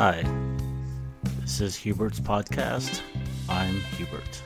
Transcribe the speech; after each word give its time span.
Hi, 0.00 0.22
this 1.42 1.60
is 1.60 1.76
Hubert's 1.76 2.20
podcast. 2.20 3.02
I'm 3.50 3.80
Hubert. 3.98 4.42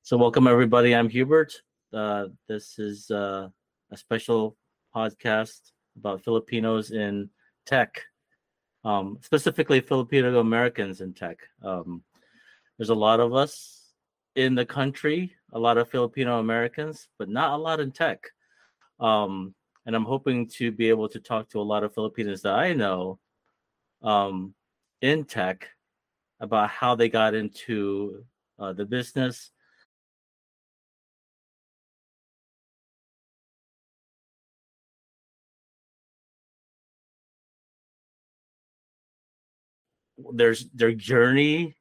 So, 0.00 0.16
welcome 0.16 0.46
everybody. 0.46 0.94
I'm 0.94 1.10
Hubert. 1.10 1.52
Uh, 1.92 2.28
this 2.48 2.78
is 2.78 3.10
uh, 3.10 3.48
a 3.92 3.96
special 3.98 4.56
podcast 4.96 5.60
about 5.98 6.24
Filipinos 6.24 6.90
in 6.90 7.28
tech, 7.66 8.00
um, 8.82 9.18
specifically 9.20 9.82
Filipino 9.82 10.40
Americans 10.40 11.02
in 11.02 11.12
tech. 11.12 11.36
Um, 11.62 12.02
there's 12.78 12.88
a 12.88 12.94
lot 12.94 13.20
of 13.20 13.34
us 13.34 13.92
in 14.36 14.54
the 14.54 14.64
country, 14.64 15.34
a 15.52 15.58
lot 15.58 15.76
of 15.76 15.90
Filipino 15.90 16.38
Americans, 16.38 17.08
but 17.18 17.28
not 17.28 17.52
a 17.52 17.58
lot 17.58 17.78
in 17.78 17.92
tech. 17.92 18.20
Um, 19.00 19.54
and 19.86 19.94
I'm 19.94 20.04
hoping 20.04 20.48
to 20.48 20.72
be 20.72 20.88
able 20.88 21.08
to 21.10 21.20
talk 21.20 21.48
to 21.50 21.60
a 21.60 21.62
lot 21.62 21.84
of 21.84 21.94
Filipinos 21.94 22.42
that 22.42 22.54
I 22.54 22.72
know 22.72 23.20
um, 24.02 24.54
in 25.00 25.24
tech 25.24 25.68
about 26.40 26.70
how 26.70 26.96
they 26.96 27.08
got 27.08 27.34
into 27.34 28.24
uh, 28.58 28.72
the 28.72 28.84
business. 28.84 29.52
There's 40.32 40.66
their 40.74 40.92
journey 40.92 41.76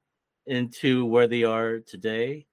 into 0.46 1.06
where 1.06 1.28
they 1.28 1.44
are 1.44 1.80
today. 1.80 2.46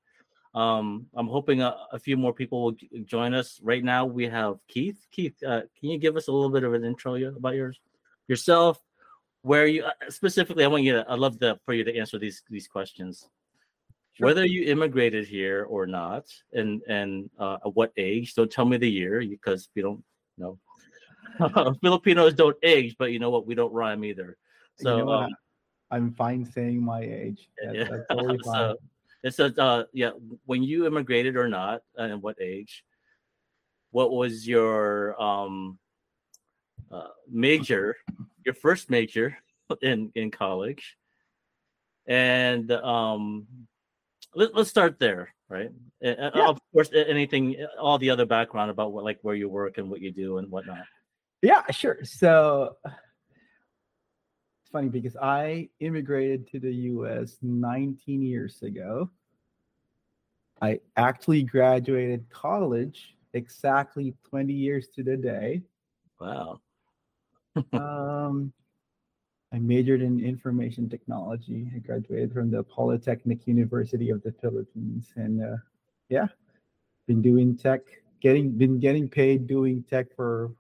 Um, 0.55 1.07
I'm 1.15 1.29
hoping 1.29 1.63
a, 1.63 1.77
a, 1.93 1.99
few 1.99 2.19
more 2.19 2.35
people 2.35 2.63
will 2.63 2.77
join 3.05 3.33
us. 3.33 3.59
Right 3.63 3.83
now, 3.83 4.05
we 4.05 4.29
have 4.29 4.57
Keith. 4.69 5.07
Keith, 5.11 5.35
uh, 5.43 5.63
can 5.81 5.91
you 5.91 5.99
give 5.99 6.15
us 6.17 6.29
a 6.29 6.33
little 6.33 6.51
bit 6.51 6.63
of 6.63 6.75
an 6.75 6.85
intro 6.85 7.15
about 7.15 7.55
yours, 7.55 7.81
yourself? 8.29 8.79
Where 9.41 9.67
you 9.67 9.85
uh, 9.85 9.93
specifically? 10.11 10.63
I 10.65 10.67
want 10.67 10.83
you 10.83 10.93
to. 10.93 11.07
I 11.09 11.15
love 11.15 11.39
the 11.39 11.59
for 11.65 11.73
you 11.73 11.85
to 11.85 11.97
answer 11.97 12.19
these 12.19 12.43
these 12.51 12.69
questions. 12.69 13.29
Sure. 14.13 14.27
Whether 14.27 14.45
you 14.45 14.65
immigrated 14.65 15.27
here 15.27 15.65
or 15.65 15.87
not, 15.87 16.27
and 16.53 16.83
and 16.87 17.31
uh, 17.39 17.57
at 17.65 17.75
what 17.75 17.93
age? 17.97 18.35
Don't 18.35 18.51
tell 18.51 18.67
me 18.67 18.77
the 18.77 18.91
year 18.91 19.21
because 19.21 19.71
we 19.75 19.81
don't 19.81 20.05
know. 20.37 20.59
Filipinos 21.81 22.35
don't 22.35 22.57
age, 22.63 22.95
but 22.99 23.11
you 23.11 23.19
know 23.19 23.31
what? 23.31 23.47
We 23.47 23.55
don't 23.55 23.73
rhyme 23.73 24.05
either. 24.05 24.37
So 24.77 24.99
you 24.99 25.05
know 25.07 25.13
um, 25.13 25.31
I'm 25.91 26.13
fine 26.13 26.45
saying 26.45 26.83
my 26.83 27.01
age. 27.01 27.49
That's, 27.65 27.77
yeah. 27.77 27.85
that's 27.85 28.05
totally 28.11 28.39
fine. 28.45 28.55
so, 28.55 28.77
it 29.23 29.35
says, 29.35 29.57
uh, 29.59 29.85
yeah, 29.93 30.11
when 30.47 30.63
you 30.63 30.87
immigrated 30.87 31.37
or 31.37 31.49
not, 31.49 31.83
and 31.97 32.23
what 32.23 32.41
age? 32.41 32.85
What 33.91 34.11
was 34.11 34.49
your 34.49 35.21
um, 35.23 35.79
uh, 36.91 37.09
major, 37.31 37.97
your 38.45 38.55
first 38.55 38.91
major 38.91 39.37
in 39.83 40.11
in 40.15 40.31
college? 40.31 40.97
And 42.07 42.71
um, 42.73 43.47
let, 44.35 44.55
us 44.57 44.69
start 44.69 44.99
there, 44.99 45.33
right? 45.49 45.71
Yeah. 46.01 46.31
Of 46.35 46.59
course, 46.73 46.91
anything, 46.93 47.65
all 47.79 47.99
the 47.99 48.11
other 48.11 48.27
background 48.27 48.71
about 48.71 48.93
what, 48.93 49.05
like, 49.05 49.19
where 49.23 49.37
you 49.37 49.49
work 49.49 49.79
and 49.79 49.89
what 49.89 50.01
you 50.01 50.11
do 50.11 50.39
and 50.39 50.51
whatnot. 50.51 50.85
Yeah, 51.43 51.63
sure. 51.71 52.01
So 52.03 52.77
funny 54.73 54.89
because 54.89 55.17
I 55.17 55.69
immigrated 55.81 56.51
to 56.53 56.59
the 56.59 56.73
US 56.73 57.37
19 57.43 58.23
years 58.23 58.63
ago. 58.63 59.11
I 60.61 60.81
actually 60.97 61.43
graduated 61.43 62.25
college 62.31 63.17
exactly 63.35 64.15
20 64.29 64.53
years 64.53 64.89
to 64.95 65.03
the 65.03 65.17
day. 65.17 65.63
Wow. 66.21 66.61
um, 67.73 68.53
I 69.53 69.59
majored 69.59 70.01
in 70.01 70.25
information 70.25 70.89
technology. 70.89 71.71
I 71.75 71.79
graduated 71.79 72.33
from 72.33 72.51
the 72.51 72.63
Polytechnic 72.63 73.47
University 73.47 74.09
of 74.09 74.23
the 74.23 74.33
Philippines, 74.41 75.13
and 75.17 75.43
uh, 75.43 75.57
yeah, 76.09 76.29
been 77.07 77.21
doing 77.21 77.57
tech, 77.57 77.83
getting 78.21 78.53
been 78.53 78.81
getting 78.81 79.09
paid 79.09 79.47
doing 79.47 79.83
tech 79.83 80.07
for 80.17 80.53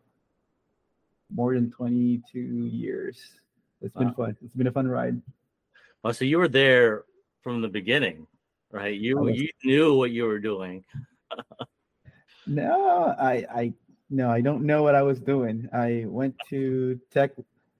more 1.34 1.54
than 1.54 1.70
22 1.70 2.38
years. 2.38 3.41
It's 3.82 3.94
been 3.94 4.14
fun. 4.14 4.36
It's 4.44 4.54
been 4.54 4.66
a 4.66 4.72
fun 4.72 4.88
ride. 4.88 5.20
Oh, 6.04 6.12
so 6.12 6.24
you 6.24 6.38
were 6.38 6.48
there 6.48 7.04
from 7.42 7.60
the 7.60 7.68
beginning, 7.68 8.26
right? 8.70 8.94
You 8.94 9.18
was, 9.18 9.36
you 9.36 9.48
knew 9.64 9.94
what 9.94 10.10
you 10.10 10.24
were 10.24 10.38
doing. 10.38 10.84
no, 12.46 13.14
I 13.18 13.46
I 13.52 13.72
no, 14.10 14.30
I 14.30 14.40
don't 14.40 14.64
know 14.64 14.82
what 14.82 14.94
I 14.94 15.02
was 15.02 15.20
doing. 15.20 15.68
I 15.72 16.04
went 16.06 16.36
to 16.50 17.00
tech. 17.10 17.32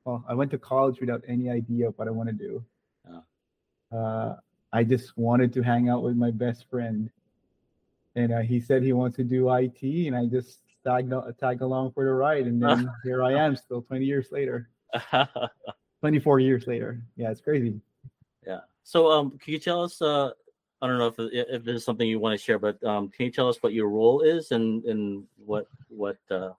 Well, 0.05 0.25
I 0.29 0.35
went 0.35 0.51
to 0.53 0.59
college 0.59 1.01
without 1.01 1.23
any 1.29 1.51
idea 1.51 1.89
of 1.89 1.99
what 1.99 2.09
I 2.09 2.11
want 2.11 2.29
to 2.29 2.35
do. 2.35 2.65
Oh. 3.09 3.97
Uh, 3.97 4.37
I 4.73 4.85
just 4.85 5.17
wanted 5.17 5.53
to 5.53 5.63
hang 5.63 5.89
out 5.89 6.03
with 6.03 6.17
my 6.17 6.31
best 6.31 6.69
friend, 6.71 7.11
and 8.17 8.33
uh, 8.33 8.41
he 8.41 8.61
said 8.61 8.83
he 8.83 8.93
wants 8.93 9.17
to 9.17 9.25
do 9.25 9.53
IT, 9.53 9.83
and 9.83 10.17
I 10.17 10.27
just 10.27 10.61
tagged 10.85 11.13
tag 11.39 11.61
along 11.61 11.93
for 11.93 12.05
the 12.05 12.13
ride, 12.13 12.47
and 12.47 12.61
then 12.61 12.91
here 13.05 13.23
I 13.23 13.35
am, 13.35 13.55
still 13.55 13.83
20 13.83 14.05
years 14.05 14.29
later. 14.33 14.71
24 16.03 16.41
years 16.41 16.67
later. 16.67 17.01
Yeah, 17.15 17.31
it's 17.31 17.41
crazy. 17.41 17.81
Yeah. 18.45 18.59
So, 18.83 19.09
um, 19.09 19.39
can 19.39 19.53
you 19.53 19.61
tell 19.61 19.85
us? 19.85 20.03
Uh, 20.03 20.31
I 20.81 20.89
don't 20.89 20.99
know 20.99 21.07
if 21.07 21.15
if 21.19 21.63
this 21.63 21.77
is 21.77 21.85
something 21.85 22.09
you 22.09 22.19
want 22.19 22.37
to 22.37 22.45
share, 22.45 22.59
but 22.59 22.83
um, 22.83 23.09
can 23.09 23.27
you 23.27 23.31
tell 23.31 23.49
us 23.49 23.59
what 23.61 23.73
your 23.73 23.89
role 23.89 24.23
is 24.23 24.51
and 24.51 24.85
and 24.85 25.23
what 25.47 25.69
what 25.87 26.19
uh, 26.29 26.51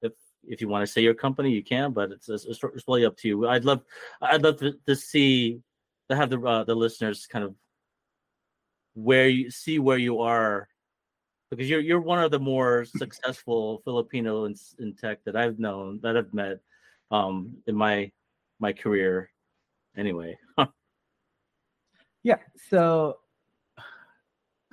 if 0.00 0.12
if 0.48 0.62
you 0.62 0.68
want 0.68 0.80
to 0.80 0.90
say 0.90 1.02
your 1.02 1.12
company, 1.12 1.50
you 1.50 1.62
can, 1.62 1.92
but 1.92 2.10
it's 2.10 2.30
it's, 2.30 2.46
it's 2.46 2.88
really 2.88 3.04
up 3.04 3.18
to 3.18 3.28
you. 3.28 3.46
I'd 3.46 3.66
love 3.66 3.82
I'd 4.22 4.42
love 4.42 4.56
to, 4.60 4.72
to 4.86 4.96
see 4.96 5.60
to 6.08 6.16
have 6.16 6.30
the 6.30 6.40
uh, 6.40 6.64
the 6.64 6.74
listeners 6.74 7.26
kind 7.26 7.44
of 7.44 7.54
where 8.94 9.28
you 9.28 9.50
see 9.50 9.78
where 9.78 9.98
you 9.98 10.20
are 10.20 10.70
because 11.50 11.68
you're 11.68 11.80
you're 11.80 12.00
one 12.00 12.24
of 12.24 12.30
the 12.30 12.40
more 12.40 12.84
successful 12.96 13.82
Filipino 13.84 14.46
in, 14.46 14.54
in 14.78 14.94
tech 14.94 15.22
that 15.24 15.36
I've 15.36 15.58
known 15.58 16.00
that 16.02 16.16
I've 16.16 16.32
met 16.32 16.60
um, 17.10 17.58
in 17.66 17.74
my 17.74 18.10
my 18.60 18.72
career 18.72 19.30
anyway. 19.96 20.38
yeah. 22.22 22.36
So 22.68 23.18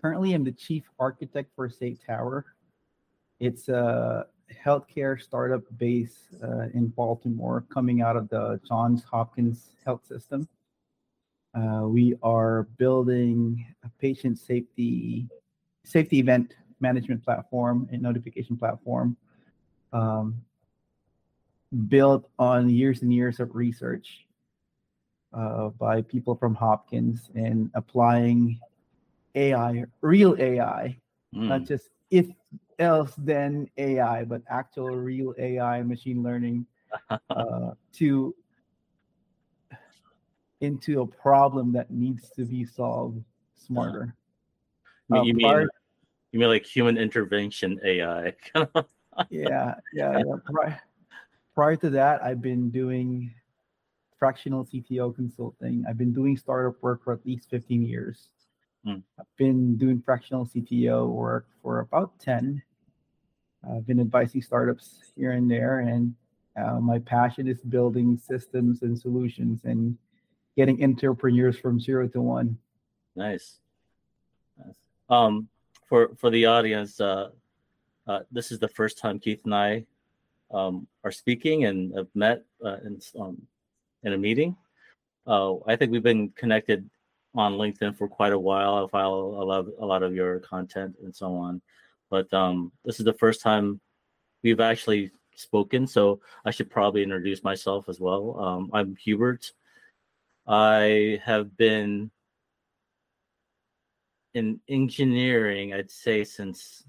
currently 0.02 0.34
I'm 0.34 0.44
the 0.44 0.52
chief 0.52 0.84
architect 1.00 1.52
for 1.56 1.70
Safe 1.70 1.98
Tower. 2.06 2.46
It's 3.40 3.70
a 3.70 4.28
healthcare 4.66 5.22
startup 5.22 5.64
base 5.78 6.18
uh, 6.44 6.68
in 6.74 6.88
Baltimore 6.88 7.66
coming 7.74 8.02
out 8.02 8.16
of 8.16 8.30
the 8.30 8.60
Johns 8.68 9.04
Hopkins 9.04 9.72
health 9.86 10.06
system. 10.06 10.48
Uh, 11.54 11.88
we 11.88 12.16
are 12.22 12.64
building 12.78 13.66
a 13.84 13.90
patient 14.00 14.38
safety 14.38 15.28
safety 15.84 16.20
event 16.20 16.54
management 16.80 17.24
platform 17.24 17.88
and 17.92 18.02
notification 18.02 18.58
platform 18.58 19.16
um, 19.94 20.42
built 21.78 22.30
on 22.40 22.70
years 22.70 23.02
and 23.02 23.14
years 23.14 23.40
of 23.40 23.56
research 23.56 24.26
uh, 25.34 25.70
by 25.70 26.02
people 26.02 26.36
from 26.36 26.56
Hopkins 26.56 27.30
and 27.36 27.70
applying 27.76 28.60
AI, 29.36 29.86
real 30.02 30.36
AI, 30.40 30.98
mm. 31.36 31.48
not 31.48 31.64
just 31.66 31.90
if 32.10 32.28
else 32.80 33.14
then 33.18 33.70
AI, 33.78 34.24
but 34.24 34.42
actual 34.50 34.90
real 34.90 35.34
AI 35.38 35.84
machine 35.84 36.24
learning 36.24 36.66
uh, 37.30 37.72
to 37.94 38.36
into 40.62 41.02
a 41.02 41.08
problem 41.08 41.72
that 41.74 41.92
needs 41.92 42.32
to 42.32 42.46
be 42.46 42.66
solved 42.66 43.24
smarter. 43.56 44.16
Uh, 45.14 45.22
you, 45.22 45.34
mean, 45.36 45.46
part, 45.46 45.70
you 46.32 46.40
mean 46.40 46.50
like 46.50 46.66
human 46.66 46.98
intervention 46.98 47.80
AI? 47.84 48.34
yeah, 49.30 49.76
yeah. 49.94 50.18
yeah 50.18 50.24
prior 50.46 50.82
to 51.58 51.90
that, 51.90 52.24
I've 52.24 52.42
been 52.42 52.70
doing 52.70 53.34
fractional 54.20 54.64
CTO 54.64 55.16
consulting. 55.16 55.84
I've 55.90 55.98
been 55.98 56.14
doing 56.14 56.38
startup 56.38 56.76
work 56.84 57.04
for 57.04 57.14
at 57.14 57.26
least 57.26 57.50
15 57.50 57.82
years. 57.82 58.30
Mm. 58.86 59.02
I've 59.20 59.26
been 59.38 59.76
doing 59.76 60.02
fractional 60.06 60.46
CTO 60.46 61.10
work 61.10 61.48
for 61.64 61.80
about 61.80 62.20
10. 62.20 62.62
I've 63.68 63.88
been 63.88 64.00
advising 64.00 64.44
startups 64.44 65.00
here 65.16 65.32
and 65.32 65.50
there, 65.50 65.80
and 65.80 66.14
uh, 66.56 66.80
my 66.80 67.00
passion 67.00 67.48
is 67.48 67.60
building 67.62 68.18
systems 68.18 68.84
and 68.84 68.98
solutions 68.98 69.62
and 69.66 69.98
getting 70.56 70.84
entrepreneurs 70.84 71.58
from 71.58 71.80
zero 71.80 72.08
to 72.10 72.22
one. 72.22 72.58
Nice. 73.16 73.58
nice. 74.64 74.76
Um, 75.10 75.50
for 75.88 76.12
for 76.18 76.30
the 76.30 76.46
audience, 76.46 77.02
uh, 77.02 77.30
uh, 78.08 78.20
this 78.32 78.52
is 78.52 78.60
the 78.60 78.68
first 78.68 79.00
time 79.00 79.20
Keith 79.20 79.42
and 79.44 79.56
I 79.56 79.86
um, 80.52 80.88
are 81.04 81.12
speaking 81.12 81.66
and 81.66 81.94
have 81.96 82.08
met 82.16 82.44
uh, 82.64 82.78
in, 82.86 83.00
um, 83.20 83.42
in 84.04 84.14
a 84.14 84.18
meeting. 84.18 84.56
Uh, 85.26 85.56
I 85.68 85.76
think 85.76 85.92
we've 85.92 86.04
been 86.04 86.30
connected 86.30 86.90
on 87.36 87.54
LinkedIn 87.54 87.98
for 87.98 88.08
quite 88.08 88.34
a 88.34 88.40
while. 88.40 88.86
I 88.86 88.88
follow 88.90 89.42
a 89.42 89.44
lot, 89.44 89.66
a 89.80 89.86
lot 89.86 90.04
of 90.04 90.14
your 90.14 90.40
content 90.40 90.96
and 91.04 91.16
so 91.16 91.36
on, 91.36 91.62
but 92.10 92.32
um, 92.34 92.72
this 92.86 93.00
is 93.00 93.06
the 93.06 93.14
first 93.14 93.42
time 93.42 93.80
we've 94.44 94.62
actually 94.62 95.12
spoken, 95.36 95.86
so 95.86 96.20
I 96.46 96.52
should 96.52 96.70
probably 96.70 97.04
introduce 97.04 97.44
myself 97.44 97.90
as 97.90 98.00
well. 98.00 98.40
Um, 98.40 98.70
I'm 98.74 98.96
Hubert. 98.96 99.52
I 100.48 101.22
have 101.24 101.58
been 101.58 102.10
in 104.34 104.60
engineering, 104.70 105.74
I'd 105.74 105.92
say, 105.92 106.24
since 106.24 106.84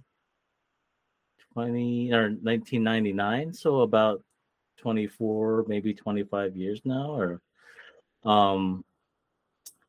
20 1.59 2.13
or 2.13 2.31
1999, 2.31 3.53
so 3.53 3.81
about 3.81 4.23
24, 4.77 5.65
maybe 5.67 5.93
25 5.93 6.55
years 6.55 6.81
now. 6.85 7.11
Or 7.11 7.41
um, 8.25 8.85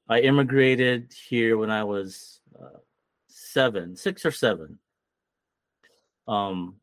I 0.07 0.21
immigrated 0.21 1.13
here 1.29 1.59
when 1.59 1.69
I 1.69 1.83
was 1.83 2.41
uh, 2.59 2.79
seven, 3.27 3.95
six 3.95 4.25
or 4.25 4.31
seven. 4.31 4.79
Um, 6.27 6.77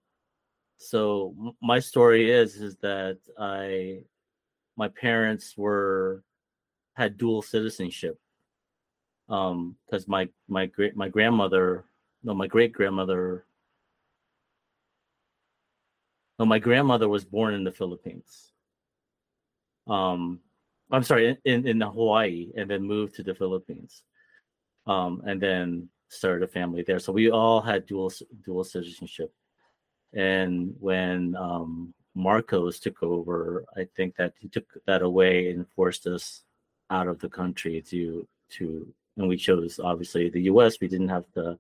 so 0.79 1.35
my 1.61 1.81
story 1.81 2.31
is 2.31 2.55
is 2.55 2.77
that 2.77 3.19
I, 3.37 4.05
my 4.77 4.87
parents 4.87 5.55
were 5.57 6.23
had 6.95 7.19
dual 7.19 7.43
citizenship. 7.43 8.21
Um, 9.29 9.75
because 9.85 10.07
my 10.07 10.29
my 10.47 10.67
great 10.67 10.97
my 10.97 11.09
grandmother, 11.09 11.87
no, 12.23 12.35
my 12.35 12.47
great 12.47 12.73
grandmother 12.73 13.46
no, 16.39 16.45
my 16.45 16.59
grandmother 16.59 17.09
was 17.09 17.25
born 17.25 17.55
in 17.55 17.65
the 17.65 17.73
Philippines. 17.73 18.53
Um, 19.87 20.41
I'm 20.91 21.03
sorry, 21.03 21.37
in, 21.45 21.67
in 21.67 21.81
Hawaii, 21.81 22.53
and 22.57 22.71
then 22.71 22.83
moved 22.83 23.15
to 23.17 23.23
the 23.23 23.35
Philippines, 23.35 24.03
um, 24.87 25.23
and 25.27 25.41
then 25.41 25.89
started 26.09 26.45
a 26.45 26.49
family 26.49 26.83
there. 26.83 26.99
So 26.99 27.13
we 27.13 27.31
all 27.31 27.61
had 27.61 27.87
dual 27.87 28.13
dual 28.45 28.65
citizenship. 28.65 29.33
And 30.13 30.75
when 30.79 31.35
um, 31.37 31.95
Marcos 32.15 32.79
took 32.81 33.03
over, 33.03 33.65
I 33.77 33.87
think 33.97 34.17
that 34.17 34.35
he 34.39 34.49
took 34.49 34.67
that 34.87 35.03
away 35.03 35.51
and 35.51 35.67
forced 35.75 36.07
us 36.07 36.43
out 36.91 37.09
of 37.09 37.19
the 37.19 37.29
country 37.29 37.83
to 37.91 38.27
to, 38.49 38.87
and 39.17 39.29
we 39.29 39.37
chose 39.37 39.81
obviously 39.83 40.29
the 40.31 40.43
U.S. 40.43 40.81
We 40.81 40.89
didn't 40.89 41.09
have 41.09 41.31
to. 41.35 41.59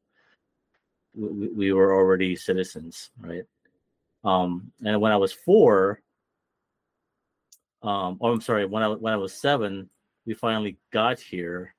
We, 1.14 1.48
we 1.48 1.72
were 1.72 1.94
already 1.94 2.36
citizens, 2.36 3.10
right? 3.18 3.44
Um, 4.26 4.72
and 4.84 5.00
when 5.00 5.12
I 5.12 5.16
was 5.16 5.32
four, 5.32 6.02
um, 7.82 8.18
oh, 8.20 8.32
I'm 8.32 8.40
sorry, 8.40 8.66
when 8.66 8.82
I 8.82 8.88
when 8.88 9.12
I 9.12 9.16
was 9.16 9.32
seven, 9.32 9.88
we 10.26 10.34
finally 10.34 10.76
got 10.92 11.20
here, 11.20 11.74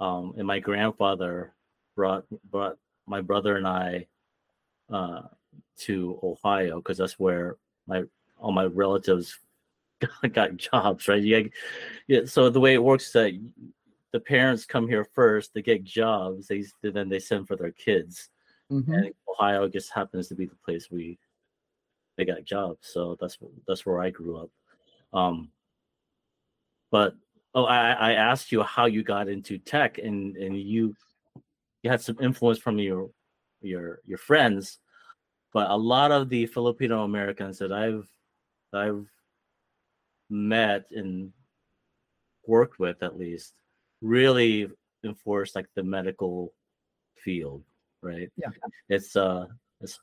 um, 0.00 0.34
and 0.36 0.46
my 0.46 0.58
grandfather 0.58 1.54
brought 1.94 2.24
brought 2.50 2.78
my 3.06 3.20
brother 3.20 3.56
and 3.56 3.66
I 3.66 4.08
uh, 4.92 5.22
to 5.82 6.18
Ohio 6.20 6.78
because 6.78 6.98
that's 6.98 7.18
where 7.18 7.56
my 7.86 8.02
all 8.38 8.50
my 8.50 8.64
relatives 8.64 9.38
got, 10.00 10.32
got 10.32 10.56
jobs, 10.56 11.06
right? 11.06 11.22
Yeah, 11.22 11.42
yeah. 12.08 12.20
So 12.24 12.50
the 12.50 12.60
way 12.60 12.74
it 12.74 12.82
works 12.82 13.06
is 13.06 13.12
that 13.12 13.40
the 14.10 14.20
parents 14.20 14.66
come 14.66 14.88
here 14.88 15.06
first, 15.14 15.54
they 15.54 15.62
get 15.62 15.84
jobs, 15.84 16.48
they 16.48 16.64
then 16.82 17.08
they 17.08 17.20
send 17.20 17.46
for 17.46 17.54
their 17.54 17.70
kids. 17.70 18.30
Mm-hmm. 18.72 18.92
And 18.92 19.14
Ohio 19.30 19.68
just 19.68 19.92
happens 19.92 20.26
to 20.28 20.34
be 20.34 20.46
the 20.46 20.56
place 20.56 20.90
we 20.90 21.18
they 22.18 22.24
got 22.24 22.44
jobs. 22.44 22.80
So 22.82 23.16
that's 23.18 23.38
that's 23.66 23.86
where 23.86 24.00
I 24.00 24.10
grew 24.10 24.36
up. 24.36 24.50
Um, 25.14 25.50
but 26.90 27.14
oh, 27.54 27.64
I, 27.64 27.92
I 27.92 28.12
asked 28.12 28.52
you 28.52 28.62
how 28.62 28.84
you 28.84 29.02
got 29.02 29.28
into 29.28 29.56
tech, 29.56 29.96
and 29.98 30.36
and 30.36 30.60
you 30.60 30.94
you 31.82 31.90
had 31.90 32.02
some 32.02 32.18
influence 32.20 32.58
from 32.58 32.78
your 32.78 33.08
your 33.62 34.00
your 34.04 34.18
friends, 34.18 34.80
but 35.54 35.70
a 35.70 35.76
lot 35.76 36.10
of 36.10 36.28
the 36.28 36.44
Filipino 36.46 37.04
Americans 37.04 37.56
that 37.58 37.72
I've 37.72 38.06
that 38.72 38.82
I've 38.82 39.06
met 40.28 40.86
and 40.90 41.32
worked 42.46 42.78
with 42.78 43.02
at 43.02 43.16
least 43.16 43.54
really 44.02 44.68
enforce 45.04 45.54
like 45.54 45.66
the 45.74 45.82
medical 45.82 46.52
field 47.24 47.62
right 48.02 48.30
yeah 48.36 48.48
it's 48.88 49.16
uh 49.16 49.46
it's 49.80 50.00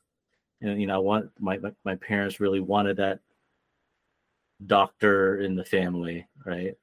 and 0.60 0.80
you 0.80 0.86
know, 0.86 0.94
I 0.94 0.98
want 0.98 1.30
my 1.38 1.58
my 1.84 1.96
parents 1.96 2.40
really 2.40 2.60
wanted 2.60 2.96
that 2.96 3.20
doctor 4.64 5.40
in 5.40 5.54
the 5.54 5.64
family, 5.64 6.26
right? 6.44 6.74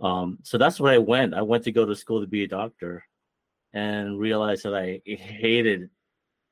Um, 0.00 0.38
so 0.42 0.58
that's 0.58 0.78
what 0.78 0.92
I 0.92 0.98
went. 0.98 1.34
I 1.34 1.42
went 1.42 1.64
to 1.64 1.72
go 1.72 1.84
to 1.86 1.96
school 1.96 2.20
to 2.20 2.26
be 2.26 2.44
a 2.44 2.48
doctor, 2.48 3.04
and 3.72 4.18
realized 4.18 4.64
that 4.64 4.74
I 4.74 5.00
hated 5.04 5.90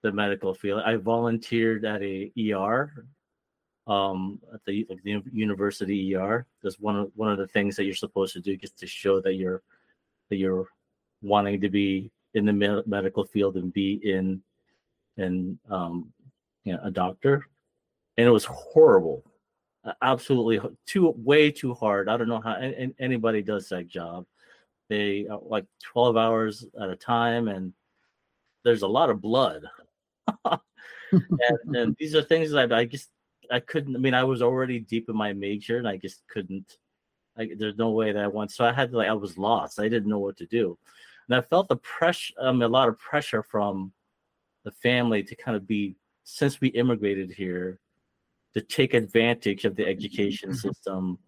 the 0.02 0.12
medical 0.12 0.54
field. 0.54 0.82
I 0.84 0.96
volunteered 0.96 1.84
at 1.84 2.02
a 2.02 2.32
ER, 2.52 2.92
um, 3.86 4.40
at 4.52 4.64
the, 4.64 4.86
like 4.88 5.02
the 5.02 5.22
university 5.32 6.14
ER. 6.14 6.46
That's 6.62 6.80
one 6.80 6.96
of 6.96 7.12
one 7.14 7.30
of 7.30 7.38
the 7.38 7.48
things 7.48 7.76
that 7.76 7.84
you're 7.84 7.94
supposed 7.94 8.32
to 8.34 8.40
do, 8.40 8.56
just 8.56 8.78
to 8.78 8.86
show 8.86 9.20
that 9.20 9.34
you're 9.34 9.62
that 10.30 10.36
you're 10.36 10.68
wanting 11.22 11.60
to 11.60 11.68
be 11.68 12.10
in 12.34 12.44
the 12.44 12.84
medical 12.86 13.24
field 13.24 13.56
and 13.56 13.72
be 13.72 14.00
in 14.04 14.42
and 15.16 15.58
um, 15.70 16.12
you 16.66 16.72
know, 16.72 16.80
a 16.82 16.90
doctor, 16.90 17.46
and 18.18 18.26
it 18.26 18.30
was 18.30 18.44
horrible, 18.44 19.24
absolutely 20.02 20.60
too 20.84 21.14
way 21.16 21.50
too 21.50 21.72
hard. 21.72 22.08
I 22.08 22.16
don't 22.16 22.28
know 22.28 22.40
how 22.40 22.56
anybody 22.98 23.40
does 23.40 23.68
that 23.68 23.86
job. 23.86 24.26
They 24.90 25.26
uh, 25.30 25.38
like 25.40 25.64
twelve 25.82 26.16
hours 26.16 26.66
at 26.78 26.90
a 26.90 26.96
time, 26.96 27.46
and 27.46 27.72
there's 28.64 28.82
a 28.82 28.88
lot 28.88 29.10
of 29.10 29.20
blood. 29.20 29.64
and, 30.44 31.76
and 31.76 31.96
these 32.00 32.16
are 32.16 32.22
things 32.22 32.50
that 32.50 32.72
I 32.72 32.84
just 32.84 33.10
I 33.50 33.60
couldn't. 33.60 33.94
I 33.94 34.00
mean, 34.00 34.14
I 34.14 34.24
was 34.24 34.42
already 34.42 34.80
deep 34.80 35.08
in 35.08 35.16
my 35.16 35.32
major, 35.32 35.78
and 35.78 35.88
I 35.88 35.96
just 35.96 36.26
couldn't. 36.28 36.78
Like, 37.38 37.52
there's 37.58 37.76
no 37.76 37.90
way 37.90 38.10
that 38.10 38.24
I 38.24 38.28
went. 38.28 38.50
So 38.50 38.64
I 38.64 38.72
had 38.72 38.90
to 38.90 38.96
like 38.96 39.08
I 39.08 39.12
was 39.12 39.38
lost. 39.38 39.78
I 39.78 39.88
didn't 39.88 40.08
know 40.08 40.18
what 40.18 40.36
to 40.38 40.46
do, 40.46 40.76
and 41.28 41.36
I 41.36 41.42
felt 41.42 41.68
the 41.68 41.76
pressure. 41.76 42.34
Um, 42.40 42.60
a 42.60 42.66
lot 42.66 42.88
of 42.88 42.98
pressure 42.98 43.44
from 43.44 43.92
the 44.64 44.72
family 44.72 45.22
to 45.22 45.36
kind 45.36 45.56
of 45.56 45.64
be 45.64 45.94
since 46.28 46.60
we 46.60 46.68
immigrated 46.68 47.30
here 47.30 47.78
to 48.52 48.60
take 48.60 48.94
advantage 48.94 49.64
of 49.64 49.76
the 49.76 49.86
education 49.86 50.50
mm-hmm. 50.50 50.58
system 50.58 51.18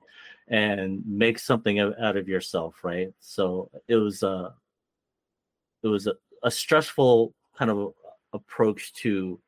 and 0.49 1.03
make 1.07 1.39
something 1.39 1.79
out 1.79 2.17
of 2.17 2.29
yourself 2.29 2.83
right? 2.83 3.13
So 3.21 3.71
it 3.87 3.95
was 3.95 4.23
a 4.25 4.55
it 5.85 5.89
was 5.89 6.09
a, 6.09 6.15
a 6.43 6.51
stressful 6.51 7.33
kind 7.57 7.71
of 7.71 7.95
approach 8.33 8.93
to 8.95 9.41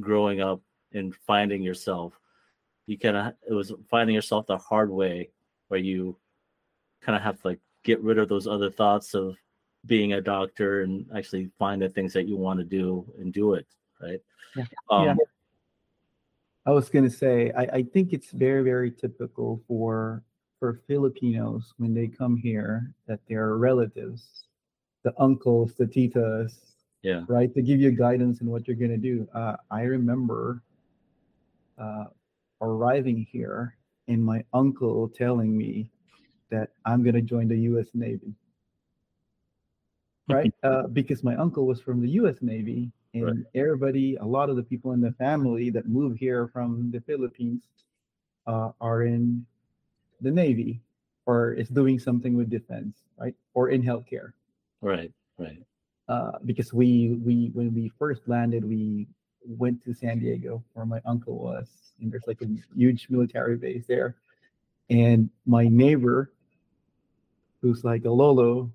growing 0.00 0.40
up 0.40 0.60
and 0.92 1.14
finding 1.14 1.62
yourself. 1.62 2.18
You 2.86 2.98
kind 2.98 3.16
of 3.16 3.34
it 3.48 3.54
was 3.54 3.72
finding 3.88 4.14
yourself 4.14 4.46
the 4.48 4.58
hard 4.58 4.90
way 4.90 5.30
where 5.68 5.80
you 5.80 6.16
kind 7.00 7.14
of 7.14 7.22
have 7.22 7.40
to 7.42 7.48
like 7.48 7.60
get 7.84 8.02
rid 8.02 8.18
of 8.18 8.28
those 8.28 8.48
other 8.48 8.70
thoughts 8.70 9.14
of 9.14 9.36
being 9.84 10.14
a 10.14 10.20
doctor 10.20 10.82
and 10.82 11.06
actually 11.16 11.48
find 11.60 11.80
the 11.80 11.88
things 11.88 12.12
that 12.12 12.26
you 12.26 12.36
want 12.36 12.58
to 12.58 12.64
do 12.64 13.06
and 13.20 13.32
do 13.32 13.54
it 13.54 13.66
right? 14.00 14.20
Yeah. 14.54 14.64
Um, 14.90 15.04
yeah. 15.04 15.14
I 16.66 16.70
was 16.70 16.88
gonna 16.88 17.10
say, 17.10 17.52
I, 17.56 17.62
I 17.62 17.82
think 17.82 18.12
it's 18.12 18.32
very, 18.32 18.62
very 18.62 18.90
typical 18.90 19.62
for 19.68 20.22
for 20.58 20.80
Filipinos 20.86 21.74
when 21.76 21.94
they 21.94 22.08
come 22.08 22.36
here 22.36 22.92
that 23.06 23.20
their 23.28 23.56
relatives, 23.56 24.48
the 25.04 25.12
uncles, 25.18 25.74
the 25.74 25.86
titas, 25.86 26.54
yeah, 27.02 27.22
right, 27.28 27.54
to 27.54 27.62
give 27.62 27.80
you 27.80 27.92
guidance 27.92 28.40
in 28.40 28.48
what 28.48 28.66
you're 28.66 28.76
gonna 28.76 28.96
do. 28.96 29.28
Uh, 29.32 29.56
I 29.70 29.82
remember 29.82 30.62
uh, 31.78 32.06
arriving 32.60 33.26
here 33.30 33.76
and 34.08 34.24
my 34.24 34.42
uncle 34.52 35.08
telling 35.08 35.56
me 35.56 35.90
that 36.50 36.70
I'm 36.84 37.04
gonna 37.04 37.22
join 37.22 37.46
the 37.46 37.58
U.S. 37.70 37.86
Navy, 37.94 38.34
right? 40.28 40.52
uh, 40.64 40.88
because 40.88 41.22
my 41.22 41.36
uncle 41.36 41.64
was 41.64 41.80
from 41.80 42.00
the 42.00 42.08
U.S. 42.10 42.38
Navy 42.40 42.90
and 43.16 43.38
right. 43.38 43.46
everybody, 43.54 44.16
a 44.16 44.24
lot 44.24 44.50
of 44.50 44.56
the 44.56 44.62
people 44.62 44.92
in 44.92 45.00
the 45.00 45.12
family 45.12 45.70
that 45.70 45.88
move 45.88 46.18
here 46.18 46.48
from 46.48 46.90
the 46.90 47.00
Philippines 47.00 47.62
uh, 48.46 48.70
are 48.80 49.02
in 49.02 49.44
the 50.20 50.30
Navy 50.30 50.80
or 51.24 51.52
is 51.52 51.68
doing 51.68 51.98
something 51.98 52.36
with 52.36 52.50
defense, 52.50 52.98
right? 53.18 53.34
Or 53.54 53.70
in 53.70 53.82
healthcare. 53.82 54.32
Right, 54.82 55.12
right. 55.38 55.62
Uh, 56.08 56.32
because 56.44 56.72
we 56.72 57.18
we 57.24 57.50
when 57.54 57.74
we 57.74 57.90
first 57.98 58.28
landed, 58.28 58.64
we 58.64 59.08
went 59.44 59.82
to 59.84 59.94
San 59.94 60.20
Diego 60.20 60.62
where 60.74 60.86
my 60.86 61.00
uncle 61.04 61.38
was, 61.38 61.68
and 62.00 62.12
there's 62.12 62.26
like 62.26 62.42
a 62.42 62.48
huge 62.76 63.08
military 63.10 63.56
base 63.56 63.86
there. 63.86 64.16
And 64.88 65.30
my 65.46 65.66
neighbor, 65.66 66.30
who's 67.60 67.82
like 67.82 68.04
a 68.04 68.10
Lolo, 68.10 68.70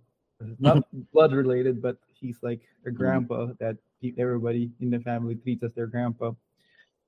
not 0.60 0.84
blood 1.14 1.32
related, 1.32 1.82
but 1.82 1.98
he's 2.12 2.40
like 2.42 2.62
a 2.86 2.90
mm-hmm. 2.90 2.98
grandpa 2.98 3.48
that 3.60 3.78
everybody 4.18 4.72
in 4.80 4.90
the 4.90 5.00
family 5.00 5.36
treats 5.36 5.64
as 5.64 5.74
their 5.74 5.88
grandpa. 5.88 6.32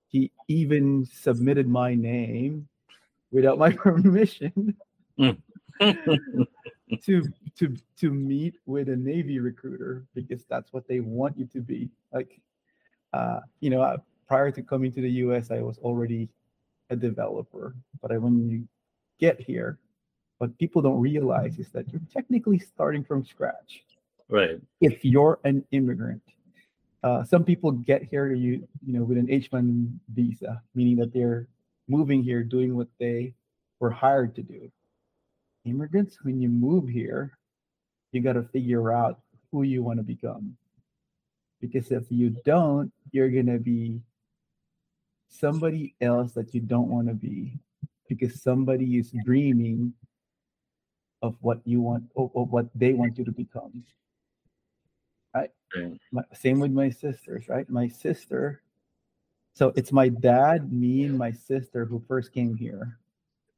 He 0.08 0.32
even 0.48 1.08
submitted 1.12 1.68
my 1.68 1.96
name 1.96 2.68
without 3.32 3.58
my 3.58 3.72
permission 3.72 4.76
to 5.18 5.38
to 7.58 7.76
to 7.98 8.12
meet 8.12 8.56
with 8.66 8.90
a 8.90 8.96
Navy 8.96 9.40
recruiter 9.40 10.06
because 10.14 10.44
that's 10.46 10.72
what 10.72 10.88
they 10.88 11.00
want 11.00 11.38
you 11.38 11.46
to 11.48 11.62
be. 11.62 11.90
Like, 12.12 12.40
uh, 13.14 13.40
you 13.60 13.70
know, 13.70 13.82
I, 13.82 13.98
prior 14.28 14.52
to 14.52 14.62
coming 14.62 14.92
to 14.94 15.02
the 15.02 15.10
US, 15.26 15.52
I 15.52 15.60
was 15.60 15.78
already 15.80 16.30
a 16.90 16.96
developer. 16.96 17.76
But 18.02 18.12
I, 18.12 18.18
when 18.18 18.50
you 18.50 18.68
get 19.20 19.40
here, 19.40 19.80
what 20.38 20.58
people 20.58 20.82
don't 20.82 21.00
realize 21.00 21.60
is 21.60 21.70
that 21.70 21.92
you're 21.92 22.02
technically 22.12 22.60
starting 22.60 23.04
from 23.04 23.26
scratch. 23.26 23.84
Right. 24.30 24.60
If 24.82 25.06
you're 25.06 25.40
an 25.44 25.64
immigrant, 25.72 26.22
uh, 27.04 27.24
some 27.24 27.44
people 27.44 27.72
get 27.72 28.04
here, 28.04 28.34
you 28.34 28.66
you 28.86 28.94
know, 28.94 29.04
with 29.04 29.18
an 29.18 29.30
H-1 29.30 29.92
visa, 30.14 30.62
meaning 30.74 30.96
that 30.98 31.14
they're 31.14 31.48
moving 31.88 32.24
here, 32.24 32.44
doing 32.44 32.76
what 32.76 32.88
they 33.00 33.34
were 33.80 33.92
hired 33.92 34.34
to 34.36 34.42
do. 34.42 34.72
Immigrants, 35.66 36.18
when 36.24 36.40
you 36.42 36.50
move 36.50 36.88
here, 36.88 37.38
you 38.12 38.22
got 38.22 38.34
to 38.34 38.44
figure 38.44 38.92
out 38.92 39.20
who 39.52 39.64
you 39.64 39.84
want 39.84 40.00
to 40.00 40.04
become. 40.04 40.56
Because 41.60 41.92
if 41.92 42.04
you 42.10 42.36
don't, 42.46 42.92
you're 43.12 43.30
gonna 43.30 43.60
be 43.60 44.02
somebody 45.30 45.96
else 46.02 46.34
that 46.34 46.54
you 46.54 46.62
don't 46.62 46.90
want 46.90 47.08
to 47.08 47.14
be 47.14 47.60
because 48.08 48.42
somebody 48.42 48.98
is 48.98 49.12
dreaming 49.26 49.94
of 51.22 51.36
what 51.42 51.60
you 51.66 51.82
want 51.82 52.04
of 52.16 52.52
what 52.52 52.68
they 52.76 52.94
want 52.94 53.18
you 53.18 53.24
to 53.24 53.32
become 53.32 53.84
right 55.36 55.50
Right. 55.76 55.98
my, 56.12 56.24
same 56.34 56.60
with 56.60 56.72
my 56.72 56.90
sisters 56.90 57.50
right 57.50 57.70
my 57.70 57.88
sister 57.88 58.62
so 59.54 59.74
it's 59.76 59.92
my 59.92 60.10
dad 60.10 60.72
me 60.72 61.04
and 61.04 61.18
my 61.18 61.32
sister 61.32 61.86
who 61.86 62.04
first 62.08 62.32
came 62.34 62.56
here 62.56 63.00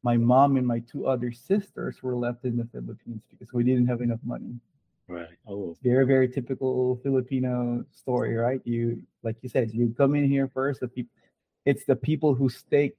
my 0.04 0.18
mom 0.18 0.56
and 0.58 0.66
my 0.68 0.80
two 0.80 1.08
other 1.08 1.32
sisters 1.32 2.02
were 2.04 2.16
left 2.16 2.46
in 2.46 2.56
the 2.58 2.66
philippines 2.72 3.22
because 3.30 3.52
we 3.54 3.64
didn't 3.64 3.88
have 3.88 4.02
enough 4.02 4.20
money 4.24 4.56
Right. 5.08 5.28
Oh. 5.48 5.78
very 5.84 6.06
very 6.06 6.28
typical 6.28 7.00
filipino 7.04 7.86
story 7.92 8.34
right 8.36 8.60
you 8.66 9.04
like 9.24 9.36
you 9.44 9.50
said 9.50 9.72
you 9.72 9.94
come 9.98 10.16
in 10.16 10.28
here 10.28 10.48
first 10.48 10.80
the 10.80 10.88
people 10.88 11.12
it's 11.66 11.86
the 11.86 11.96
people 11.96 12.34
who 12.34 12.50
stake 12.50 12.96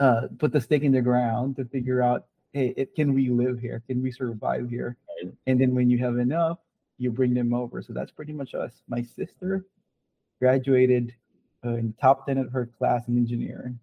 uh 0.00 0.28
put 0.38 0.52
the 0.52 0.60
stake 0.60 0.82
in 0.82 0.92
the 0.92 1.00
ground 1.00 1.56
to 1.56 1.64
figure 1.64 2.02
out 2.02 2.26
hey 2.52 2.74
it, 2.76 2.94
can 2.94 3.14
we 3.14 3.30
live 3.30 3.58
here 3.58 3.82
can 3.86 4.02
we 4.02 4.10
survive 4.12 4.68
here 4.68 4.96
Right. 5.22 5.32
and 5.46 5.58
then 5.60 5.74
when 5.74 5.88
you 5.88 5.98
have 5.98 6.18
enough 6.18 6.58
you 6.98 7.10
bring 7.10 7.32
them 7.32 7.54
over. 7.54 7.80
So 7.80 7.92
that's 7.92 8.10
pretty 8.10 8.32
much 8.32 8.54
us. 8.54 8.82
My 8.88 9.02
sister 9.02 9.64
graduated 10.40 11.14
uh, 11.64 11.74
in 11.74 11.88
the 11.88 11.94
top 12.00 12.26
10 12.26 12.38
of 12.38 12.52
her 12.52 12.66
class 12.78 13.08
in 13.08 13.16
engineering. 13.16 13.78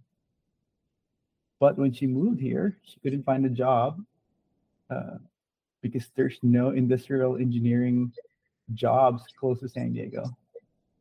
But 1.59 1.77
when 1.77 1.93
she 1.93 2.05
moved 2.07 2.39
here 2.39 2.77
she 2.83 2.99
couldn't 2.99 3.23
find 3.23 3.45
a 3.45 3.49
job 3.49 4.03
uh, 4.89 5.17
because 5.81 6.09
there's 6.15 6.37
no 6.43 6.71
industrial 6.71 7.37
engineering 7.37 8.11
jobs 8.73 9.23
close 9.39 9.59
to 9.61 9.69
san 9.69 9.93
diego. 9.93 10.25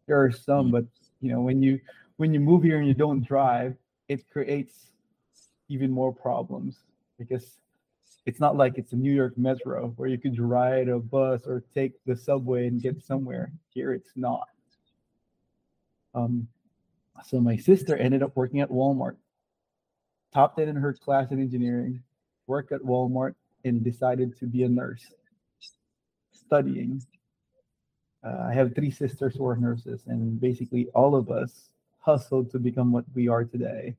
There 0.07 0.23
are 0.23 0.33
some 0.33 0.71
but 0.71 0.85
you 1.21 1.33
know 1.33 1.41
when 1.41 1.63
you 1.63 1.81
when 2.17 2.33
you 2.33 2.41
move 2.41 2.63
here 2.63 2.79
and 2.79 2.87
you 2.87 2.95
don't 2.95 3.27
drive 3.27 3.77
it 4.09 4.29
creates 4.31 4.93
even 5.69 5.91
more 5.91 6.13
problems 6.13 6.77
because 7.19 7.59
it's 8.27 8.41
not 8.41 8.57
like 8.57 8.79
it's 8.79 8.93
a 8.93 8.97
New 8.97 9.13
York 9.13 9.37
Metro 9.37 9.93
where 9.97 10.09
you 10.09 10.19
could 10.19 10.39
ride 10.39 10.89
a 10.89 10.99
bus 10.99 11.43
or 11.47 11.63
take 11.75 11.93
the 12.07 12.17
subway 12.17 12.67
and 12.67 12.81
get 12.81 13.03
somewhere. 13.03 13.53
Here 13.71 13.93
it's 13.93 14.13
not. 14.17 14.49
Um, 16.15 16.49
so 17.27 17.41
my 17.41 17.57
sister 17.57 17.97
ended 17.97 18.23
up 18.23 18.35
working 18.35 18.61
at 18.61 18.71
Walmart, 18.71 19.17
top 20.33 20.57
10 20.57 20.69
in 20.69 20.77
her 20.77 20.93
class 20.93 21.31
in 21.33 21.41
engineering, 21.41 22.03
worked 22.47 22.73
at 22.73 22.81
Walmart, 22.81 23.35
and 23.65 23.85
decided 23.85 24.39
to 24.39 24.47
be 24.47 24.63
a 24.63 24.69
nurse, 24.69 25.07
studying. 26.33 27.03
Uh, 28.23 28.47
I 28.49 28.55
have 28.55 28.75
three 28.75 28.91
sisters 28.91 29.37
who 29.37 29.47
are 29.47 29.57
nurses, 29.57 30.03
and 30.07 30.41
basically 30.41 30.89
all 30.95 31.15
of 31.15 31.31
us 31.31 31.69
hustled 31.99 32.51
to 32.53 32.59
become 32.59 32.93
what 32.93 33.05
we 33.15 33.29
are 33.29 33.45
today. 33.45 33.97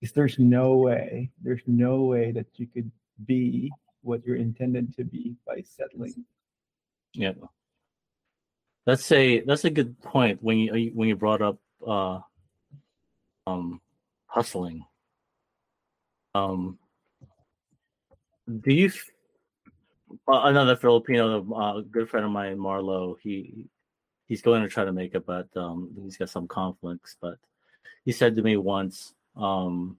Because 0.00 0.14
there's 0.14 0.38
no 0.38 0.76
way, 0.76 1.30
there's 1.42 1.62
no 1.66 2.02
way 2.02 2.30
that 2.32 2.46
you 2.56 2.66
could 2.66 2.90
be 3.24 3.72
what 4.02 4.24
you're 4.24 4.36
intended 4.36 4.94
to 4.96 5.04
be 5.04 5.36
by 5.46 5.62
settling. 5.62 6.24
Yeah. 7.14 7.32
That's 8.86 9.10
a 9.12 9.40
that's 9.40 9.64
a 9.64 9.70
good 9.70 10.00
point 10.00 10.42
when 10.42 10.58
you 10.58 10.92
when 10.94 11.08
you 11.08 11.16
brought 11.16 11.42
up 11.42 11.58
uh 11.86 12.20
um 13.46 13.80
hustling. 14.26 14.84
Um 16.34 16.78
do 18.60 18.72
you 18.72 18.86
f- 18.86 19.10
uh, 20.26 20.42
another 20.44 20.76
Filipino 20.76 21.52
uh, 21.54 21.80
good 21.80 22.08
friend 22.08 22.24
of 22.24 22.32
mine 22.32 22.56
Marlo 22.56 23.16
he 23.22 23.66
he's 24.26 24.40
going 24.40 24.62
to 24.62 24.68
try 24.68 24.84
to 24.84 24.92
make 24.92 25.14
it 25.14 25.26
but 25.26 25.48
um 25.56 25.90
he's 26.02 26.16
got 26.16 26.30
some 26.30 26.48
conflicts 26.48 27.16
but 27.20 27.36
he 28.06 28.12
said 28.12 28.36
to 28.36 28.42
me 28.42 28.56
once 28.56 29.12
um 29.36 29.98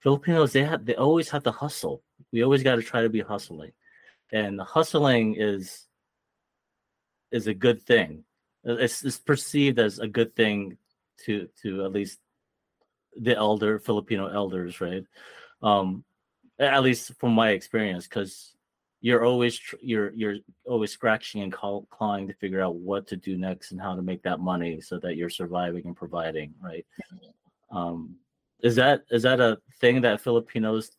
Filipinos 0.00 0.52
they 0.52 0.64
have 0.64 0.84
they 0.84 0.94
always 0.94 1.28
have 1.30 1.42
to 1.44 1.50
hustle. 1.50 2.02
We 2.32 2.42
always 2.42 2.62
got 2.62 2.76
to 2.76 2.82
try 2.82 3.02
to 3.02 3.08
be 3.08 3.20
hustling. 3.20 3.72
And 4.32 4.60
hustling 4.60 5.36
is 5.36 5.86
is 7.32 7.46
a 7.46 7.54
good 7.54 7.82
thing. 7.82 8.24
It's, 8.64 9.04
it's 9.04 9.18
perceived 9.18 9.78
as 9.78 9.98
a 9.98 10.08
good 10.08 10.34
thing 10.34 10.76
to 11.24 11.48
to 11.62 11.84
at 11.84 11.92
least 11.92 12.18
the 13.16 13.36
elder 13.36 13.78
Filipino 13.78 14.26
elders, 14.26 14.80
right? 14.80 15.04
Um, 15.62 16.04
at 16.58 16.82
least 16.82 17.12
from 17.18 17.32
my 17.32 17.50
experience, 17.50 18.06
because 18.06 18.54
you're 19.00 19.24
always 19.24 19.56
tr- 19.56 19.76
you're 19.82 20.12
you're 20.12 20.36
always 20.66 20.92
scratching 20.92 21.42
and 21.42 21.52
call, 21.52 21.86
clawing 21.90 22.28
to 22.28 22.34
figure 22.34 22.60
out 22.60 22.76
what 22.76 23.06
to 23.08 23.16
do 23.16 23.36
next 23.36 23.72
and 23.72 23.80
how 23.80 23.94
to 23.94 24.02
make 24.02 24.22
that 24.22 24.40
money 24.40 24.80
so 24.80 24.98
that 24.98 25.16
you're 25.16 25.30
surviving 25.30 25.86
and 25.86 25.96
providing, 25.96 26.54
right? 26.62 26.86
Um, 27.70 28.16
is 28.62 28.76
that 28.76 29.04
is 29.10 29.22
that 29.22 29.40
a 29.40 29.58
thing 29.80 30.00
that 30.02 30.20
Filipinos 30.20 30.90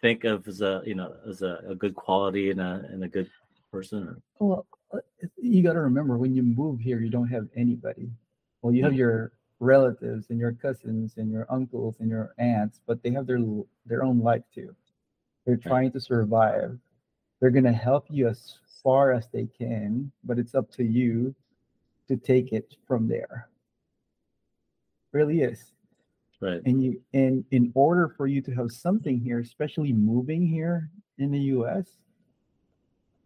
think 0.00 0.24
of 0.24 0.46
as 0.46 0.60
a 0.60 0.82
you 0.84 0.94
know 0.94 1.14
as 1.28 1.42
a, 1.42 1.60
a 1.68 1.74
good 1.74 1.94
quality 1.94 2.50
and 2.50 2.60
a 2.60 2.84
and 2.90 3.04
a 3.04 3.08
good 3.08 3.30
person? 3.70 4.16
Or? 4.38 4.64
Well, 4.92 5.02
you 5.36 5.62
got 5.62 5.74
to 5.74 5.80
remember 5.80 6.16
when 6.16 6.34
you 6.34 6.42
move 6.42 6.80
here, 6.80 7.00
you 7.00 7.10
don't 7.10 7.28
have 7.28 7.48
anybody. 7.56 8.10
Well, 8.62 8.72
you 8.72 8.84
have 8.84 8.92
mm. 8.92 8.98
your 8.98 9.32
relatives 9.60 10.30
and 10.30 10.38
your 10.38 10.52
cousins 10.52 11.14
and 11.16 11.30
your 11.30 11.46
uncles 11.50 11.96
and 12.00 12.08
your 12.08 12.34
aunts, 12.38 12.80
but 12.86 13.02
they 13.02 13.10
have 13.10 13.26
their 13.26 13.40
their 13.86 14.04
own 14.04 14.20
life 14.20 14.44
too. 14.54 14.74
They're 15.44 15.56
trying 15.56 15.92
to 15.92 16.00
survive. 16.00 16.78
They're 17.40 17.50
gonna 17.50 17.72
help 17.72 18.06
you 18.08 18.28
as 18.28 18.58
far 18.82 19.12
as 19.12 19.28
they 19.28 19.46
can, 19.46 20.10
but 20.24 20.38
it's 20.38 20.54
up 20.54 20.70
to 20.72 20.84
you 20.84 21.34
to 22.08 22.16
take 22.16 22.52
it 22.52 22.74
from 22.86 23.08
there. 23.08 23.48
Really 25.12 25.42
is. 25.42 25.72
Right. 26.40 26.60
and 26.66 26.82
you 26.82 27.02
and 27.14 27.44
in 27.50 27.72
order 27.74 28.08
for 28.16 28.26
you 28.28 28.40
to 28.42 28.52
have 28.54 28.70
something 28.70 29.18
here 29.18 29.40
especially 29.40 29.92
moving 29.92 30.46
here 30.46 30.88
in 31.18 31.32
the 31.32 31.38
us 31.40 31.86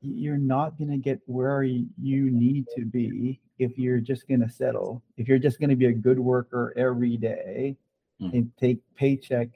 you're 0.00 0.38
not 0.38 0.78
going 0.78 0.90
to 0.90 0.96
get 0.96 1.20
where 1.26 1.62
you 1.62 1.86
need 2.30 2.66
to 2.74 2.84
be 2.84 3.38
if 3.58 3.78
you're 3.78 4.00
just 4.00 4.26
going 4.28 4.40
to 4.40 4.48
settle 4.48 5.02
if 5.18 5.28
you're 5.28 5.38
just 5.38 5.60
going 5.60 5.70
to 5.70 5.76
be 5.76 5.86
a 5.86 5.92
good 5.92 6.18
worker 6.18 6.72
every 6.76 7.16
day 7.16 7.76
Mhm. 8.20 8.32
and 8.32 8.52
take 8.56 8.78
paycheck 8.94 9.48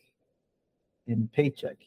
and 1.08 1.30
paycheck 1.32 1.78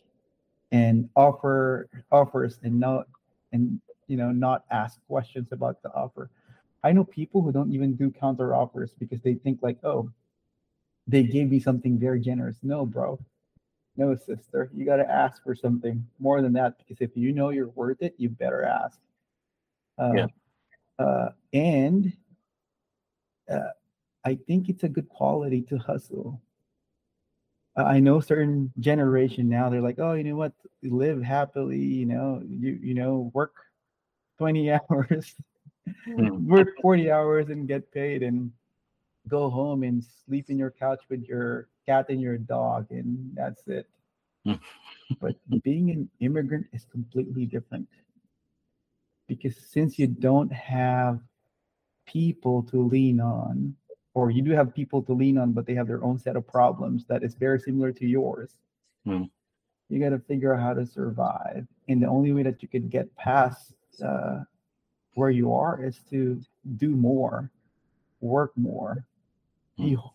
and 0.72 1.10
offer 1.16 1.88
offers 2.12 2.60
and 2.64 2.80
not 2.80 3.08
and 3.52 3.80
you 4.08 4.18
know 4.18 4.32
not 4.32 4.66
ask 4.72 5.00
questions 5.08 5.52
about 5.52 5.82
the 5.84 5.94
offer 5.94 6.30
i 6.84 6.92
know 6.92 7.04
people 7.04 7.42
who 7.42 7.52
don't 7.52 7.72
even 7.72 7.96
do 7.96 8.10
counter 8.10 8.56
offers 8.56 8.94
because 9.00 9.22
they 9.22 9.36
think 9.36 9.62
like 9.62 9.78
oh 9.84 10.10
they 11.10 11.24
gave 11.24 11.50
me 11.50 11.60
something 11.60 11.98
very 11.98 12.20
generous. 12.20 12.58
No, 12.62 12.86
bro. 12.86 13.20
No, 13.98 14.16
sister. 14.16 14.70
You 14.74 14.86
got 14.86 14.98
to 14.98 15.10
ask 15.10 15.44
for 15.44 15.56
something 15.56 16.06
more 16.20 16.42
than 16.42 16.54
that 16.54 16.78
because 16.78 16.98
if 17.01 17.18
you 17.18 17.34
know 17.34 17.50
you're 17.50 17.70
worth 17.70 18.01
it, 18.01 18.13
you 18.18 18.30
better 18.30 18.63
ask. 18.63 19.00
Uh, 19.98 20.13
Yeah. 20.13 20.28
Uh, 21.00 21.30
and 21.54 22.13
uh, 23.50 23.72
I 24.25 24.36
think 24.48 24.70
it's 24.70 24.84
a 24.84 24.89
good 24.89 25.10
quality 25.10 25.62
to 25.63 25.78
hustle. 25.78 26.42
I 27.75 28.00
know 28.00 28.20
certain 28.20 28.72
generation 28.80 29.48
now 29.48 29.70
they're 29.70 29.82
like, 29.82 30.00
oh, 30.00 30.13
you 30.13 30.25
know 30.25 30.36
what? 30.36 30.51
Live 30.84 31.24
happily. 31.24 31.80
You 31.80 32.06
know, 32.06 32.44
you 32.46 32.78
you 32.82 32.94
know, 32.94 33.32
work 33.34 33.54
twenty 34.38 34.72
hours, 34.78 35.36
Mm. 36.08 36.46
work 36.46 36.70
forty 36.82 37.10
hours, 37.10 37.50
and 37.50 37.68
get 37.68 37.92
paid 37.92 38.22
and 38.24 38.51
go 39.28 39.50
home 39.50 39.84
and 39.84 40.04
sleep 40.26 40.50
in 40.50 40.58
your 40.58 40.72
couch 40.72 41.02
with 41.10 41.24
your 41.24 41.68
cat 41.86 42.10
and 42.10 42.22
your 42.22 42.38
dog 42.38 42.88
and 42.90 43.32
that's 43.36 43.68
it 43.68 43.88
but 45.20 45.36
being 45.64 45.90
an 45.92 46.10
immigrant 46.20 46.66
is 46.74 46.86
completely 46.86 47.46
different 47.46 47.88
because 49.28 49.56
since 49.56 50.00
you 50.00 50.08
don't 50.08 50.52
have 50.52 51.20
people 52.08 52.64
to 52.64 52.82
lean 52.82 53.20
on 53.20 53.76
or 54.14 54.32
you 54.32 54.42
do 54.42 54.52
have 54.52 54.74
people 54.74 55.02
to 55.02 55.14
lean 55.14 55.38
on 55.38 55.52
but 55.52 55.66
they 55.66 55.76
have 55.76 55.88
their 55.88 56.04
own 56.04 56.18
set 56.18 56.36
of 56.36 56.48
problems 56.48 57.06
that 57.06 57.24
is 57.24 57.36
very 57.36 57.60
similar 57.60 57.92
to 57.92 58.06
yours 58.06 58.56
Mm. 59.08 59.30
you 59.88 60.00
got 60.00 60.10
to 60.10 60.20
figure 60.20 60.54
out 60.54 60.62
how 60.62 60.74
to 60.74 60.86
survive 60.86 61.66
and 61.88 62.02
the 62.04 62.08
only 62.08 62.34
way 62.34 62.44
that 62.44 62.62
you 62.62 62.68
could 62.68 62.90
get 62.90 63.16
past 63.16 63.74
uh, 64.04 64.40
where 65.14 65.30
you 65.30 65.54
are 65.54 65.82
is 65.84 66.00
to 66.10 66.42
do 66.76 66.90
more 66.90 67.50
work 68.22 68.52
more. 68.58 69.06
Be, 69.80 69.92
mm-hmm. 69.92 70.08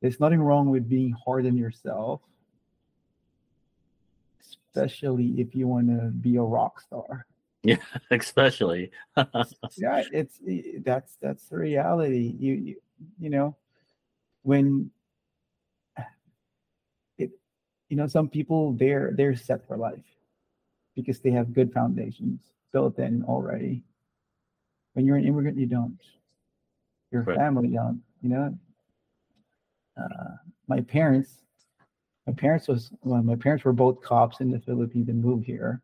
there's 0.00 0.20
nothing 0.20 0.40
wrong 0.40 0.70
with 0.70 0.88
being 0.88 1.12
hard 1.12 1.46
on 1.46 1.56
yourself, 1.56 2.20
especially 4.40 5.34
if 5.40 5.54
you 5.54 5.68
want 5.68 5.88
to 5.88 6.08
be 6.08 6.36
a 6.36 6.42
rock 6.42 6.80
star. 6.80 7.26
Yeah, 7.62 7.76
especially. 8.10 8.90
yeah, 9.16 10.02
it's 10.12 10.38
that's 10.84 11.16
that's 11.20 11.44
the 11.48 11.58
reality. 11.58 12.34
You 12.38 12.54
you, 12.54 12.76
you 13.18 13.30
know 13.30 13.56
when 14.42 14.90
it 17.18 17.30
you 17.88 17.96
know 17.96 18.06
some 18.06 18.28
people 18.28 18.72
they're 18.72 19.12
they're 19.16 19.36
set 19.36 19.66
for 19.66 19.76
life 19.76 20.04
because 20.94 21.20
they 21.20 21.30
have 21.30 21.54
good 21.54 21.72
foundations 21.72 22.40
built 22.72 22.98
in 22.98 23.24
already. 23.24 23.82
When 24.94 25.06
you're 25.06 25.16
an 25.16 25.24
immigrant, 25.24 25.56
you 25.56 25.66
don't. 25.66 25.98
Your 27.10 27.22
right. 27.22 27.36
family 27.36 27.68
don't. 27.68 28.02
You 28.22 28.28
know, 28.28 28.58
uh, 29.96 30.36
my 30.68 30.80
parents, 30.80 31.42
my 32.26 32.32
parents 32.32 32.68
was 32.68 32.92
well, 33.02 33.22
my 33.22 33.36
parents 33.36 33.64
were 33.64 33.72
both 33.72 34.00
cops 34.02 34.40
in 34.40 34.50
the 34.50 34.60
Philippines 34.60 35.08
and 35.08 35.22
moved 35.22 35.44
here, 35.44 35.82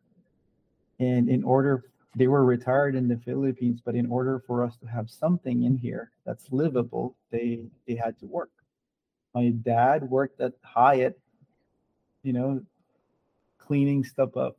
and 0.98 1.28
in 1.28 1.44
order 1.44 1.84
they 2.16 2.26
were 2.26 2.44
retired 2.44 2.94
in 2.94 3.06
the 3.06 3.18
Philippines, 3.18 3.80
but 3.84 3.94
in 3.94 4.06
order 4.10 4.42
for 4.46 4.64
us 4.64 4.76
to 4.78 4.86
have 4.86 5.10
something 5.10 5.64
in 5.64 5.76
here 5.76 6.10
that's 6.24 6.50
livable, 6.50 7.16
they 7.30 7.64
they 7.86 7.94
had 7.94 8.18
to 8.20 8.26
work. 8.26 8.50
My 9.34 9.50
dad 9.50 10.08
worked 10.08 10.40
at 10.40 10.54
Hyatt, 10.62 11.18
you 12.22 12.32
know, 12.32 12.62
cleaning 13.58 14.04
stuff 14.04 14.36
up. 14.36 14.56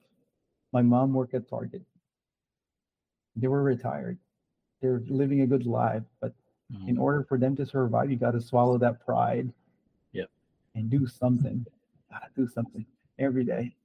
My 0.72 0.82
mom 0.82 1.14
worked 1.14 1.34
at 1.34 1.50
Target. 1.50 1.82
They 3.36 3.48
were 3.48 3.64
retired. 3.64 4.20
They're 4.82 5.02
living 5.08 5.42
a 5.42 5.48
good 5.48 5.66
life, 5.66 6.04
but 6.22 6.34
mm-hmm. 6.74 6.90
in 6.90 6.98
order 6.98 7.24
for 7.24 7.38
them 7.38 7.56
to 7.56 7.66
survive, 7.66 8.12
you 8.12 8.18
got 8.18 8.32
to 8.32 8.42
swallow 8.42 8.78
that 8.78 9.04
pride. 9.06 9.52
Yep. 10.14 10.30
And 10.76 10.90
do 10.90 11.08
something. 11.08 11.66
Gotta 12.10 12.28
do 12.36 12.48
something 12.48 12.86
every 13.18 13.44
day. 13.44 13.76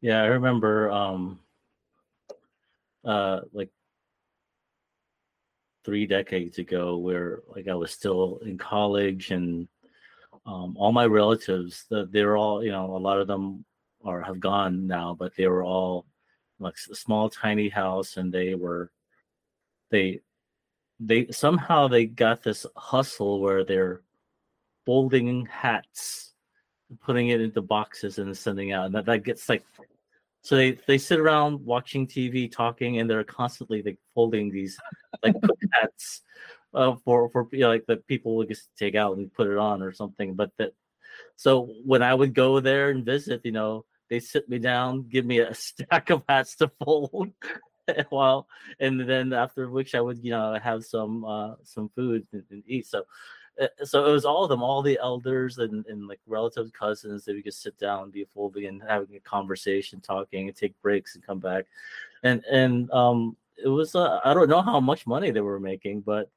Yeah, 0.00 0.22
I 0.22 0.26
remember 0.26 0.90
um 0.90 1.40
uh 3.04 3.40
like 3.52 3.70
three 5.84 6.06
decades 6.06 6.58
ago 6.58 6.98
where 6.98 7.40
like 7.54 7.68
I 7.68 7.74
was 7.74 7.90
still 7.90 8.40
in 8.44 8.58
college 8.58 9.30
and 9.30 9.66
um, 10.46 10.76
all 10.78 10.92
my 10.92 11.06
relatives 11.06 11.86
they're 11.90 12.36
all 12.36 12.64
you 12.64 12.70
know 12.70 12.96
a 12.96 12.98
lot 12.98 13.20
of 13.20 13.26
them 13.26 13.64
are 14.04 14.20
have 14.20 14.40
gone 14.40 14.86
now 14.86 15.14
but 15.18 15.34
they 15.36 15.46
were 15.46 15.64
all 15.64 16.06
like 16.58 16.74
a 16.90 16.94
small 16.94 17.28
tiny 17.30 17.68
house 17.68 18.16
and 18.16 18.32
they 18.32 18.54
were 18.54 18.90
they 19.90 20.20
they 21.00 21.26
somehow 21.30 21.88
they 21.88 22.06
got 22.06 22.42
this 22.42 22.66
hustle 22.76 23.40
where 23.40 23.64
they're 23.64 24.02
folding 24.86 25.46
hats 25.46 26.34
putting 27.00 27.28
it 27.28 27.40
into 27.40 27.62
boxes 27.62 28.18
and 28.18 28.36
sending 28.36 28.72
out 28.72 28.86
and 28.86 28.94
that, 28.94 29.06
that 29.06 29.24
gets 29.24 29.48
like 29.48 29.64
so 30.42 30.56
they 30.56 30.72
they 30.86 30.98
sit 30.98 31.18
around 31.18 31.64
watching 31.64 32.06
TV, 32.06 32.50
talking, 32.50 32.98
and 32.98 33.08
they're 33.08 33.24
constantly 33.24 33.82
like 33.82 33.98
folding 34.14 34.50
these 34.50 34.78
like 35.22 35.34
hats 35.72 36.22
uh, 36.72 36.94
for 37.04 37.28
for 37.30 37.48
you 37.52 37.60
know, 37.60 37.68
like 37.68 37.84
the 37.86 37.96
people 37.96 38.36
would 38.36 38.48
just 38.48 38.68
take 38.78 38.94
out 38.94 39.16
and 39.16 39.32
put 39.32 39.48
it 39.48 39.58
on 39.58 39.82
or 39.82 39.92
something. 39.92 40.34
But 40.34 40.50
that 40.58 40.72
so 41.36 41.74
when 41.84 42.02
I 42.02 42.14
would 42.14 42.34
go 42.34 42.60
there 42.60 42.90
and 42.90 43.04
visit, 43.04 43.42
you 43.44 43.52
know, 43.52 43.84
they 44.08 44.20
sit 44.20 44.48
me 44.48 44.58
down, 44.58 45.08
give 45.08 45.26
me 45.26 45.40
a 45.40 45.54
stack 45.54 46.10
of 46.10 46.22
hats 46.28 46.56
to 46.56 46.70
fold. 46.82 47.32
while 48.10 48.46
and 48.78 49.08
then 49.08 49.32
after 49.32 49.68
which 49.70 49.94
I 49.94 50.00
would 50.00 50.22
you 50.22 50.30
know 50.30 50.58
have 50.62 50.84
some 50.84 51.24
uh 51.24 51.54
some 51.64 51.88
food 51.90 52.26
and, 52.32 52.44
and 52.50 52.62
eat. 52.66 52.86
So 52.86 53.04
uh, 53.60 53.66
so 53.84 54.06
it 54.06 54.12
was 54.12 54.24
all 54.24 54.44
of 54.44 54.48
them, 54.48 54.62
all 54.62 54.80
the 54.80 54.98
elders 55.02 55.58
and, 55.58 55.84
and 55.86 56.06
like 56.06 56.20
relatives, 56.26 56.70
cousins 56.70 57.24
that 57.24 57.34
we 57.34 57.42
could 57.42 57.52
sit 57.52 57.76
down, 57.78 58.04
and 58.04 58.12
be 58.12 58.24
full, 58.24 58.50
and 58.56 58.82
having 58.82 59.16
a 59.16 59.20
conversation, 59.20 60.00
talking, 60.00 60.48
and 60.48 60.56
take 60.56 60.80
breaks 60.80 61.14
and 61.14 61.26
come 61.26 61.40
back, 61.40 61.66
and 62.22 62.42
and 62.50 62.90
um, 62.90 63.36
it 63.62 63.68
was 63.68 63.94
uh, 63.94 64.20
I 64.24 64.32
don't 64.32 64.48
know 64.48 64.62
how 64.62 64.80
much 64.80 65.06
money 65.06 65.30
they 65.30 65.40
were 65.40 65.60
making, 65.60 66.00
but 66.02 66.30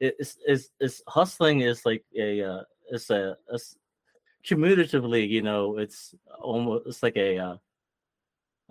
it's 0.00 0.36
it's, 0.46 0.68
it's 0.78 1.02
hustling 1.08 1.60
is 1.60 1.86
like 1.86 2.04
a 2.16 2.42
uh, 2.42 2.62
it's 2.90 3.10
a, 3.10 3.36
a 3.48 3.58
cumulatively, 4.42 5.24
you 5.24 5.42
know, 5.42 5.78
it's 5.78 6.14
almost 6.40 6.86
it's 6.86 7.02
like 7.02 7.16
a 7.16 7.38
uh, 7.38 7.56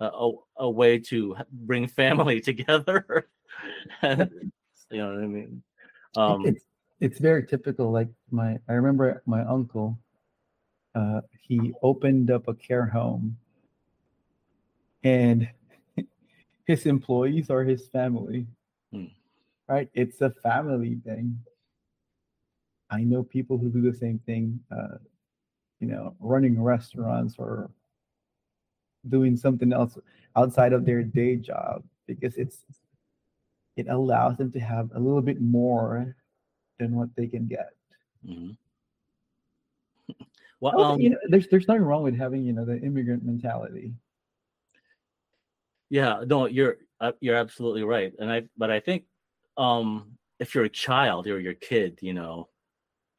a, 0.00 0.30
a 0.58 0.70
way 0.70 0.98
to 0.98 1.36
bring 1.50 1.86
family 1.86 2.40
together. 2.50 3.28
and, 4.02 4.30
you 4.90 4.98
know 4.98 5.14
what 5.14 5.22
I 5.22 5.26
mean? 5.26 5.62
Um, 6.16 6.46
it's 6.46 6.64
it's 7.00 7.18
very 7.18 7.46
typical. 7.46 7.90
Like 7.90 8.08
my, 8.30 8.58
I 8.68 8.72
remember 8.72 9.22
my 9.26 9.42
uncle. 9.42 9.98
Uh, 10.94 11.20
he 11.42 11.74
opened 11.82 12.30
up 12.30 12.48
a 12.48 12.54
care 12.54 12.86
home, 12.86 13.36
and 15.04 15.48
his 16.66 16.86
employees 16.86 17.50
are 17.50 17.64
his 17.64 17.86
family. 17.88 18.46
Hmm. 18.92 19.06
Right? 19.68 19.90
It's 19.94 20.20
a 20.20 20.30
family 20.42 20.98
thing. 21.04 21.38
I 22.88 23.00
know 23.00 23.24
people 23.24 23.58
who 23.58 23.68
do 23.68 23.82
the 23.82 23.96
same 23.96 24.20
thing. 24.20 24.60
Uh, 24.70 24.98
you 25.80 25.88
know, 25.88 26.16
running 26.20 26.62
restaurants 26.62 27.34
or 27.38 27.70
doing 29.08 29.36
something 29.36 29.72
else 29.72 29.98
outside 30.36 30.72
of 30.72 30.84
their 30.84 31.02
day 31.02 31.36
job 31.36 31.82
because 32.06 32.36
it's 32.36 32.64
it 33.76 33.88
allows 33.88 34.36
them 34.38 34.50
to 34.52 34.60
have 34.60 34.90
a 34.94 34.98
little 34.98 35.22
bit 35.22 35.40
more 35.40 36.16
than 36.78 36.94
what 36.94 37.08
they 37.16 37.26
can 37.26 37.46
get. 37.46 37.70
Mm-hmm. 38.26 38.52
Well, 40.58 40.80
um, 40.80 41.00
you 41.00 41.10
know, 41.10 41.18
there's 41.28 41.48
there's 41.48 41.68
nothing 41.68 41.82
wrong 41.82 42.02
with 42.02 42.16
having 42.16 42.42
you 42.42 42.54
know 42.54 42.64
the 42.64 42.80
immigrant 42.80 43.22
mentality. 43.22 43.92
Yeah, 45.90 46.22
no, 46.26 46.46
you're 46.46 46.78
uh, 46.98 47.12
you're 47.20 47.36
absolutely 47.36 47.82
right, 47.82 48.14
and 48.18 48.32
I 48.32 48.44
but 48.56 48.70
I 48.70 48.80
think 48.80 49.04
um 49.58 50.16
if 50.38 50.54
you're 50.54 50.64
a 50.64 50.70
child 50.70 51.26
or 51.26 51.38
your 51.40 51.54
kid, 51.54 51.98
you 52.00 52.14
know, 52.14 52.48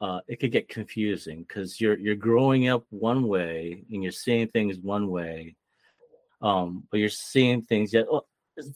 uh, 0.02 0.19
it 0.28 0.39
could 0.39 0.52
get 0.52 0.67
confusing 0.67 1.45
because 1.47 1.80
you're 1.80 1.97
you're 1.97 2.15
growing 2.15 2.69
up 2.69 2.86
one 2.89 3.28
way 3.28 3.84
and 3.91 4.02
you're 4.02 4.12
seeing 4.12 4.47
things 4.47 4.80
one 4.80 5.08
way, 5.08 5.56
um, 6.41 6.84
but 6.91 7.00
you're 7.00 7.10
seeing 7.10 7.62
things 7.62 7.93
yet. 7.93 8.06
Well, 8.10 8.28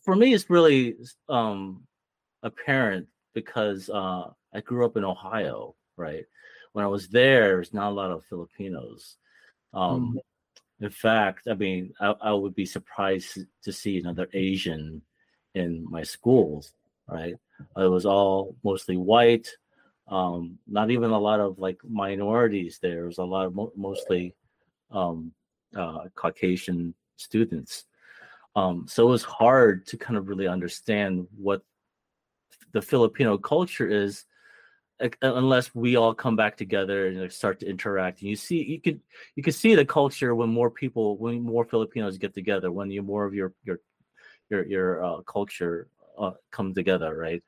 for 0.04 0.15
me, 0.15 0.34
it's 0.34 0.50
really 0.50 0.95
um 1.30 1.84
apparent 2.43 3.08
because 3.34 3.89
uh, 3.89 4.30
I 4.54 4.62
grew 4.62 4.86
up 4.86 4.97
in 4.97 5.04
Ohio, 5.04 5.76
right? 5.97 6.26
When 6.74 6.86
I 6.86 6.88
was 6.88 7.08
there, 7.08 7.50
there's 7.50 7.74
not 7.74 7.91
a 7.91 7.95
lot 7.95 8.12
of 8.12 8.26
Filipinos. 8.26 9.17
Um, 9.74 10.17
mm-hmm. 10.17 10.86
In 10.86 10.89
fact, 10.89 11.47
I 11.50 11.54
mean, 11.54 11.93
I, 12.00 12.13
I, 12.21 12.34
would 12.34 12.56
be 12.56 12.65
surprised 12.65 13.38
to 13.63 13.71
see 13.71 14.00
another 14.00 14.28
Asian 14.34 15.02
in 15.54 15.86
my 15.89 16.04
schools, 16.04 16.74
right? 17.08 17.36
It 17.78 17.88
was 17.88 18.06
all 18.06 18.56
mostly 18.63 18.97
white, 18.97 19.47
um, 20.08 20.58
not 20.67 20.89
even 20.89 21.12
a 21.12 21.19
lot 21.19 21.39
of 21.39 21.60
like 21.60 21.78
minorities 21.88 22.80
there. 22.82 23.04
It 23.04 23.08
was 23.08 23.19
a 23.19 23.24
lot 23.24 23.45
of 23.45 23.56
mo- 23.56 23.74
mostly 23.76 24.34
um, 24.89 25.32
uh, 25.76 26.06
Caucasian 26.15 26.95
students. 27.17 27.86
Um, 28.56 28.86
so 28.88 29.08
it 29.08 29.12
was 29.12 29.24
hard 29.24 29.86
to 29.88 29.97
kind 29.97 30.17
of 30.17 30.28
really 30.28 30.47
understand 30.47 31.28
what 31.38 31.62
the 32.74 32.82
Filipino 32.82 33.38
culture 33.38 33.88
is 33.88 34.26
unless 35.21 35.74
we 35.74 35.95
all 35.95 36.13
come 36.13 36.36
back 36.36 36.58
together 36.58 37.08
and 37.08 37.32
start 37.32 37.60
to 37.60 37.67
interact. 37.67 38.21
And 38.21 38.30
you 38.30 38.36
see 38.36 38.63
you 38.63 38.80
could 38.80 39.02
you 39.36 39.43
can 39.43 39.54
see 39.54 39.76
the 39.76 39.86
culture 39.86 40.36
when 40.36 40.50
more 40.50 40.69
people 40.69 41.17
when 41.17 41.41
more 41.41 41.65
filipinos 41.65 42.17
get 42.17 42.34
together 42.34 42.71
when 42.71 42.91
you 42.91 43.02
more 43.02 43.26
of 43.26 43.34
your 43.34 43.54
your 43.63 43.80
your 44.50 44.65
your 44.65 45.04
uh, 45.04 45.21
culture 45.21 45.88
uh, 46.17 46.32
come 46.52 46.74
together 46.74 47.15
right? 47.15 47.43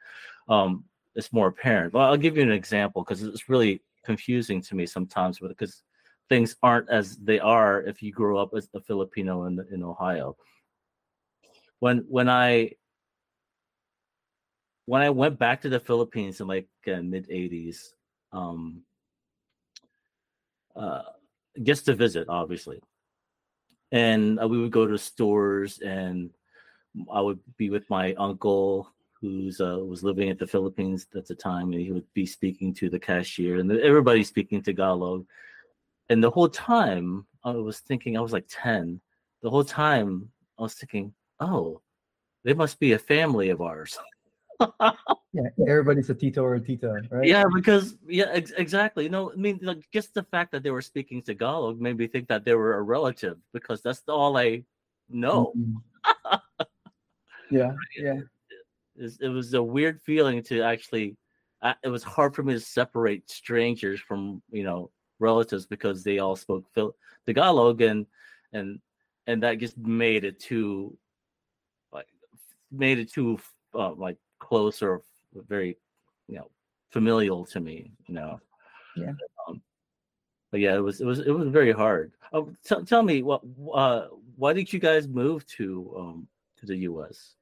Um 0.49 0.85
it's 1.15 1.31
more 1.31 1.47
apparent. 1.47 1.93
Well 1.93 2.05
i'll 2.05 2.17
give 2.17 2.37
you 2.37 2.43
an 2.43 2.51
example 2.51 3.03
because 3.03 3.21
it's 3.23 3.49
really 3.49 3.81
confusing 4.03 4.61
to 4.61 4.75
me 4.75 4.85
sometimes 4.85 5.39
because 5.39 5.83
things 6.29 6.55
aren't 6.63 6.89
as 6.89 7.17
they 7.17 7.39
are 7.39 7.81
if 7.81 8.01
you 8.01 8.11
grow 8.11 8.37
up 8.37 8.51
as 8.55 8.67
a 8.73 8.79
filipino 8.81 9.45
in 9.45 9.59
in 9.71 9.83
ohio 9.83 10.35
when 11.79 12.05
when 12.09 12.29
i 12.29 12.71
when 14.85 15.01
I 15.01 15.09
went 15.09 15.39
back 15.39 15.61
to 15.61 15.69
the 15.69 15.79
Philippines 15.79 16.41
in 16.41 16.47
like 16.47 16.67
uh, 16.87 17.01
mid 17.01 17.29
'80s, 17.29 17.93
um, 18.31 18.81
uh, 20.75 21.03
just 21.61 21.85
to 21.85 21.93
visit, 21.93 22.27
obviously, 22.29 22.81
and 23.91 24.39
uh, 24.41 24.47
we 24.47 24.59
would 24.59 24.71
go 24.71 24.85
to 24.85 24.97
stores, 24.97 25.79
and 25.79 26.31
I 27.11 27.21
would 27.21 27.39
be 27.57 27.69
with 27.69 27.89
my 27.89 28.13
uncle 28.15 28.89
who's 29.21 29.61
uh, 29.61 29.79
was 29.79 30.03
living 30.03 30.29
at 30.29 30.37
the 30.37 30.47
Philippines 30.47 31.07
at 31.15 31.25
the 31.27 31.35
time, 31.35 31.71
and 31.71 31.81
he 31.81 31.91
would 31.91 32.11
be 32.13 32.25
speaking 32.25 32.73
to 32.75 32.89
the 32.89 32.99
cashier, 32.99 33.59
and 33.59 33.71
everybody 33.71 34.23
speaking 34.23 34.61
to 34.61 34.73
Tagalog. 34.73 35.25
And 36.09 36.23
the 36.23 36.31
whole 36.31 36.49
time, 36.49 37.25
I 37.43 37.51
was 37.51 37.79
thinking, 37.79 38.17
I 38.17 38.21
was 38.21 38.33
like 38.33 38.45
ten. 38.49 38.99
The 39.41 39.49
whole 39.49 39.63
time, 39.63 40.29
I 40.59 40.63
was 40.63 40.73
thinking, 40.75 41.13
oh, 41.39 41.81
they 42.43 42.53
must 42.53 42.79
be 42.79 42.93
a 42.93 42.99
family 42.99 43.49
of 43.49 43.61
ours. 43.61 43.97
yeah, 44.59 45.49
everybody's 45.67 46.09
a 46.09 46.13
Tito 46.13 46.43
or 46.43 46.55
a 46.55 46.59
Tito, 46.59 46.93
right? 47.09 47.27
Yeah, 47.27 47.45
because 47.53 47.97
yeah, 48.07 48.27
ex- 48.31 48.53
exactly. 48.57 49.09
No, 49.09 49.31
I 49.31 49.35
mean, 49.35 49.59
like, 49.61 49.83
just 49.91 50.13
the 50.13 50.23
fact 50.23 50.51
that 50.51 50.63
they 50.63 50.71
were 50.71 50.81
speaking 50.81 51.21
Tagalog 51.21 51.79
made 51.79 51.97
me 51.97 52.07
think 52.07 52.27
that 52.27 52.45
they 52.45 52.53
were 52.53 52.75
a 52.75 52.81
relative 52.81 53.37
because 53.53 53.81
that's 53.81 54.03
all 54.07 54.37
I 54.37 54.63
know. 55.09 55.53
Mhm. 55.57 55.81
yeah, 57.49 57.73
yeah. 57.97 58.19
It's- 58.95 59.17
It 59.19 59.29
was 59.29 59.53
a 59.53 59.63
weird 59.63 60.01
feeling 60.01 60.43
to 60.43 60.61
actually. 60.61 61.17
I 61.61 61.75
it 61.83 61.87
was 61.87 62.03
hard 62.03 62.35
for 62.35 62.43
me 62.43 62.53
to 62.53 62.59
separate 62.59 63.29
strangers 63.31 63.99
from 64.01 64.43
you 64.51 64.63
know 64.63 64.91
relatives 65.19 65.65
because 65.65 66.03
they 66.03 66.19
all 66.19 66.35
spoke 66.35 66.65
Phil- 66.73 66.95
Tagalog 67.25 67.81
and 67.81 68.05
and 68.51 68.79
and 69.27 69.41
that 69.43 69.59
just 69.59 69.77
made 69.77 70.23
it 70.23 70.39
too 70.39 70.97
like 71.91 72.07
made 72.71 72.99
it 72.99 73.11
too 73.11 73.39
uh, 73.73 73.93
like 73.93 74.17
close 74.39 74.81
or 74.81 75.01
very 75.47 75.77
you 76.27 76.35
know 76.37 76.49
familial 76.91 77.45
to 77.45 77.59
me 77.59 77.91
you 78.07 78.15
know? 78.15 78.39
Yeah. 78.95 79.13
um, 79.47 79.61
but 80.51 80.59
yeah 80.59 80.75
it 80.75 80.83
was 80.83 81.01
it 81.01 81.05
was 81.05 81.19
it 81.19 81.31
was 81.31 81.47
very 81.47 81.71
hard. 81.71 82.11
Oh, 82.31 82.53
tell 82.63 82.83
tell 82.85 83.03
me 83.03 83.23
what 83.23 83.41
uh 83.73 84.07
why 84.35 84.53
did 84.53 84.71
you 84.71 84.79
guys 84.79 85.07
move 85.07 85.45
to 85.47 85.93
um 85.97 86.27
to 86.59 86.65
the 86.65 86.77
us 86.77 87.35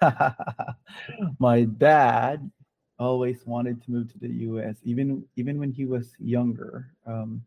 my 1.38 1.64
dad 1.64 2.50
always 2.98 3.46
wanted 3.46 3.82
to 3.84 3.90
move 3.90 4.12
to 4.12 4.18
the 4.18 4.28
US, 4.28 4.76
even 4.84 5.24
even 5.36 5.58
when 5.58 5.72
he 5.72 5.84
was 5.84 6.14
younger. 6.18 6.90
Um, 7.06 7.44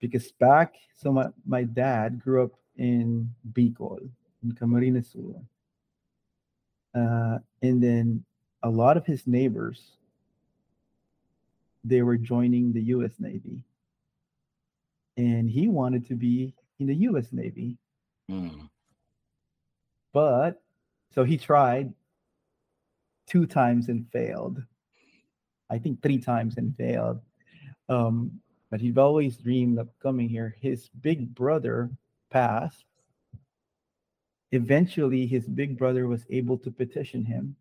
because 0.00 0.32
back, 0.32 0.74
so 0.96 1.12
my, 1.12 1.28
my 1.46 1.62
dad 1.62 2.20
grew 2.20 2.42
up 2.42 2.52
in 2.76 3.32
Bicol, 3.52 4.00
in 4.42 4.52
Camarines 4.52 5.12
Sur. 5.12 5.40
Uh, 6.94 7.38
and 7.62 7.82
then 7.82 8.24
a 8.64 8.68
lot 8.68 8.96
of 8.96 9.06
his 9.06 9.26
neighbors, 9.26 9.92
they 11.84 12.02
were 12.02 12.16
joining 12.16 12.72
the 12.72 12.82
US 12.96 13.12
Navy. 13.20 13.62
And 15.16 15.48
he 15.48 15.68
wanted 15.68 16.08
to 16.08 16.14
be 16.14 16.52
in 16.80 16.86
the 16.86 16.96
US 17.08 17.32
Navy. 17.32 17.78
Hmm. 18.28 18.66
But 20.12 20.60
so 21.14 21.22
he 21.22 21.36
tried 21.38 21.94
two 23.26 23.46
times 23.46 23.88
and 23.88 24.06
failed. 24.12 24.62
I 25.70 25.78
think 25.78 26.02
three 26.02 26.18
times 26.18 26.56
and 26.58 26.76
failed. 26.76 27.20
Um, 27.88 28.40
but 28.70 28.80
he'd 28.80 28.98
always 28.98 29.36
dreamed 29.36 29.78
of 29.78 29.88
coming 30.02 30.28
here. 30.28 30.56
His 30.60 30.88
big 31.00 31.34
brother 31.34 31.90
passed. 32.30 32.84
Eventually, 34.50 35.26
his 35.26 35.46
big 35.48 35.78
brother 35.78 36.06
was 36.06 36.26
able 36.30 36.58
to 36.58 36.70
petition 36.70 37.24
him, 37.24 37.56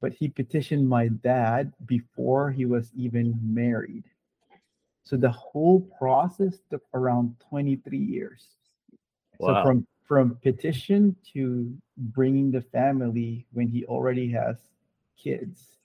but 0.00 0.12
he 0.12 0.28
petitioned 0.28 0.88
my 0.88 1.08
dad 1.08 1.72
before 1.86 2.50
he 2.50 2.64
was 2.64 2.92
even 2.96 3.38
married. 3.42 4.04
So 5.04 5.16
the 5.16 5.30
whole 5.30 5.80
process 5.98 6.58
took 6.70 6.82
around 6.94 7.34
23 7.48 7.98
years. 7.98 8.46
So 9.40 9.52
Wow. 9.52 9.62
from 9.64 9.86
from 10.10 10.34
petition 10.42 11.14
to 11.32 11.72
bringing 11.96 12.50
the 12.50 12.60
family 12.60 13.46
when 13.52 13.68
he 13.68 13.84
already 13.84 14.28
has 14.28 14.56
kids. 15.16 15.76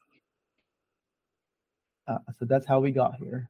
Uh, 2.08 2.18
so 2.40 2.46
that's 2.46 2.66
how 2.66 2.80
we 2.80 2.90
got 2.90 3.14
here. 3.18 3.48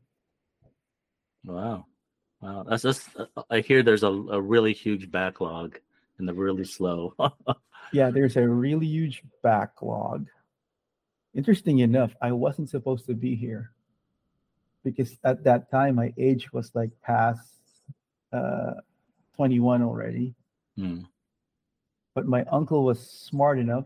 Wow. 1.46 1.86
Wow. 2.42 2.66
That's 2.68 2.84
just, 2.84 3.08
I 3.50 3.62
hear 3.62 3.84
there's 3.84 4.04
a, 4.04 4.08
a 4.10 4.42
really 4.42 4.74
huge 4.74 5.10
backlog 5.10 5.80
and 6.18 6.28
they're 6.28 6.36
really 6.36 6.66
slow. 6.66 7.14
Yeah, 7.94 8.10
there's 8.10 8.36
a 8.36 8.46
really 8.46 8.88
huge 8.88 9.22
backlog. 9.44 10.28
Interesting 11.36 11.80
enough, 11.80 12.14
I 12.20 12.32
wasn't 12.32 12.70
supposed 12.70 13.06
to 13.06 13.14
be 13.14 13.36
here 13.36 13.72
because 14.84 15.18
at 15.24 15.44
that 15.44 15.70
time 15.70 15.96
my 15.96 16.12
age 16.18 16.52
was 16.52 16.74
like 16.74 16.90
past 17.04 17.48
uh, 18.34 18.74
21 19.36 19.84
already. 19.84 20.34
Hmm. 20.78 21.02
But 22.14 22.28
my 22.28 22.44
uncle 22.46 22.84
was 22.86 23.00
smart 23.00 23.60
enough. 23.60 23.86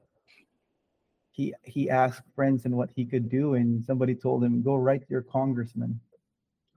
He 1.31 1.53
he 1.63 1.89
asked 1.89 2.23
friends 2.35 2.65
and 2.65 2.75
what 2.75 2.89
he 2.95 3.05
could 3.05 3.29
do, 3.29 3.53
and 3.55 3.83
somebody 3.85 4.13
told 4.15 4.43
him, 4.43 4.61
"Go 4.61 4.75
write 4.75 5.03
your 5.09 5.21
congressman." 5.21 5.99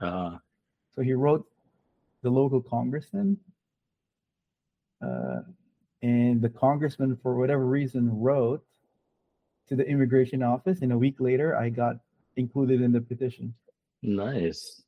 Uh, 0.00 0.38
So 0.94 1.02
he 1.02 1.14
wrote 1.14 1.46
the 2.22 2.30
local 2.30 2.60
congressman, 2.60 3.38
uh, 5.00 5.40
and 6.02 6.40
the 6.42 6.50
congressman, 6.50 7.16
for 7.16 7.36
whatever 7.36 7.66
reason, 7.66 8.10
wrote 8.20 8.64
to 9.68 9.76
the 9.76 9.86
immigration 9.86 10.42
office. 10.42 10.82
And 10.82 10.92
a 10.92 10.98
week 10.98 11.18
later, 11.20 11.56
I 11.56 11.70
got 11.70 11.96
included 12.36 12.80
in 12.80 12.92
the 12.92 13.00
petition. 13.00 13.54
nice. 14.02 14.82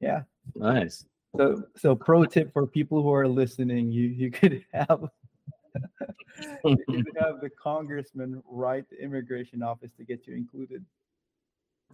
Yeah. 0.00 0.22
Nice. 0.54 1.04
So, 1.36 1.62
so 1.76 1.94
pro 1.94 2.24
tip 2.24 2.52
for 2.52 2.66
people 2.66 3.02
who 3.02 3.12
are 3.12 3.28
listening: 3.28 3.90
you 3.92 4.08
you 4.08 4.30
could 4.30 4.64
have 4.72 5.08
you 6.62 7.04
could 7.04 7.16
have 7.20 7.40
the 7.40 7.50
congressman 7.50 8.42
write 8.48 8.88
the 8.90 9.02
immigration 9.02 9.62
office 9.62 9.90
to 9.98 10.04
get 10.04 10.26
you 10.26 10.34
included. 10.34 10.84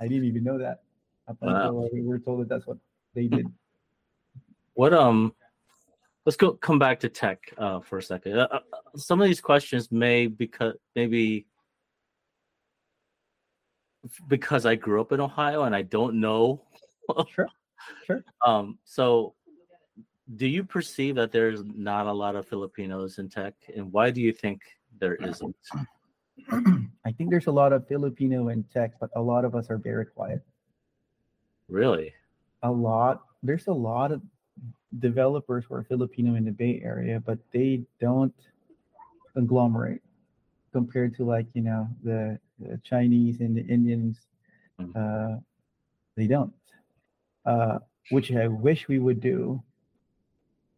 I 0.01 0.09
didn't 0.09 0.25
even 0.25 0.45
know 0.45 0.59
that. 0.59 0.83
Wow. 1.41 1.89
we 1.93 2.03
were 2.03 2.19
told 2.19 2.41
that 2.41 2.49
that's 2.49 2.67
what 2.67 2.79
they 3.15 3.27
did. 3.27 3.47
What 4.75 4.93
um 4.93 5.35
let's 6.27 6.37
go 6.37 6.53
come 6.53 6.79
back 6.79 7.01
to 7.01 7.09
tech 7.09 7.53
uh 7.59 7.81
for 7.81 7.99
a 7.99 8.03
second. 8.03 8.39
Uh, 8.39 8.49
uh, 8.51 8.59
some 8.97 9.21
of 9.21 9.27
these 9.27 9.41
questions 9.41 9.91
may 9.91 10.27
because 10.27 10.75
maybe 10.95 11.47
because 14.29 14.67
I 14.67 14.75
grew 14.75 15.01
up 15.01 15.13
in 15.13 15.21
Ohio 15.21 15.63
and 15.63 15.75
I 15.75 15.83
don't 15.83 16.21
know. 16.21 16.63
Sure, 17.31 17.49
sure. 18.07 18.25
Um 18.45 18.79
so 18.85 19.35
do 20.37 20.47
you 20.47 20.65
perceive 20.65 21.17
that 21.17 21.33
there's 21.33 21.63
not 21.65 22.07
a 22.07 22.13
lot 22.13 22.35
of 22.35 22.47
Filipinos 22.49 23.19
in 23.19 23.29
tech 23.29 23.55
and 23.77 23.93
why 23.93 24.11
do 24.11 24.21
you 24.21 24.33
think 24.33 24.63
there 24.99 25.17
isn't? 25.17 25.57
I 27.05 27.13
think 27.13 27.31
there's 27.31 27.47
a 27.47 27.53
lot 27.53 27.73
of 27.73 27.87
Filipino 27.87 28.49
in 28.49 28.65
tech, 28.65 28.93
but 28.99 29.11
a 29.15 29.21
lot 29.21 29.45
of 29.45 29.55
us 29.55 29.71
are 29.71 29.79
very 29.79 30.07
quiet. 30.07 30.43
Really? 31.69 32.13
A 32.63 32.71
lot. 32.71 33.23
There's 33.43 33.67
a 33.67 33.73
lot 33.73 34.13
of 34.13 34.23
developers 34.99 35.65
who 35.69 35.75
are 35.75 35.83
Filipino 35.85 36.35
in 36.35 36.45
the 36.45 36.51
Bay 36.51 36.81
Area, 36.83 37.21
but 37.21 37.39
they 37.53 37.83
don't 38.01 38.35
conglomerate 39.35 40.01
compared 40.73 41.15
to 41.17 41.25
like 41.25 41.47
you 41.55 41.63
know 41.63 41.89
the, 42.03 42.39
the 42.59 42.79
Chinese 42.85 43.41
and 43.41 43.57
the 43.57 43.65
Indians. 43.67 44.19
Mhm. 44.81 44.93
Uh, 44.97 45.41
they 46.17 46.27
don't, 46.27 46.53
uh, 47.47 47.79
which 48.11 48.33
I 48.33 48.49
wish 48.49 48.89
we 48.89 48.99
would 48.99 49.21
do. 49.21 49.63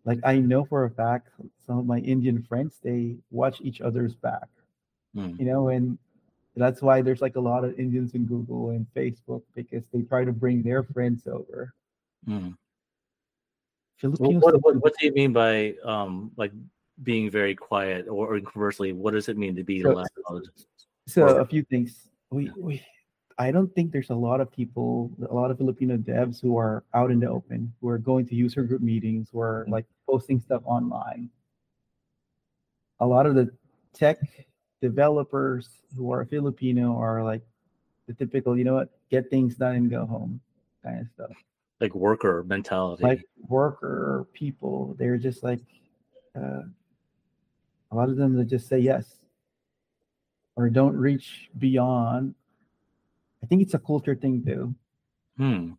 Like 0.05 0.21
I 0.25 0.39
know 0.39 0.65
for 0.65 0.85
a 0.85 0.91
fact, 0.91 1.29
some 1.67 1.79
of 1.79 1.87
my 1.87 1.99
Indian 1.99 2.43
friends 2.43 2.79
they 2.83 3.17
watch 3.31 3.61
each 3.61 3.81
other's 3.81 4.15
back 4.15 4.49
Hmm. 5.15 5.33
you 5.39 5.47
know, 5.47 5.69
and 5.69 5.97
that's 6.57 6.83
why 6.83 7.01
there's 7.01 7.23
like 7.23 7.37
a 7.37 7.41
lot 7.41 7.65
of 7.65 7.79
Indians 7.79 8.13
in 8.15 8.27
Google 8.27 8.71
and 8.71 8.87
Facebook 8.95 9.43
because 9.55 9.83
they 9.93 10.03
try 10.03 10.25
to 10.25 10.33
bring 10.33 10.63
their 10.63 10.83
friends 10.83 11.27
over. 11.27 11.73
Hmm. 12.27 12.51
Well, 14.03 14.33
what, 14.35 14.63
what, 14.63 14.77
what 14.77 14.93
do 14.99 15.07
you 15.07 15.13
mean 15.13 15.33
by 15.33 15.75
um 15.85 16.31
like 16.37 16.53
being 17.03 17.31
very 17.31 17.55
quiet 17.55 18.07
or, 18.09 18.35
or 18.37 18.41
conversely 18.41 18.93
what 18.93 19.13
does 19.15 19.29
it 19.29 19.39
mean 19.39 19.57
to 19.57 19.65
be 19.65 19.83
So- 19.83 19.93
loud 19.93 20.07
so 21.09 21.23
or- 21.23 21.41
a 21.41 21.47
few 21.47 21.63
things. 21.65 22.09
We 22.31 22.51
we 22.59 22.83
I 23.39 23.51
don't 23.51 23.73
think 23.75 23.93
there's 23.93 24.11
a 24.11 24.15
lot 24.15 24.41
of 24.41 24.51
people, 24.51 25.11
a 25.29 25.35
lot 25.35 25.51
of 25.51 25.59
Filipino 25.59 25.97
devs 25.97 26.41
who 26.41 26.57
are 26.57 26.85
out 26.95 27.11
in 27.11 27.21
the 27.21 27.29
open, 27.29 27.73
who 27.81 27.89
are 27.89 27.99
going 27.99 28.27
to 28.29 28.35
user 28.35 28.63
group 28.63 28.81
meetings, 28.81 29.29
who 29.33 29.41
are 29.41 29.67
like 29.69 29.85
posting 30.09 30.41
stuff 30.41 30.63
online. 30.65 31.29
A 33.01 33.07
lot 33.07 33.27
of 33.27 33.35
the 33.35 33.51
tech 33.93 34.19
developers 34.81 35.69
who 35.97 36.11
are 36.13 36.25
Filipino 36.25 36.97
are 36.97 37.23
like 37.23 37.43
the 38.07 38.15
typical, 38.15 38.57
you 38.57 38.65
know 38.65 38.75
what, 38.75 38.91
get 39.11 39.29
things 39.29 39.57
done 39.57 39.75
and 39.75 39.91
go 39.91 40.07
home 40.07 40.41
kind 40.83 41.01
of 41.01 41.09
stuff. 41.15 41.37
like 41.81 41.95
worker 41.95 42.43
mentality 42.45 43.03
like 43.03 43.23
worker 43.49 44.27
people 44.33 44.95
they're 44.99 45.19
just 45.19 45.43
like 45.43 45.61
uh, 46.35 46.63
a 47.91 47.95
lot 47.95 48.09
of 48.09 48.17
them 48.17 48.35
that 48.35 48.47
just 48.47 48.69
say 48.69 48.79
yes 48.79 49.17
or 50.57 50.71
don't 50.71 50.97
reach 50.97 51.51
beyond 51.59 52.35
i 53.43 53.47
think 53.47 53.63
it's 53.63 53.75
a 53.75 53.79
culture 53.79 54.15
thing 54.15 54.45
too 54.45 54.75
hmm. 55.37 55.73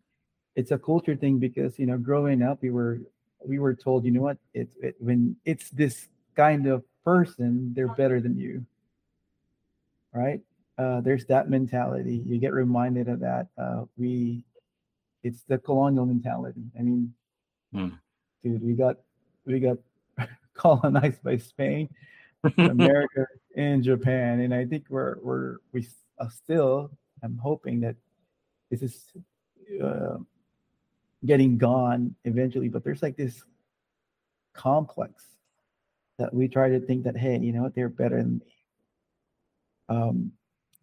it's 0.54 0.70
a 0.70 0.78
culture 0.78 1.16
thing 1.16 1.38
because 1.38 1.78
you 1.78 1.86
know 1.86 1.98
growing 1.98 2.42
up 2.42 2.60
we 2.62 2.70
were 2.70 3.00
we 3.44 3.58
were 3.58 3.74
told 3.74 4.04
you 4.04 4.10
know 4.10 4.22
what 4.22 4.38
it's 4.54 4.76
it, 4.82 4.94
when 4.98 5.36
it's 5.44 5.70
this 5.70 6.08
kind 6.36 6.66
of 6.66 6.82
person 7.04 7.72
they're 7.74 7.94
better 7.94 8.20
than 8.20 8.36
you 8.36 8.64
right 10.12 10.40
uh, 10.78 11.00
there's 11.00 11.26
that 11.26 11.50
mentality 11.50 12.22
you 12.24 12.38
get 12.38 12.52
reminded 12.52 13.08
of 13.08 13.20
that 13.20 13.48
uh, 13.58 13.82
we 13.96 14.44
it's 15.22 15.42
the 15.44 15.58
colonial 15.58 16.06
mentality 16.06 16.64
i 16.78 16.82
mean 16.82 17.12
Hmm. 17.70 17.88
dude 18.42 18.64
we 18.64 18.72
got 18.72 18.96
we 19.44 19.60
got 19.60 19.76
colonized 20.54 21.22
by 21.22 21.36
spain 21.36 21.86
america 22.56 23.26
in 23.58 23.82
Japan, 23.82 24.40
and 24.40 24.54
I 24.54 24.64
think 24.64 24.84
we're 24.88 25.16
we're 25.20 25.56
we 25.72 25.86
are 26.18 26.30
still. 26.30 26.90
I'm 27.22 27.38
hoping 27.38 27.80
that 27.80 27.96
this 28.70 28.82
is 28.82 29.06
uh, 29.82 30.18
getting 31.24 31.58
gone 31.58 32.14
eventually, 32.24 32.68
but 32.68 32.84
there's 32.84 33.02
like 33.02 33.16
this 33.16 33.42
complex 34.52 35.24
that 36.18 36.34
we 36.34 36.48
try 36.48 36.68
to 36.68 36.80
think 36.80 37.04
that 37.04 37.16
hey, 37.16 37.38
you 37.38 37.52
know 37.52 37.62
what, 37.62 37.74
they're 37.74 37.88
better 37.88 38.16
than 38.18 38.38
me. 38.38 38.54
Um, 39.88 40.32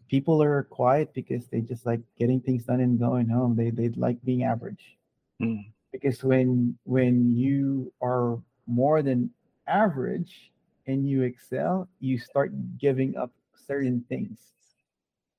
people 0.10 0.42
are 0.42 0.64
quiet 0.64 1.14
because 1.14 1.48
they 1.48 1.62
just 1.62 1.86
like 1.86 2.02
getting 2.18 2.40
things 2.40 2.64
done 2.64 2.80
and 2.80 3.00
going 3.00 3.28
home. 3.28 3.56
They 3.56 3.70
they 3.70 3.90
like 3.90 4.24
being 4.24 4.44
average. 4.44 4.98
Mm. 5.42 5.72
Because 5.92 6.24
when 6.24 6.78
when 6.84 7.32
you 7.32 7.92
are 8.02 8.40
more 8.68 9.02
than 9.02 9.30
average 9.68 10.52
and 10.88 11.08
you 11.08 11.24
excel, 11.24 11.88
you 12.00 12.18
start 12.20 12.52
giving 12.78 13.18
up 13.18 13.32
certain 13.68 14.04
things. 14.08 14.38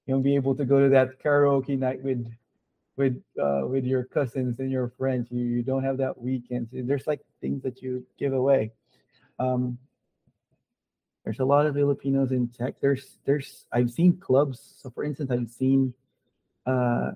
You 0.07 0.15
won't 0.15 0.25
be 0.25 0.37
able 0.37 0.55
to 0.55 0.65
go 0.65 0.81
to 0.81 0.89
that 0.91 1.23
karaoke 1.23 1.79
night 1.79 2.03
with 2.03 2.27
with 2.97 3.23
uh, 3.43 3.63
with 3.67 3.85
your 3.85 4.05
cousins 4.05 4.59
and 4.61 4.71
your 4.71 4.93
friends. 4.97 5.29
You, 5.31 5.45
you 5.45 5.63
don't 5.63 5.85
have 5.85 5.99
that 5.99 6.17
weekend. 6.19 6.69
There's 6.73 7.07
like 7.07 7.21
things 7.41 7.63
that 7.63 7.83
you 7.83 8.07
give 8.19 8.33
away. 8.33 8.73
Um, 9.39 9.79
there's 11.25 11.41
a 11.41 11.45
lot 11.45 11.67
of 11.67 11.75
Filipinos 11.75 12.31
in 12.31 12.49
tech. 12.49 12.75
There's 12.81 13.19
there's 13.25 13.67
I've 13.73 13.91
seen 13.91 14.17
clubs. 14.19 14.77
So 14.81 14.91
for 14.91 15.03
instance, 15.03 15.31
I've 15.31 15.51
seen 15.51 15.93
uh, 16.67 17.13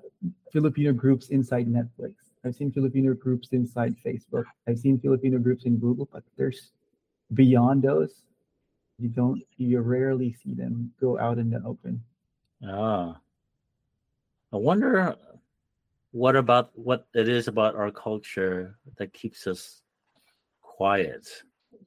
Filipino 0.53 0.93
groups 0.93 1.29
inside 1.29 1.69
Netflix. 1.69 2.15
I've 2.45 2.55
seen 2.55 2.73
Filipino 2.73 3.15
groups 3.15 3.49
inside 3.53 3.95
Facebook. 4.05 4.45
I've 4.67 4.79
seen 4.79 4.99
Filipino 4.99 5.39
groups 5.39 5.65
in 5.65 5.79
Google, 5.79 6.09
but 6.13 6.25
there's 6.37 6.73
beyond 7.35 7.83
those, 7.83 8.23
you 8.99 9.09
don't 9.09 9.43
you 9.57 9.81
rarely 9.81 10.33
see 10.43 10.55
them 10.55 10.93
go 11.01 11.19
out 11.19 11.39
in 11.39 11.51
the 11.51 11.63
open. 11.65 12.03
Ah. 12.67 13.21
I 14.53 14.57
wonder 14.57 15.17
what 16.13 16.37
about 16.37 16.71
what 16.75 17.07
it 17.15 17.29
is 17.29 17.49
about 17.49 17.77
our 17.77 17.91
culture 17.91 18.77
that 18.97 19.13
keeps 19.13 19.47
us 19.47 19.83
quiet. 20.61 21.27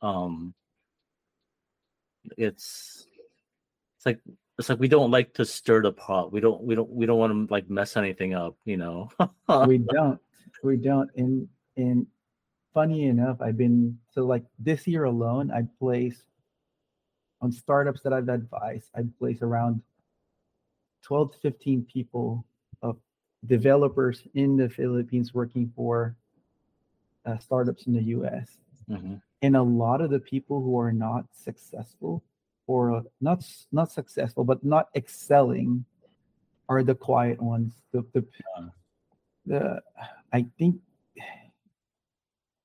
Um 0.01 0.53
it's 2.37 3.05
it's 3.97 4.05
like 4.05 4.19
it's 4.57 4.69
like 4.69 4.79
we 4.79 4.87
don't 4.87 5.11
like 5.11 5.33
to 5.33 5.45
stir 5.45 5.81
the 5.81 5.91
pot. 5.91 6.31
We 6.31 6.39
don't 6.39 6.63
we 6.63 6.75
don't 6.75 6.89
we 6.89 7.05
don't 7.05 7.19
want 7.19 7.33
to 7.49 7.53
like 7.53 7.69
mess 7.69 7.97
anything 7.97 8.33
up, 8.33 8.55
you 8.65 8.77
know. 8.77 9.09
we 9.67 9.77
don't. 9.93 10.19
We 10.63 10.77
don't. 10.77 11.09
And 11.17 11.47
and 11.75 12.07
funny 12.73 13.05
enough, 13.05 13.41
I've 13.41 13.57
been 13.57 13.97
so 14.11 14.25
like 14.25 14.45
this 14.59 14.87
year 14.87 15.05
alone, 15.05 15.51
I 15.51 15.63
placed 15.79 16.23
on 17.41 17.51
startups 17.51 18.01
that 18.01 18.13
I've 18.13 18.29
advised, 18.29 18.89
I 18.95 19.01
place 19.19 19.41
around 19.41 19.81
12 21.03 21.33
to 21.33 21.37
15 21.39 21.85
people 21.85 22.45
of 22.81 22.97
developers 23.45 24.23
in 24.33 24.57
the 24.57 24.69
Philippines 24.69 25.33
working 25.33 25.71
for 25.75 26.15
uh, 27.25 27.37
startups 27.37 27.87
in 27.87 27.93
the 27.93 28.03
US. 28.03 28.57
Mm-hmm. 28.89 29.15
And 29.41 29.55
a 29.55 29.61
lot 29.61 30.01
of 30.01 30.09
the 30.09 30.19
people 30.19 30.61
who 30.61 30.79
are 30.79 30.93
not 30.93 31.25
successful 31.33 32.23
or 32.67 33.03
not 33.19 33.43
not 33.73 33.91
successful 33.91 34.45
but 34.45 34.63
not 34.63 34.87
excelling 34.95 35.83
are 36.69 36.83
the 36.83 36.95
quiet 36.95 37.41
ones. 37.41 37.73
The 37.91 38.05
the, 38.13 38.25
the 39.45 39.81
I 40.31 40.45
think 40.57 40.79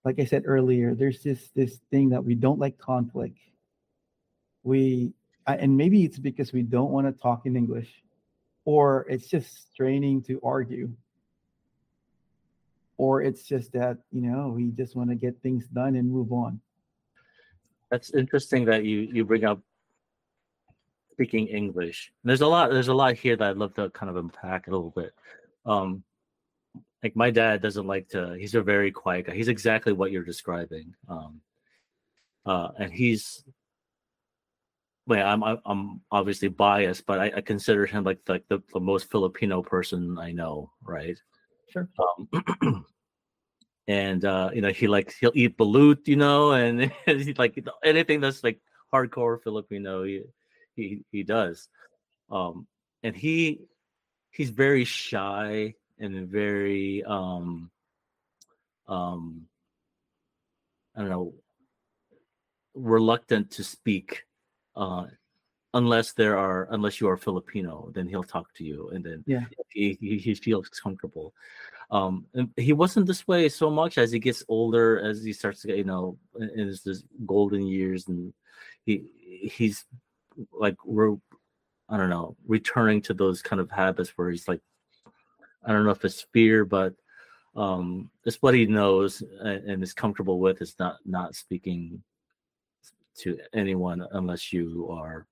like 0.04 0.20
I 0.20 0.24
said 0.24 0.44
earlier, 0.46 0.94
there's 0.94 1.22
this 1.22 1.50
this 1.54 1.80
thing 1.90 2.10
that 2.10 2.24
we 2.24 2.34
don't 2.34 2.58
like 2.58 2.78
conflict. 2.78 3.38
We 4.62 5.12
and 5.46 5.76
maybe 5.76 6.04
it's 6.04 6.18
because 6.18 6.52
we 6.52 6.62
don't 6.62 6.90
want 6.90 7.06
to 7.06 7.22
talk 7.22 7.46
in 7.46 7.56
English, 7.56 8.02
or 8.68 9.06
it's 9.08 9.26
just 9.26 9.72
straining 9.72 10.20
to 10.20 10.38
argue, 10.44 10.90
or 12.98 13.22
it's 13.22 13.42
just 13.42 13.72
that 13.72 13.96
you 14.12 14.20
know 14.20 14.48
we 14.48 14.68
just 14.72 14.94
want 14.94 15.08
to 15.08 15.16
get 15.16 15.40
things 15.40 15.66
done 15.68 15.96
and 15.96 16.10
move 16.10 16.32
on. 16.32 16.60
That's 17.90 18.12
interesting 18.12 18.66
that 18.66 18.84
you 18.84 19.08
you 19.10 19.24
bring 19.24 19.46
up 19.46 19.62
speaking 21.12 21.46
English. 21.46 22.12
There's 22.24 22.42
a 22.42 22.46
lot. 22.46 22.70
There's 22.70 22.88
a 22.88 22.94
lot 22.94 23.14
here 23.14 23.36
that 23.36 23.48
I'd 23.48 23.56
love 23.56 23.72
to 23.76 23.88
kind 23.88 24.10
of 24.10 24.16
unpack 24.16 24.66
a 24.66 24.70
little 24.70 24.92
bit. 24.94 25.14
Um, 25.64 26.04
like 27.02 27.16
my 27.16 27.30
dad 27.30 27.62
doesn't 27.62 27.86
like 27.86 28.10
to. 28.10 28.36
He's 28.38 28.54
a 28.54 28.60
very 28.60 28.92
quiet 28.92 29.28
guy. 29.28 29.34
He's 29.34 29.48
exactly 29.48 29.94
what 29.94 30.12
you're 30.12 30.24
describing. 30.24 30.94
Um, 31.08 31.40
uh, 32.44 32.68
and 32.78 32.92
he's 32.92 33.44
well, 35.08 35.26
I'm 35.26 35.58
I'm 35.64 36.00
obviously 36.12 36.48
biased, 36.48 37.06
but 37.06 37.18
I, 37.18 37.32
I 37.36 37.40
consider 37.40 37.86
him 37.86 38.04
like 38.04 38.20
like 38.28 38.44
the, 38.48 38.62
the 38.74 38.80
most 38.80 39.10
Filipino 39.10 39.62
person 39.62 40.18
I 40.18 40.32
know, 40.32 40.70
right? 40.82 41.18
Sure. 41.70 41.88
Um, 41.98 42.84
and 43.88 44.24
uh, 44.26 44.50
you 44.52 44.60
know 44.60 44.68
he 44.68 44.86
like 44.86 45.14
he'll 45.18 45.32
eat 45.34 45.56
balut, 45.56 46.06
you 46.06 46.16
know, 46.16 46.52
and 46.52 46.92
he 47.06 47.32
like 47.34 47.58
anything 47.82 48.20
that's 48.20 48.44
like 48.44 48.60
hardcore 48.92 49.42
Filipino, 49.42 50.04
he 50.04 50.24
he 50.76 51.02
he 51.10 51.22
does. 51.22 51.68
Um, 52.30 52.66
and 53.02 53.16
he 53.16 53.62
he's 54.30 54.50
very 54.50 54.84
shy 54.84 55.74
and 55.98 56.28
very 56.28 57.02
um 57.04 57.70
um 58.86 59.46
I 60.94 61.00
don't 61.00 61.08
know 61.08 61.34
reluctant 62.74 63.50
to 63.52 63.64
speak 63.64 64.27
uh 64.78 65.06
unless 65.74 66.12
there 66.12 66.38
are 66.38 66.66
unless 66.70 67.00
you 67.00 67.08
are 67.08 67.16
Filipino, 67.16 67.90
then 67.94 68.08
he'll 68.08 68.22
talk 68.22 68.52
to 68.54 68.64
you 68.64 68.88
and 68.90 69.04
then 69.04 69.22
yeah. 69.26 69.44
he, 69.68 69.98
he, 70.00 70.16
he 70.16 70.34
feels 70.34 70.68
comfortable. 70.68 71.34
Um 71.90 72.26
and 72.34 72.50
he 72.56 72.72
wasn't 72.72 73.06
this 73.06 73.26
way 73.28 73.48
so 73.48 73.70
much 73.70 73.98
as 73.98 74.12
he 74.12 74.18
gets 74.18 74.42
older 74.48 74.98
as 75.00 75.22
he 75.22 75.32
starts 75.32 75.60
to 75.62 75.68
get 75.68 75.76
you 75.76 75.84
know 75.84 76.18
in 76.38 76.66
his, 76.68 77.04
golden 77.26 77.66
years 77.66 78.08
and 78.08 78.32
he 78.84 79.04
he's 79.56 79.84
like 80.52 80.76
we're 80.84 81.16
i 81.88 81.96
don't 81.96 82.10
know 82.10 82.36
returning 82.46 83.00
to 83.02 83.14
those 83.14 83.42
kind 83.42 83.60
of 83.60 83.70
habits 83.70 84.10
where 84.16 84.30
he's 84.30 84.46
like 84.46 84.60
i 85.64 85.72
don't 85.72 85.84
know 85.84 85.90
if 85.90 86.04
it's 86.04 86.26
fear 86.32 86.64
but 86.64 86.94
um 87.56 88.10
it's 88.24 88.40
what 88.42 88.54
he 88.54 88.66
knows 88.66 89.22
and, 89.40 89.70
and 89.70 89.82
is 89.82 89.92
comfortable 89.92 90.38
with 90.38 90.62
is 90.62 90.74
not 90.78 90.98
not 91.04 91.34
speaking 91.34 92.02
to 93.18 93.38
anyone 93.52 94.06
unless 94.12 94.52
you 94.52 94.88
are 94.90 95.26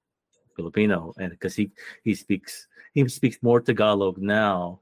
filipino 0.55 1.13
and 1.19 1.31
because 1.31 1.55
he 1.55 1.71
he 2.03 2.15
speaks 2.15 2.67
he 2.95 3.07
speaks 3.09 3.39
more 3.43 3.61
tagalog 3.61 4.17
now 4.19 4.81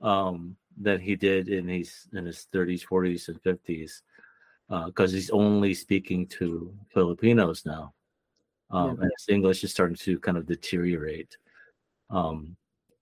um, 0.00 0.56
than 0.80 1.00
he 1.00 1.16
did 1.16 1.48
in 1.48 1.68
his 1.68 2.06
in 2.12 2.26
his 2.26 2.46
30s, 2.52 2.84
40s, 2.86 3.28
and 3.28 3.42
50s, 3.42 4.02
because 4.86 5.12
uh, 5.12 5.14
he's 5.14 5.30
only 5.30 5.74
speaking 5.74 6.26
to 6.26 6.74
Filipinos 6.92 7.64
now, 7.64 7.94
um, 8.70 8.96
yeah. 8.98 9.02
and 9.02 9.12
his 9.16 9.26
English 9.28 9.64
is 9.64 9.70
starting 9.70 9.96
to 9.96 10.18
kind 10.18 10.36
of 10.36 10.46
deteriorate. 10.46 11.36
Um, 12.10 12.56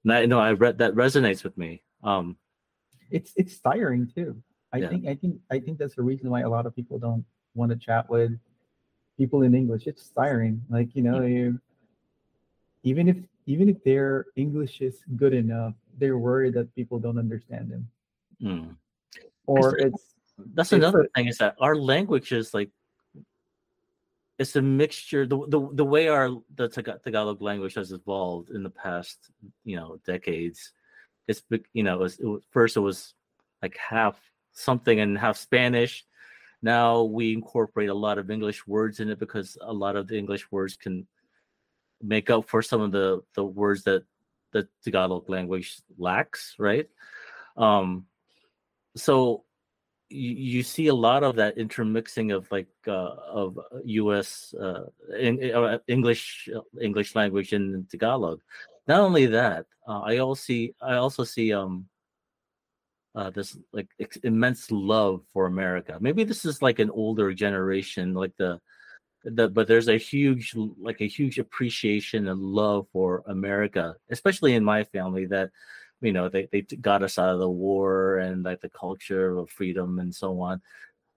and 0.05 0.13
I 0.13 0.27
know 0.27 0.39
I 0.39 0.53
read 0.53 0.79
that 0.79 0.95
resonates 0.95 1.45
with 1.45 1.57
me. 1.59 1.83
Um, 2.03 2.37
it's 3.11 3.33
it's 3.37 3.59
tiring 3.59 4.11
too. 4.15 4.43
I 4.73 4.79
yeah. 4.79 4.89
think 4.89 5.07
I 5.07 5.15
think 5.15 5.41
I 5.51 5.59
think 5.59 5.79
that's 5.79 5.97
the 5.97 6.03
reason 6.03 6.31
why 6.31 6.43
a 6.43 6.49
lot 6.49 6.67
of 6.67 6.75
people 6.75 6.99
don't 6.99 7.25
want 7.55 7.71
to 7.71 7.77
chat 7.77 8.09
with 8.09 8.33
people 9.17 9.43
in 9.43 9.55
English. 9.55 9.87
It's 9.87 10.09
tiring. 10.11 10.63
Like 10.69 10.95
you 10.95 11.03
know, 11.03 11.23
you 11.23 11.61
even 12.83 13.09
if 13.09 13.17
even 13.47 13.69
if 13.69 13.83
their 13.85 14.27
English 14.37 14.81
is 14.81 15.03
good 15.17 15.35
enough, 15.35 15.75
they're 15.99 16.19
worried 16.19 16.55
that 16.55 16.75
people 16.75 16.99
don't 16.99 17.19
understand 17.19 17.71
them. 17.71 17.89
Mm. 18.43 18.77
Or 19.47 19.77
it's 19.79 20.15
that's 20.55 20.73
it's 20.73 20.79
another 20.79 21.07
thing 21.15 21.27
is 21.27 21.39
that 21.39 21.57
our 21.61 21.77
language 21.77 22.33
is 22.33 22.55
like 22.55 22.71
it's 24.39 24.57
a 24.57 24.63
mixture 24.63 25.27
the, 25.27 25.39
the 25.49 25.69
the 25.73 25.85
way 25.85 26.09
our 26.09 26.31
the 26.57 26.69
Tagalog 26.69 27.41
language 27.41 27.75
has 27.75 27.93
evolved 27.93 28.51
in 28.51 28.63
the 28.63 28.71
past 28.71 29.31
you 29.65 29.77
know 29.77 30.01
decades 30.05 30.73
it's 31.29 31.43
you 31.73 31.83
know 31.83 31.95
it 31.95 32.01
was, 32.01 32.19
it 32.19 32.27
was, 32.27 32.43
first 32.51 32.77
it 32.77 32.81
was 32.81 33.15
like 33.63 33.77
half 33.77 34.19
something 34.53 35.01
and 35.01 35.17
half 35.17 35.37
Spanish 35.37 36.05
now 36.65 37.03
we 37.03 37.35
incorporate 37.35 37.91
a 37.91 37.95
lot 37.95 38.17
of 38.17 38.31
English 38.31 38.67
words 38.67 38.99
in 38.99 39.11
it 39.11 39.19
because 39.19 39.59
a 39.61 39.73
lot 39.73 39.97
of 39.97 40.09
the 40.09 40.17
English 40.17 40.51
words 40.51 40.79
can 40.79 41.07
make 42.03 42.31
up 42.31 42.49
for 42.49 42.63
some 42.63 42.81
of 42.81 42.91
the 42.91 43.21
the 43.35 43.45
words 43.45 43.85
that 43.85 44.03
the 44.53 44.67
Tagalog 44.83 45.29
language 45.29 45.83
lacks, 45.99 46.55
right? 46.59 46.89
Um, 47.59 48.07
so 48.97 49.45
you, 50.09 50.31
you 50.31 50.63
see 50.63 50.87
a 50.87 50.95
lot 50.95 51.23
of 51.23 51.37
that 51.37 51.59
intermixing 51.59 52.33
of 52.33 52.51
like 52.51 52.69
uh, 52.89 53.13
of 53.43 53.59
U.S. 53.85 54.55
Uh, 54.55 54.87
in, 55.21 55.53
uh, 55.53 55.79
English 55.87 56.49
English 56.81 57.15
language 57.15 57.53
and 57.53 57.89
Tagalog. 57.91 58.41
Not 58.89 59.01
only 59.01 59.27
that, 59.27 59.67
uh, 59.87 60.01
I 60.01 60.19
also 60.19 60.41
see 60.41 60.75
I 60.81 60.95
also 60.95 61.25
see 61.25 61.53
um 61.53 61.89
uh, 63.15 63.31
this 63.31 63.57
like 63.73 63.89
ex- 64.01 64.17
immense 64.19 64.71
love 64.71 65.23
for 65.33 65.47
America. 65.47 65.99
Maybe 66.01 66.25
this 66.25 66.45
is 66.45 66.63
like 66.63 66.79
an 66.79 66.91
older 66.91 67.33
generation, 67.33 68.15
like 68.15 68.33
the 68.37 68.61
the, 69.25 69.49
but 69.49 69.69
there's 69.69 69.89
a 69.89 69.97
huge 69.97 70.55
like 70.55 71.01
a 71.01 71.09
huge 71.09 71.39
appreciation 71.39 72.29
and 72.29 72.41
love 72.41 72.87
for 72.93 73.23
America, 73.27 73.97
especially 74.11 74.55
in 74.55 74.65
my 74.65 74.85
family 74.85 75.27
that 75.27 75.51
you 76.01 76.13
know 76.13 76.29
they, 76.29 76.49
they 76.53 76.63
got 76.63 77.03
us 77.03 77.19
out 77.19 77.31
of 77.31 77.41
the 77.41 77.49
war 77.49 78.19
and 78.19 78.43
like 78.45 78.61
the 78.61 78.69
culture 78.69 79.39
of 79.39 79.49
freedom 79.51 79.99
and 79.99 80.15
so 80.15 80.41
on 80.41 80.61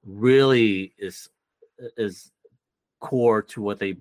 really 0.06 0.94
is 0.98 1.30
is 1.98 2.32
core 3.00 3.42
to 3.42 3.62
what 3.62 3.80
they 3.80 3.96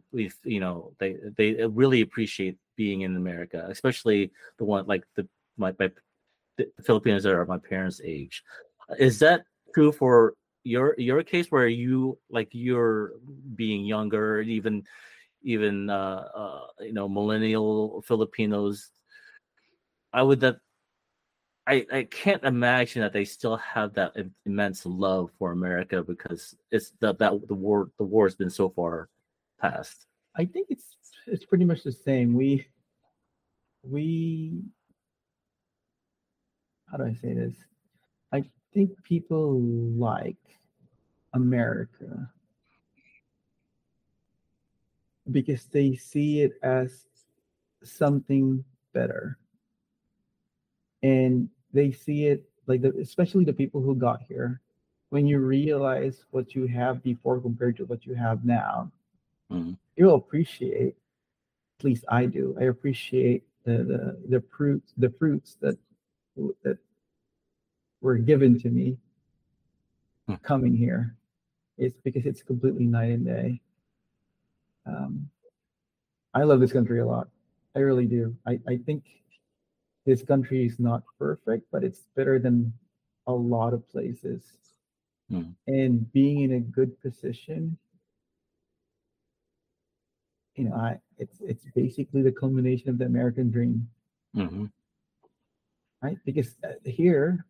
you 0.44 0.60
know 0.60 0.92
they 0.98 1.16
they 1.36 1.66
really 1.66 2.00
appreciate 2.00 2.56
being 2.76 3.00
in 3.02 3.16
America, 3.16 3.66
especially 3.70 4.30
the 4.58 4.64
one 4.64 4.86
like 4.86 5.04
the 5.16 5.26
my, 5.56 5.74
my 5.78 5.90
Filipinos 6.84 7.22
that 7.22 7.32
are 7.32 7.46
my 7.46 7.58
parents' 7.58 8.00
age. 8.04 8.42
Is 8.98 9.18
that 9.20 9.44
true 9.74 9.92
for 9.92 10.34
your 10.64 10.94
your 10.98 11.22
case 11.22 11.50
where 11.50 11.68
you 11.68 12.18
like 12.30 12.48
you're 12.52 13.12
being 13.54 13.84
younger, 13.84 14.40
even 14.40 14.84
even 15.42 15.90
uh, 15.90 16.28
uh 16.34 16.66
you 16.80 16.92
know 16.92 17.08
millennial 17.08 18.02
Filipinos? 18.02 18.90
I 20.12 20.22
would 20.22 20.40
that 20.40 20.56
I, 21.66 21.84
I 21.92 22.02
can't 22.04 22.44
imagine 22.44 23.02
that 23.02 23.12
they 23.12 23.24
still 23.24 23.56
have 23.56 23.92
that 23.94 24.12
immense 24.44 24.86
love 24.86 25.30
for 25.38 25.50
America 25.50 26.02
because 26.02 26.54
it's 26.70 26.92
that 27.00 27.18
that 27.18 27.48
the 27.48 27.54
war 27.54 27.90
the 27.98 28.04
war 28.04 28.26
has 28.26 28.36
been 28.36 28.50
so 28.50 28.68
far 28.70 29.08
past. 29.60 30.06
I 30.36 30.44
think 30.44 30.68
it's 30.70 30.96
it's 31.26 31.44
pretty 31.44 31.64
much 31.64 31.82
the 31.82 31.90
same. 31.90 32.34
We 32.34 32.66
we 33.82 34.62
how 36.90 36.98
do 36.98 37.04
I 37.04 37.14
say 37.14 37.34
this? 37.34 37.54
I 38.32 38.44
think 38.72 38.90
people 39.02 39.60
like 39.60 40.36
America 41.32 42.30
because 45.30 45.64
they 45.64 45.96
see 45.96 46.42
it 46.42 46.52
as 46.62 47.06
something 47.82 48.64
better. 48.92 49.38
And 51.02 51.48
they 51.72 51.92
see 51.92 52.26
it 52.26 52.48
like 52.66 52.82
the, 52.82 52.94
especially 53.00 53.44
the 53.44 53.52
people 53.52 53.80
who 53.80 53.94
got 53.94 54.22
here 54.22 54.60
when 55.10 55.26
you 55.26 55.38
realize 55.38 56.24
what 56.30 56.54
you 56.54 56.66
have 56.66 57.02
before 57.02 57.40
compared 57.40 57.76
to 57.76 57.84
what 57.84 58.04
you 58.06 58.14
have 58.14 58.44
now 58.44 58.90
mm-hmm. 59.52 59.72
you'll 59.96 60.16
appreciate 60.16 60.96
at 61.78 61.84
least 61.84 62.04
i 62.08 62.24
do 62.26 62.56
i 62.60 62.64
appreciate 62.64 63.44
the 63.64 63.78
the, 63.78 64.18
the 64.28 64.42
fruits 64.56 64.92
the 64.96 65.10
fruits 65.10 65.56
that 65.60 65.78
that 66.62 66.78
were 68.00 68.16
given 68.16 68.58
to 68.60 68.68
me 68.68 68.96
mm-hmm. 70.28 70.42
coming 70.42 70.76
here 70.76 71.14
it's 71.78 71.98
because 72.04 72.26
it's 72.26 72.42
completely 72.42 72.84
night 72.84 73.10
and 73.10 73.26
day 73.26 73.60
um, 74.86 75.28
i 76.34 76.42
love 76.42 76.60
this 76.60 76.72
country 76.72 77.00
a 77.00 77.06
lot 77.06 77.28
i 77.74 77.78
really 77.78 78.06
do 78.06 78.34
i 78.46 78.58
i 78.68 78.76
think 78.76 79.02
this 80.06 80.22
country 80.22 80.64
is 80.64 80.78
not 80.78 81.02
perfect, 81.18 81.66
but 81.72 81.82
it's 81.82 82.06
better 82.14 82.38
than 82.38 82.72
a 83.26 83.32
lot 83.32 83.74
of 83.74 83.86
places. 83.90 84.44
Mm. 85.30 85.54
And 85.66 86.12
being 86.12 86.42
in 86.42 86.52
a 86.52 86.60
good 86.60 86.98
position, 87.02 87.76
you 90.54 90.64
know, 90.64 90.76
I 90.76 90.98
it's 91.18 91.40
it's 91.40 91.66
basically 91.74 92.22
the 92.22 92.32
culmination 92.32 92.88
of 92.88 92.98
the 92.98 93.04
American 93.04 93.50
dream. 93.50 93.88
Mm-hmm. 94.34 94.66
Right? 96.02 96.18
Because 96.24 96.54
uh, 96.62 96.72
here, 96.84 97.44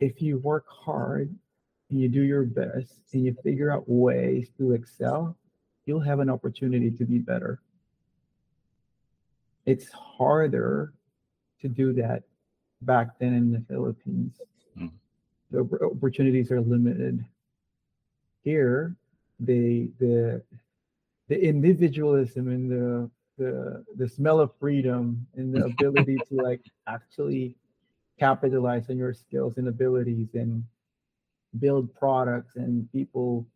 if 0.00 0.20
you 0.20 0.38
work 0.38 0.66
hard 0.68 1.34
and 1.90 2.00
you 2.00 2.08
do 2.08 2.22
your 2.22 2.44
best 2.44 3.00
and 3.12 3.24
you 3.24 3.36
figure 3.42 3.70
out 3.70 3.88
ways 3.88 4.50
to 4.58 4.72
excel, 4.72 5.36
you'll 5.84 6.00
have 6.00 6.20
an 6.20 6.28
opportunity 6.28 6.90
to 6.90 7.04
be 7.04 7.18
better 7.18 7.60
it's 9.66 9.90
harder 9.90 10.94
to 11.60 11.68
do 11.68 11.92
that 11.92 12.22
back 12.82 13.18
then 13.18 13.34
in 13.34 13.52
the 13.52 13.60
Philippines. 13.68 14.40
Mm. 14.78 14.92
The 15.50 15.68
opportunities 15.84 16.50
are 16.52 16.60
limited. 16.60 17.24
Here, 18.42 18.96
the 19.40 19.90
the 19.98 20.42
the 21.28 21.44
individualism 21.44 22.48
and 22.48 22.70
the 22.70 23.10
the 23.38 23.84
the 23.96 24.08
smell 24.08 24.40
of 24.40 24.50
freedom 24.58 25.26
and 25.36 25.54
the 25.54 25.64
ability 25.64 26.16
to 26.28 26.34
like 26.42 26.62
actually 26.86 27.54
capitalize 28.18 28.88
on 28.88 28.96
your 28.96 29.12
skills 29.12 29.58
and 29.58 29.68
abilities 29.68 30.28
and 30.34 30.64
build 31.58 31.94
products 31.94 32.56
and 32.56 32.90
people 32.92 33.46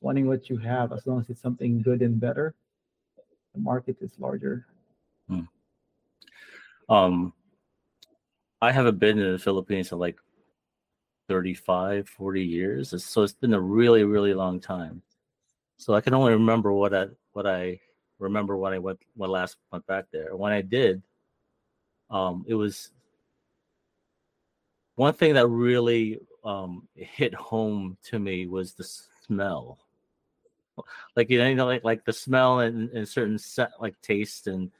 wanting 0.00 0.26
what 0.26 0.48
you 0.48 0.56
have 0.56 0.92
as 0.92 1.06
long 1.06 1.20
as 1.20 1.28
it's 1.30 1.40
something 1.40 1.82
good 1.82 2.02
and 2.02 2.18
better 2.20 2.54
the 3.54 3.60
market 3.60 3.96
is 4.00 4.12
larger 4.18 4.66
hmm. 5.28 5.40
Um, 6.88 7.32
I 8.62 8.72
haven't 8.72 8.98
been 8.98 9.18
in 9.18 9.32
the 9.32 9.38
Philippines 9.38 9.92
in 9.92 9.98
like 9.98 10.18
35, 11.28 12.08
40 12.08 12.44
years. 12.44 13.04
So 13.04 13.22
it's 13.22 13.32
been 13.32 13.54
a 13.54 13.60
really, 13.60 14.04
really 14.04 14.34
long 14.34 14.60
time. 14.60 15.02
So 15.76 15.94
I 15.94 16.00
can 16.00 16.14
only 16.14 16.32
remember 16.32 16.72
what 16.72 16.94
I 16.94 17.06
what 17.32 17.46
I 17.46 17.80
remember 18.18 18.56
when 18.56 18.72
I 18.72 18.78
went 18.78 19.00
when 19.14 19.30
last 19.30 19.56
went 19.72 19.86
back 19.86 20.06
there. 20.12 20.36
When 20.36 20.52
I 20.52 20.62
did, 20.62 21.02
um, 22.10 22.44
it 22.48 22.54
was 22.54 22.90
one 24.94 25.14
thing 25.14 25.34
that 25.34 25.46
really 25.46 26.20
um, 26.44 26.88
hit 26.94 27.34
home 27.34 27.96
to 28.04 28.18
me 28.18 28.46
was 28.46 28.74
the 28.74 28.88
smell. 29.26 29.78
Like 31.14 31.30
you 31.30 31.54
know, 31.54 31.66
like 31.66 31.84
like 31.84 32.04
the 32.04 32.12
smell 32.12 32.60
and, 32.60 32.90
and 32.90 33.08
certain 33.08 33.38
set 33.38 33.72
like 33.80 34.00
taste 34.02 34.46
and 34.46 34.70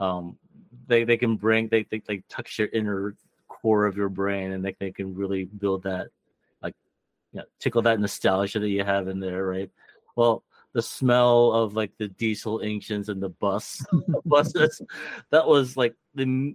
um, 0.00 0.38
they 0.86 1.04
they 1.04 1.16
can 1.16 1.36
bring 1.36 1.68
they 1.68 1.84
they, 1.90 2.02
they 2.06 2.22
touch 2.28 2.58
your 2.58 2.68
inner 2.72 3.14
core 3.48 3.86
of 3.86 3.96
your 3.96 4.08
brain 4.08 4.52
and 4.52 4.64
they, 4.64 4.74
they 4.78 4.90
can 4.90 5.14
really 5.14 5.44
build 5.44 5.82
that 5.82 6.08
like 6.62 6.74
you 7.32 7.40
know, 7.40 7.44
tickle 7.58 7.82
that 7.82 8.00
nostalgia 8.00 8.58
that 8.58 8.68
you 8.68 8.84
have 8.84 9.08
in 9.08 9.20
there 9.20 9.46
right 9.46 9.70
well 10.14 10.42
the 10.76 10.82
smell 10.82 11.52
of 11.52 11.74
like 11.74 11.90
the 11.96 12.08
diesel 12.08 12.60
engines 12.60 13.08
and 13.08 13.22
the 13.22 13.30
bus 13.30 13.84
buses 14.26 14.82
that 15.30 15.46
was 15.46 15.76
like 15.76 15.94
the 16.14 16.54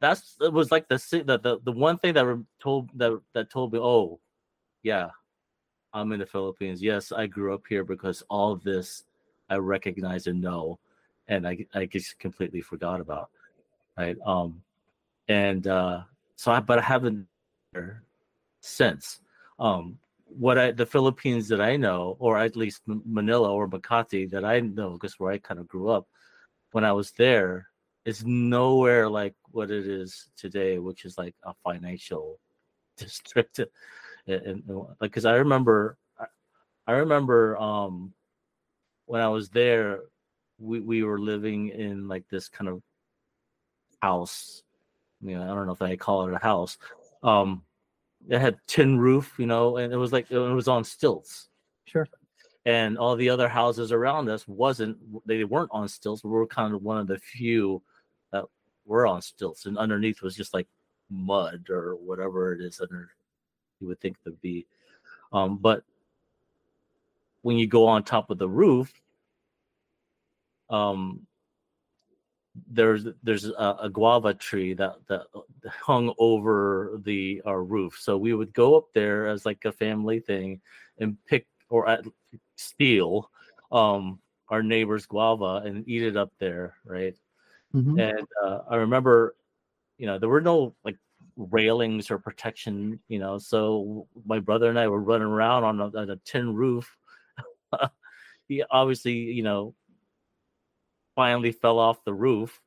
that's 0.00 0.36
it 0.40 0.52
was 0.52 0.70
like 0.72 0.88
the 0.88 0.96
the 1.24 1.60
the, 1.64 1.72
one 1.72 1.96
thing 1.98 2.14
that 2.14 2.44
told 2.60 2.90
that 2.94 3.20
that 3.32 3.50
told 3.50 3.72
me 3.72 3.78
oh 3.78 4.18
yeah 4.82 5.08
i'm 5.94 6.10
in 6.12 6.18
the 6.18 6.26
philippines 6.26 6.82
yes 6.82 7.12
i 7.12 7.26
grew 7.26 7.54
up 7.54 7.62
here 7.68 7.84
because 7.84 8.22
all 8.28 8.52
of 8.52 8.62
this 8.64 9.04
i 9.50 9.56
recognize 9.56 10.26
and 10.26 10.40
know 10.40 10.78
and 11.30 11.46
I 11.46 11.64
I 11.72 11.86
just 11.86 12.18
completely 12.18 12.60
forgot 12.60 13.00
about, 13.00 13.30
right? 13.96 14.16
Um, 14.26 14.62
and 15.28 15.66
uh, 15.66 16.02
so 16.36 16.52
I 16.52 16.60
but 16.60 16.78
I 16.78 16.82
haven't 16.82 17.26
since. 18.60 19.20
Um, 19.58 19.98
what 20.36 20.58
I 20.58 20.70
the 20.72 20.86
Philippines 20.86 21.48
that 21.48 21.60
I 21.60 21.76
know, 21.76 22.16
or 22.18 22.38
at 22.38 22.56
least 22.56 22.82
Manila 22.86 23.52
or 23.52 23.68
Makati 23.68 24.30
that 24.30 24.44
I 24.44 24.60
know, 24.60 24.92
because 24.92 25.18
where 25.18 25.32
I 25.32 25.38
kind 25.38 25.60
of 25.60 25.68
grew 25.68 25.88
up, 25.88 26.06
when 26.72 26.84
I 26.84 26.92
was 26.92 27.12
there, 27.12 27.68
is 28.04 28.24
nowhere 28.24 29.08
like 29.08 29.34
what 29.50 29.70
it 29.70 29.86
is 29.86 30.30
today, 30.36 30.78
which 30.78 31.04
is 31.04 31.18
like 31.18 31.34
a 31.44 31.54
financial 31.64 32.38
district. 32.96 33.60
And, 34.26 34.42
and 34.42 34.62
like, 34.66 35.10
because 35.10 35.24
I 35.24 35.34
remember, 35.34 35.96
I, 36.18 36.26
I 36.86 36.92
remember 36.92 37.56
um, 37.58 38.12
when 39.06 39.20
I 39.20 39.28
was 39.28 39.48
there, 39.50 40.00
we, 40.58 40.80
we 40.80 41.02
were 41.02 41.18
living 41.18 41.68
in 41.68 42.08
like 42.08 42.24
this 42.28 42.48
kind 42.48 42.68
of 42.68 42.82
house. 44.02 44.62
You 45.22 45.36
know, 45.36 45.42
I 45.42 45.54
don't 45.54 45.66
know 45.66 45.72
if 45.72 45.82
I 45.82 45.96
call 45.96 46.28
it 46.28 46.34
a 46.34 46.38
house. 46.38 46.78
Um, 47.22 47.62
it 48.28 48.38
had 48.38 48.58
tin 48.66 48.98
roof, 48.98 49.34
you 49.38 49.46
know, 49.46 49.76
and 49.78 49.92
it 49.92 49.96
was 49.96 50.12
like 50.12 50.30
it 50.30 50.38
was 50.38 50.68
on 50.68 50.84
stilts. 50.84 51.48
Sure. 51.84 52.06
And 52.66 52.98
all 52.98 53.16
the 53.16 53.30
other 53.30 53.48
houses 53.48 53.90
around 53.90 54.28
us 54.28 54.46
wasn't 54.46 54.98
they 55.26 55.44
weren't 55.44 55.70
on 55.72 55.88
stilts. 55.88 56.22
We 56.22 56.30
were 56.30 56.46
kind 56.46 56.74
of 56.74 56.82
one 56.82 56.98
of 56.98 57.06
the 57.06 57.18
few 57.18 57.82
that 58.32 58.44
were 58.84 59.06
on 59.06 59.22
stilts, 59.22 59.66
and 59.66 59.78
underneath 59.78 60.22
was 60.22 60.36
just 60.36 60.54
like 60.54 60.68
mud 61.08 61.68
or 61.70 61.96
whatever 61.96 62.52
it 62.52 62.60
is 62.60 62.80
under 62.80 63.10
you 63.80 63.86
would 63.88 64.00
think 64.00 64.22
to 64.24 64.30
be. 64.30 64.66
Um, 65.32 65.56
but 65.56 65.82
when 67.42 67.56
you 67.56 67.66
go 67.66 67.86
on 67.86 68.02
top 68.02 68.30
of 68.30 68.38
the 68.38 68.48
roof, 68.48 68.92
um, 70.68 71.26
there's 72.68 73.06
there's 73.22 73.46
a, 73.46 73.76
a, 73.82 73.90
guava 73.90 74.34
tree 74.34 74.74
that 74.74 74.96
that 75.08 75.22
hung 75.80 76.14
over 76.18 76.98
the 77.04 77.42
our 77.44 77.62
roof. 77.62 77.98
So 78.00 78.16
we 78.16 78.34
would 78.34 78.52
go 78.52 78.76
up 78.76 78.86
there 78.94 79.28
as 79.28 79.46
like 79.46 79.64
a 79.64 79.72
family 79.72 80.20
thing 80.20 80.60
and 80.98 81.16
pick 81.26 81.46
or 81.68 81.88
at, 81.88 82.04
steal 82.56 83.30
um, 83.72 84.20
our 84.48 84.62
neighbor's 84.62 85.06
guava 85.06 85.62
and 85.64 85.88
eat 85.88 86.02
it 86.02 86.16
up 86.16 86.32
there, 86.38 86.74
right? 86.84 87.16
Mm-hmm. 87.74 87.98
And 87.98 88.26
uh, 88.42 88.60
I 88.68 88.76
remember, 88.76 89.36
you 89.98 90.06
know, 90.06 90.18
there 90.18 90.28
were 90.28 90.40
no 90.40 90.74
like 90.84 90.96
railings 91.36 92.10
or 92.10 92.18
protection, 92.18 92.98
you 93.08 93.18
know. 93.18 93.38
So 93.38 94.08
my 94.24 94.40
brother 94.40 94.68
and 94.68 94.78
I 94.78 94.88
were 94.88 95.00
running 95.00 95.28
around 95.28 95.64
on 95.64 95.80
a, 95.80 95.86
on 95.98 96.10
a 96.10 96.16
tin 96.24 96.54
roof 96.54 96.96
he 98.48 98.62
obviously, 98.70 99.14
you 99.14 99.42
know, 99.42 99.74
finally 101.20 101.52
fell 101.52 101.78
off 101.78 102.02
the 102.04 102.14
roof, 102.14 102.62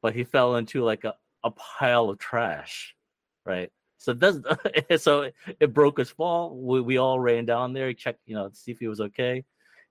but 0.00 0.14
he 0.14 0.24
fell 0.24 0.56
into 0.56 0.82
like 0.82 1.04
a, 1.04 1.14
a 1.44 1.50
pile 1.50 2.08
of 2.08 2.18
trash, 2.18 2.96
right? 3.44 3.70
So 3.98 4.14
does 4.14 4.40
so 4.96 5.30
it 5.60 5.74
broke 5.74 5.98
his 5.98 6.08
fall. 6.08 6.56
We, 6.56 6.80
we 6.80 6.96
all 6.96 7.20
ran 7.20 7.44
down 7.44 7.74
there, 7.74 7.92
checked, 7.92 8.20
you 8.24 8.34
know, 8.34 8.48
to 8.48 8.56
see 8.56 8.72
if 8.72 8.78
he 8.78 8.88
was 8.88 9.02
okay. 9.02 9.44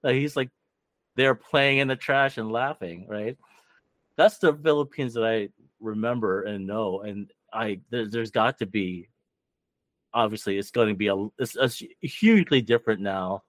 he's 0.03 0.35
like 0.35 0.49
they're 1.15 1.35
playing 1.35 1.77
in 1.77 1.87
the 1.87 1.95
trash 1.95 2.39
and 2.39 2.51
laughing, 2.51 3.05
right? 3.07 3.37
That's 4.17 4.39
the 4.39 4.55
Philippines 4.55 5.13
that 5.13 5.23
I 5.23 5.49
remember 5.79 6.41
and 6.41 6.65
know. 6.65 7.01
And 7.01 7.31
I 7.53 7.81
there, 7.91 8.07
has 8.11 8.31
got 8.31 8.57
to 8.59 8.65
be 8.65 9.09
obviously 10.11 10.57
it's 10.57 10.71
going 10.71 10.89
to 10.89 10.95
be 10.95 11.09
a 11.09 11.27
it's, 11.37 11.83
hugely 12.01 12.63
different 12.63 13.01
now 13.01 13.43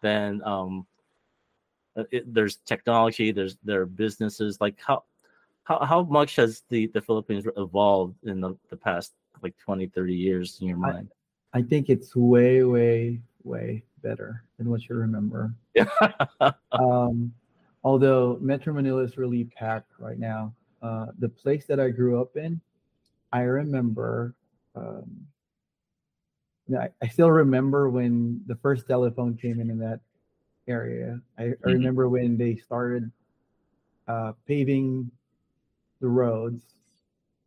than 0.00 0.44
um 0.44 0.86
it, 2.10 2.32
there's 2.32 2.56
technology 2.66 3.32
there's 3.32 3.56
there 3.64 3.82
are 3.82 3.86
businesses 3.86 4.60
like 4.60 4.78
how 4.84 5.04
how, 5.64 5.84
how 5.84 6.02
much 6.02 6.36
has 6.36 6.62
the 6.68 6.86
the 6.88 7.00
philippines 7.00 7.46
evolved 7.56 8.16
in 8.24 8.40
the, 8.40 8.56
the 8.70 8.76
past 8.76 9.12
like 9.42 9.56
20 9.58 9.86
30 9.86 10.14
years 10.14 10.58
in 10.60 10.68
your 10.68 10.76
mind? 10.76 11.08
I, 11.54 11.58
I 11.58 11.62
think 11.62 11.88
it's 11.88 12.14
way 12.14 12.62
way 12.64 13.20
way 13.42 13.82
better 14.02 14.44
than 14.58 14.68
what 14.68 14.88
you 14.88 14.94
remember. 14.96 15.54
Yeah 15.74 15.88
um 16.72 17.32
although 17.82 18.38
metro 18.40 18.72
manila 18.72 19.02
is 19.02 19.16
really 19.16 19.44
packed 19.44 19.92
right 19.98 20.18
now 20.18 20.54
uh 20.82 21.06
the 21.18 21.28
place 21.28 21.66
that 21.66 21.80
i 21.80 21.88
grew 21.88 22.20
up 22.20 22.36
in 22.36 22.60
i 23.32 23.40
remember 23.40 24.34
um 24.76 25.26
I, 26.78 26.90
I 27.02 27.08
still 27.08 27.30
remember 27.30 27.88
when 27.90 28.42
the 28.46 28.54
first 28.56 28.86
telephone 28.86 29.36
came 29.36 29.60
in 29.60 29.70
in 29.70 29.78
that 29.78 30.00
area. 30.70 31.20
I, 31.38 31.42
mm-hmm. 31.42 31.68
I 31.68 31.72
remember 31.72 32.08
when 32.08 32.38
they 32.38 32.56
started 32.56 33.10
uh, 34.08 34.32
paving 34.46 35.10
the 36.00 36.08
roads. 36.08 36.62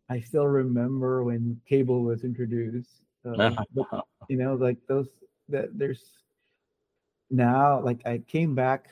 I 0.10 0.20
still 0.20 0.48
remember 0.48 1.24
when 1.24 1.60
cable 1.68 2.04
was 2.04 2.24
introduced. 2.24 2.90
Uh, 3.26 3.56
but, 3.74 4.06
you 4.28 4.38
know, 4.38 4.56
like 4.56 4.78
those 4.88 5.08
that 5.50 5.78
there's 5.78 6.04
now. 7.32 7.82
Like 7.82 8.06
I 8.06 8.20
came 8.28 8.54
back 8.54 8.88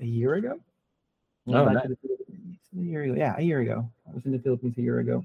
a 0.00 0.04
year 0.04 0.34
ago. 0.34 0.58
Oh, 1.48 1.64
nice. 1.64 1.86
a 1.86 2.80
year 2.80 3.02
ago. 3.02 3.14
Yeah, 3.14 3.34
a 3.36 3.42
year 3.42 3.60
ago. 3.60 3.88
I 4.08 4.14
was 4.14 4.24
in 4.24 4.32
the 4.32 4.38
Philippines 4.38 4.78
a 4.78 4.82
year 4.82 5.00
ago. 5.00 5.24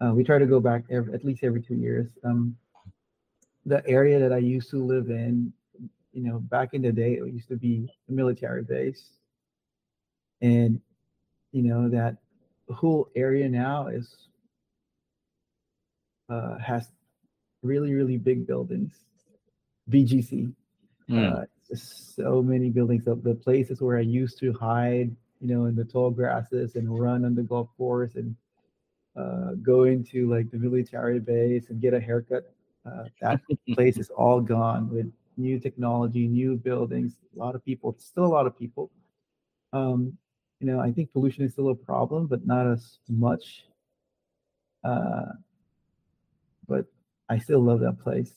Uh, 0.00 0.12
we 0.14 0.22
try 0.22 0.38
to 0.38 0.46
go 0.46 0.60
back 0.60 0.84
every, 0.90 1.12
at 1.12 1.24
least 1.24 1.42
every 1.42 1.60
two 1.60 1.74
years. 1.74 2.06
Um, 2.22 2.56
the 3.68 3.86
area 3.86 4.18
that 4.18 4.32
I 4.32 4.38
used 4.38 4.70
to 4.70 4.82
live 4.82 5.10
in, 5.10 5.52
you 6.12 6.22
know, 6.22 6.38
back 6.38 6.70
in 6.72 6.82
the 6.82 6.92
day, 6.92 7.14
it 7.14 7.32
used 7.32 7.48
to 7.48 7.56
be 7.56 7.88
a 8.08 8.12
military 8.12 8.62
base, 8.62 9.10
and 10.40 10.80
you 11.52 11.62
know 11.62 11.88
that 11.88 12.16
whole 12.70 13.08
area 13.14 13.48
now 13.48 13.88
is 13.88 14.08
uh, 16.28 16.58
has 16.58 16.90
really 17.62 17.94
really 17.94 18.16
big 18.16 18.46
buildings, 18.46 18.94
BGC. 19.90 20.52
Mm. 21.10 21.42
Uh, 21.42 21.44
so 21.74 22.42
many 22.42 22.70
buildings. 22.70 23.06
Of 23.06 23.22
the 23.22 23.34
places 23.34 23.80
where 23.80 23.98
I 23.98 24.02
used 24.02 24.38
to 24.40 24.52
hide, 24.54 25.14
you 25.40 25.48
know, 25.48 25.66
in 25.66 25.76
the 25.76 25.84
tall 25.84 26.10
grasses 26.10 26.76
and 26.76 26.98
run 26.98 27.24
on 27.24 27.34
the 27.34 27.42
golf 27.42 27.68
course 27.76 28.14
and 28.14 28.34
uh, 29.14 29.52
go 29.62 29.84
into 29.84 30.30
like 30.30 30.50
the 30.50 30.58
military 30.58 31.20
base 31.20 31.68
and 31.68 31.80
get 31.80 31.92
a 31.92 32.00
haircut. 32.00 32.50
Uh, 32.88 33.04
that 33.20 33.40
place 33.74 33.98
is 33.98 34.10
all 34.10 34.40
gone 34.40 34.88
with 34.88 35.10
new 35.36 35.58
technology, 35.58 36.26
new 36.26 36.56
buildings, 36.56 37.16
a 37.34 37.38
lot 37.38 37.54
of 37.54 37.64
people, 37.64 37.94
still 37.98 38.24
a 38.24 38.26
lot 38.26 38.46
of 38.46 38.58
people. 38.58 38.90
Um, 39.72 40.16
you 40.60 40.66
know, 40.66 40.80
I 40.80 40.90
think 40.90 41.12
pollution 41.12 41.44
is 41.44 41.52
still 41.52 41.68
a 41.70 41.74
problem, 41.74 42.26
but 42.26 42.46
not 42.46 42.66
as 42.66 42.98
much. 43.08 43.64
Uh, 44.82 45.26
but 46.66 46.86
I 47.28 47.38
still 47.38 47.60
love 47.60 47.80
that 47.80 47.98
place. 47.98 48.32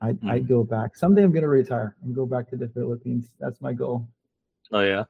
I 0.00 0.12
mm. 0.12 0.30
I 0.30 0.38
go 0.40 0.64
back 0.64 0.96
someday. 0.96 1.22
I'm 1.22 1.32
gonna 1.32 1.48
retire 1.48 1.96
and 2.02 2.14
go 2.14 2.26
back 2.26 2.48
to 2.50 2.56
the 2.56 2.68
Philippines. 2.68 3.30
That's 3.38 3.60
my 3.60 3.72
goal. 3.72 4.08
Oh 4.72 4.80
yeah. 4.80 5.04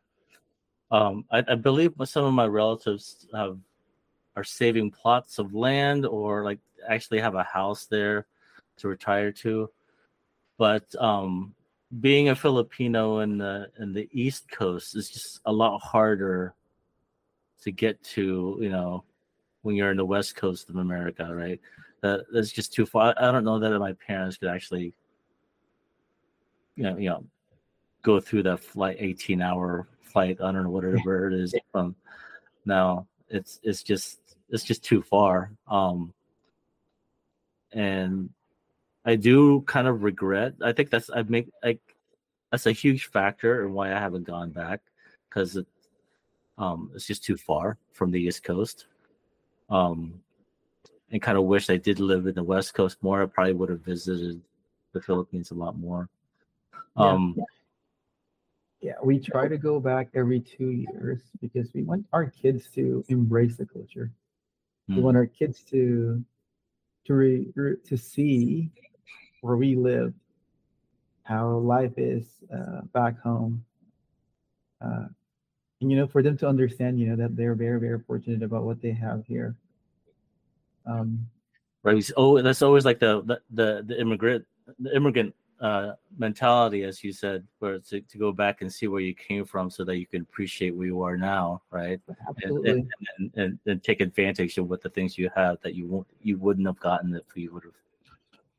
Um, 0.91 1.25
I, 1.31 1.43
I 1.49 1.55
believe 1.55 1.93
some 2.05 2.25
of 2.25 2.35
my 2.35 2.47
relatives 2.47 3.27
have 3.35 3.59
are 4.37 4.45
saving 4.45 4.91
plots 4.91 5.39
of 5.39 5.55
land 5.55 6.07
or 6.07 6.45
like 6.45 6.59
actually 6.89 7.20
have 7.20 7.35
a 7.35 7.43
house 7.43 7.87
there 7.87 8.27
to 8.79 8.89
retire 8.89 9.33
to. 9.33 9.70
But 10.59 10.85
um, 11.01 11.55
being 12.01 12.29
a 12.29 12.35
Filipino 12.35 13.20
in 13.20 13.39
the 13.39 13.70
in 13.79 13.93
the 13.93 14.09
East 14.12 14.51
Coast 14.51 14.97
is 14.97 15.11
just 15.11 15.41
a 15.45 15.53
lot 15.53 15.79
harder 15.79 16.55
to 17.62 17.72
get 17.72 18.03
to. 18.14 18.59
You 18.61 18.70
know, 18.70 19.05
when 19.62 19.77
you're 19.77 19.91
in 19.91 19.97
the 19.97 20.05
West 20.05 20.37
Coast 20.37 20.70
of 20.70 20.77
America, 20.77 21.29
right? 21.35 21.61
That 22.03 22.27
that's 22.33 22.53
just 22.53 22.72
too 22.72 22.87
far. 22.87 23.14
I 23.16 23.33
don't 23.33 23.45
know 23.45 23.59
that 23.59 23.79
my 23.79 23.95
parents 23.95 24.37
could 24.37 24.49
actually, 24.49 24.95
you 26.77 26.85
know, 26.85 26.97
you 26.97 27.09
know, 27.09 27.25
go 28.03 28.20
through 28.20 28.45
that 28.45 28.61
flight, 28.61 28.97
eighteen 29.01 29.41
hour 29.41 29.89
flight. 30.03 30.39
I 30.41 30.53
don't 30.53 30.64
know 30.64 30.70
whatever 30.70 31.29
it 31.29 31.35
is 31.35 31.55
from. 31.72 31.97
Now 32.64 33.07
it's 33.29 33.61
it's 33.62 33.83
just 33.83 34.20
it's 34.51 34.64
just 34.64 34.85
too 34.85 35.03
far. 35.03 35.51
Um, 35.68 36.12
and 37.72 38.31
I 39.05 39.16
do 39.16 39.61
kind 39.62 39.86
of 39.86 40.02
regret. 40.02 40.55
I 40.62 40.72
think 40.72 40.90
that's 40.90 41.11
I 41.11 41.22
make 41.22 41.48
like 41.62 41.80
that's 42.50 42.66
a 42.66 42.72
huge 42.72 43.07
factor 43.07 43.64
in 43.64 43.72
why 43.72 43.92
I 43.92 43.98
haven't 43.98 44.24
gone 44.24 44.50
back 44.50 44.80
because 45.28 45.57
it, 45.57 45.66
um, 46.57 46.90
it's 46.94 47.07
just 47.07 47.24
too 47.24 47.36
far 47.36 47.76
from 47.92 48.11
the 48.11 48.20
East 48.20 48.44
Coast. 48.44 48.86
Um, 49.68 50.20
and 51.11 51.20
kind 51.20 51.38
of 51.38 51.44
wish 51.44 51.70
I 51.70 51.76
did 51.76 52.00
live 52.00 52.26
in 52.26 52.34
the 52.34 52.42
West 52.42 52.74
Coast 52.74 52.98
more. 53.02 53.22
I 53.22 53.26
probably 53.26 53.52
would 53.52 53.68
have 53.68 53.80
visited 53.80 54.40
the 54.92 55.00
Philippines 55.00 55.50
a 55.50 55.55
lot 55.55 55.76
more. 55.78 56.09
Um, 56.96 57.34
yeah, 57.36 57.44
yeah, 58.80 58.94
we 59.02 59.18
try 59.18 59.48
to 59.48 59.59
go 59.59 59.80
back 59.80 60.09
every 60.14 60.40
two 60.40 60.70
years 60.70 61.20
because 61.40 61.72
we 61.74 61.82
want 61.82 62.07
our 62.12 62.26
kids 62.26 62.68
to 62.74 63.05
embrace 63.09 63.57
the 63.57 63.66
culture. 63.66 64.11
Mm. 64.90 64.96
We 64.96 65.02
want 65.02 65.16
our 65.16 65.26
kids 65.26 65.62
to 65.70 66.24
to 67.07 67.14
re, 67.14 67.52
to 67.84 67.96
see 67.96 68.70
where 69.45 69.57
we 69.57 69.76
live, 69.76 70.14
how 71.24 71.51
life 71.59 71.92
is 71.99 72.24
uh, 72.51 72.80
back 72.95 73.20
home, 73.20 73.62
uh, 74.80 75.05
and 75.82 75.90
you 75.90 75.99
know, 75.99 76.07
for 76.07 76.22
them 76.22 76.38
to 76.38 76.49
understand, 76.49 76.99
you 76.99 77.09
know, 77.09 77.16
that 77.16 77.36
they're 77.36 77.55
very 77.55 77.78
very 77.78 78.01
fortunate 78.01 78.42
about 78.42 78.64
what 78.64 78.80
they 78.80 78.92
have 78.92 79.22
here. 79.26 79.55
Um, 80.86 81.26
right. 81.82 82.11
Oh, 82.16 82.40
that's 82.40 82.62
always 82.62 82.86
like 82.86 82.99
the 82.99 83.20
the 83.26 83.40
the, 83.51 83.84
the 83.86 84.01
immigrant 84.01 84.47
the 84.78 84.97
immigrant 84.97 85.34
uh, 85.61 85.92
mentality, 86.16 86.82
as 86.82 87.05
you 87.05 87.12
said, 87.12 87.47
where 87.59 87.78
to, 87.78 88.01
to 88.01 88.16
go 88.16 88.32
back 88.32 88.62
and 88.62 88.72
see 88.72 88.86
where 88.86 89.03
you 89.03 89.14
came 89.14 89.45
from 89.45 89.68
so 89.68 89.84
that 89.84 89.99
you 89.99 90.07
can 90.07 90.22
appreciate 90.22 90.74
where 90.74 90.86
you 90.86 91.03
are 91.03 91.18
now, 91.18 91.61
right? 91.70 92.01
Absolutely. 92.28 92.70
And, 92.70 92.92
and, 93.18 93.30
and, 93.36 93.59
and 93.66 93.82
take 93.82 94.01
advantage 94.01 94.57
of 94.57 94.70
what 94.70 94.82
the 94.82 94.88
things 94.88 95.18
you 95.18 95.28
have 95.36 95.59
that 95.62 95.74
you 95.74 95.86
won't 95.86 96.07
you 96.22 96.38
wouldn't 96.38 96.66
have 96.66 96.80
gotten 96.80 97.14
if 97.14 97.24
you 97.34 97.53
would 97.53 97.64
have 97.64 97.84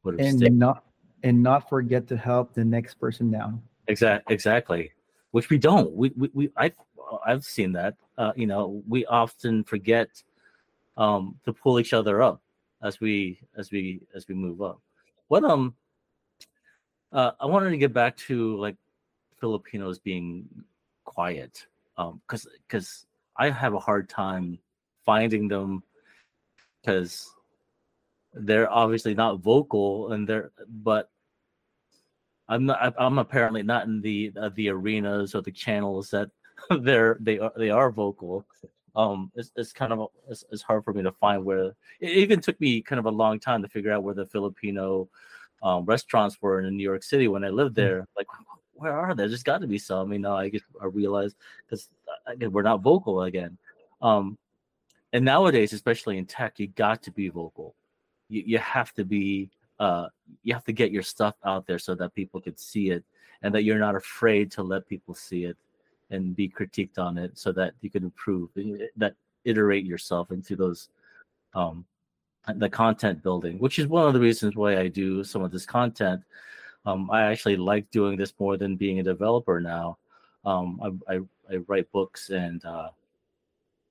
would 0.06 0.20
have 0.20 0.28
and 0.28 0.38
stayed. 0.38 0.54
not 0.54 0.84
and 1.24 1.42
not 1.42 1.68
forget 1.68 2.08
to 2.08 2.18
help 2.18 2.54
the 2.54 2.64
next 2.64 2.96
person 2.96 3.32
down. 3.32 3.62
Exactly, 3.88 4.34
exactly. 4.34 4.92
Which 5.32 5.50
we 5.50 5.58
don't. 5.58 5.92
We 5.92 6.12
we, 6.16 6.30
we 6.34 6.50
I've 6.56 6.76
I've 7.26 7.44
seen 7.44 7.72
that. 7.74 7.96
Uh, 8.18 8.32
you 8.36 8.48
know, 8.48 8.82
we 8.88 9.06
often 9.06 9.64
forget 9.64 10.10
um 10.98 11.36
to 11.44 11.52
pull 11.52 11.80
each 11.80 11.94
other 11.94 12.22
up 12.22 12.42
as 12.84 13.02
we 13.02 13.40
as 13.58 13.72
we 13.72 14.02
as 14.16 14.28
we 14.28 14.36
move 14.36 14.62
up. 14.62 14.80
What 15.28 15.44
um 15.44 15.76
uh, 17.12 17.32
I 17.40 17.46
wanted 17.46 17.70
to 17.70 17.78
get 17.78 17.94
back 17.94 18.18
to 18.28 18.58
like 18.58 18.76
Filipinos 19.40 20.00
being 20.00 20.48
quiet, 21.06 21.66
um, 21.98 22.22
because 22.28 22.48
because 22.68 23.06
I 23.38 23.50
have 23.50 23.74
a 23.74 23.80
hard 23.80 24.10
time 24.10 24.60
finding 25.06 25.48
them 25.48 25.84
because 26.82 27.35
they're 28.36 28.72
obviously 28.72 29.16
not 29.16 29.40
vocal 29.40 30.12
and 30.12 30.28
they're 30.28 30.52
but 30.68 31.10
I'm 32.48 32.66
not 32.66 32.94
I'm 32.98 33.18
apparently 33.18 33.64
not 33.64 33.88
in 33.88 34.02
the 34.02 34.32
uh, 34.40 34.50
the 34.56 34.70
arenas 34.70 35.34
or 35.34 35.42
the 35.42 35.52
channels 35.52 36.10
that 36.12 36.30
they're 36.82 37.18
they 37.20 37.40
are 37.40 37.54
they 37.56 37.70
are 37.70 37.92
vocal. 37.92 38.46
Um, 38.96 39.30
it's, 39.36 39.52
it's 39.58 39.74
kind 39.74 39.92
of 39.92 40.10
it's, 40.30 40.46
it's 40.52 40.62
hard 40.62 40.84
for 40.84 40.94
me 40.94 41.04
to 41.04 41.12
find 41.12 41.44
where 41.44 41.76
it 42.00 42.12
even 42.12 42.40
took 42.40 42.60
me 42.62 42.82
kind 42.82 43.00
of 43.00 43.06
a 43.06 43.12
long 43.12 43.40
time 43.40 43.62
to 43.62 43.68
figure 43.68 43.92
out 43.92 44.04
where 44.04 44.14
the 44.14 44.26
Filipino 44.28 45.10
um, 45.64 45.86
restaurants 45.86 46.42
were 46.42 46.62
in 46.62 46.78
New 46.78 46.84
York 46.84 47.04
City 47.04 47.28
when 47.28 47.44
I 47.44 47.50
lived 47.50 47.74
mm. 47.74 47.78
there. 47.78 48.08
Like, 48.16 48.28
where 48.74 48.94
are 48.94 49.16
there? 49.16 49.28
There's 49.28 49.44
got 49.44 49.62
to 49.62 49.68
be 49.68 49.80
some. 49.80 50.14
You 50.14 50.20
know, 50.20 50.36
I 50.36 50.50
get 50.50 50.62
I 50.82 50.86
realize 50.86 51.36
because 51.68 51.90
we're 52.52 52.62
not 52.62 52.82
vocal 52.82 53.24
again. 53.24 53.58
Um, 54.02 54.38
and 55.12 55.26
nowadays, 55.26 55.74
especially 55.74 56.18
in 56.18 56.26
tech, 56.26 56.60
you 56.60 56.68
got 56.68 57.02
to 57.04 57.12
be 57.12 57.30
vocal. 57.30 57.76
You 58.36 58.44
you 58.46 58.58
have 58.60 58.94
to 58.96 59.06
be 59.06 59.50
uh, 59.80 60.08
you 60.44 60.54
have 60.54 60.66
to 60.66 60.74
get 60.74 60.92
your 60.92 61.04
stuff 61.04 61.36
out 61.46 61.66
there 61.68 61.80
so 61.80 61.96
that 61.96 62.14
people 62.14 62.42
could 62.42 62.60
see 62.60 62.92
it 62.92 63.04
and 63.42 63.54
that 63.54 63.64
you're 63.64 63.80
not 63.80 63.96
afraid 63.96 64.52
to 64.52 64.64
let 64.64 64.88
people 64.88 65.14
see 65.14 65.46
it 65.46 65.58
and 66.12 66.36
be 66.36 66.48
critiqued 66.48 66.98
on 66.98 67.18
it 67.18 67.38
so 67.38 67.52
that 67.52 67.74
you 67.82 67.90
can 67.90 68.04
improve 68.04 68.50
that 68.96 69.16
iterate 69.44 69.86
yourself 69.86 70.32
into 70.32 70.56
those 70.56 70.90
um 71.54 71.86
the 72.58 72.70
content 72.70 73.24
building 73.24 73.58
which 73.58 73.80
is 73.80 73.88
one 73.88 74.06
of 74.08 74.14
the 74.14 74.20
reasons 74.20 74.56
why 74.56 74.78
i 74.80 74.88
do 74.88 75.24
some 75.24 75.44
of 75.44 75.52
this 75.52 75.66
content. 75.66 76.22
Um 76.86 77.10
i 77.12 77.24
actually 77.24 77.58
like 77.58 77.90
doing 77.90 78.18
this 78.18 78.34
more 78.40 78.58
than 78.58 78.76
being 78.76 79.00
a 79.00 79.04
developer 79.04 79.60
now. 79.60 79.98
Um 80.46 80.68
i 80.86 81.14
i, 81.14 81.16
I 81.52 81.56
write 81.68 81.92
books 81.92 82.30
and 82.30 82.64
uh 82.66 82.90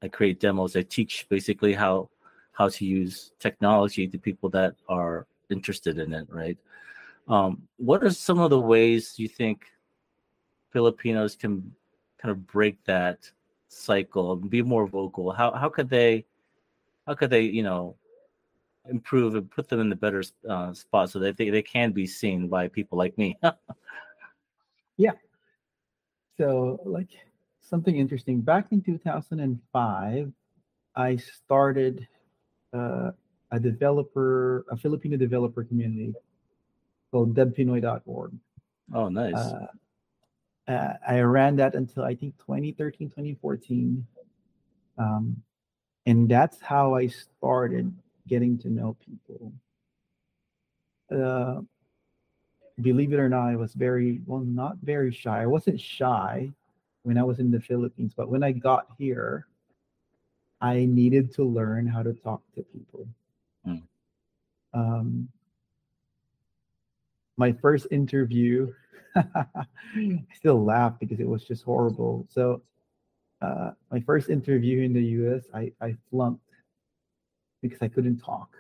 i 0.03 0.09
create 0.09 0.40
demos. 0.40 0.76
I 0.76 0.82
teach 0.82 1.26
basically 1.28 1.74
how 1.74 2.11
how 2.55 2.68
to 2.68 2.84
use 2.84 3.32
technology 3.38 4.07
to 4.09 4.18
people 4.18 4.48
that 4.48 4.74
are 4.88 5.26
interested 5.50 5.98
in 5.98 6.14
it 6.14 6.26
right? 6.30 6.59
Um 7.28 7.62
what 7.76 8.02
are 8.02 8.11
some 8.11 8.38
of 8.38 8.50
the 8.50 8.61
ways 8.61 9.18
you 9.18 9.28
think 9.28 9.66
filipinos 10.72 11.36
can 11.36 11.72
kind 12.18 12.32
of 12.32 12.46
break 12.46 12.82
that 12.84 13.30
cycle 13.68 14.32
and 14.32 14.50
be 14.50 14.62
more 14.62 14.86
vocal? 14.86 15.30
How 15.32 15.52
how 15.52 15.68
could 15.68 15.88
they 15.88 16.24
how 17.07 17.14
could 17.14 17.30
they 17.30 17.42
you 17.42 17.62
know 17.62 17.96
improve 18.88 19.34
and 19.34 19.50
put 19.50 19.68
them 19.68 19.80
in 19.80 19.88
the 19.88 19.96
better 19.96 20.22
uh, 20.48 20.72
spot 20.74 21.09
so 21.09 21.18
that 21.18 21.38
they, 21.38 21.48
they 21.48 21.62
can 21.62 21.92
be 21.92 22.07
seen 22.07 22.48
by 22.48 22.68
people 22.68 22.98
like 22.98 23.16
me? 23.18 23.36
Yeah. 24.96 25.12
So 26.38 26.80
like 26.84 27.11
something 27.61 27.96
interesting. 27.96 28.40
Back 28.40 28.70
in 28.70 28.80
2005 28.80 30.32
i 30.96 31.16
started 31.16 32.07
uh, 32.75 33.11
a 33.51 33.61
developer 33.61 34.64
a 34.70 34.77
filipino 34.77 35.16
developer 35.16 35.64
community 35.64 36.12
called 37.11 37.35
devpinoy.org 37.35 38.33
oh 38.95 39.09
nice 39.09 39.35
uh, 39.35 39.66
uh, 40.66 40.95
I 41.07 41.20
ran 41.20 41.57
that 41.57 41.75
until 41.75 42.05
I 42.05 42.14
think 42.14 42.39
2013, 42.39 43.09
2014. 43.09 44.07
Um, 44.97 45.43
and 46.07 46.29
that's 46.29 46.61
how 46.61 46.95
I 46.95 47.09
started 47.09 47.93
getting 48.27 48.59
to 48.59 48.70
know 48.70 48.97
people. 49.05 49.53
Uh, 51.14 51.61
believe 52.81 53.12
it 53.12 53.20
or 53.20 53.29
not, 53.29 53.49
I 53.49 53.57
was 53.57 53.75
very, 53.75 54.20
well, 54.27 54.41
not 54.41 54.77
very 54.83 55.12
shy. 55.12 55.43
I 55.43 55.47
wasn't 55.47 55.81
shy 55.81 56.51
when 57.03 57.18
I 57.18 57.22
was 57.22 57.39
in 57.39 57.51
the 57.51 57.61
Philippines, 57.61 58.14
but 58.16 58.31
when 58.31 58.43
I 58.43 58.53
got 58.53 58.87
here, 58.97 59.47
I 60.65 60.87
needed 60.87 61.35
to 61.35 61.45
learn 61.45 61.87
how 61.87 62.03
to 62.03 62.15
talk 62.15 62.41
to 62.55 62.62
people. 62.62 63.07
Mm. 63.69 63.83
Um, 64.73 65.29
my 67.37 67.53
first 67.53 67.87
interview 67.91 68.73
I 69.15 70.25
still 70.35 70.65
laugh 70.65 70.95
because 70.99 71.21
it 71.21 71.29
was 71.29 71.45
just 71.45 71.65
horrible. 71.65 72.27
So, 72.31 72.62
uh, 73.43 73.73
my 73.93 74.01
first 74.01 74.31
interview 74.31 74.83
in 74.83 74.95
the 74.95 75.03
US, 75.03 75.45
I, 75.53 75.71
I 75.83 75.97
flunked 76.11 76.51
because 77.61 77.83
I 77.83 77.89
couldn't 77.89 78.19
talk. 78.19 78.57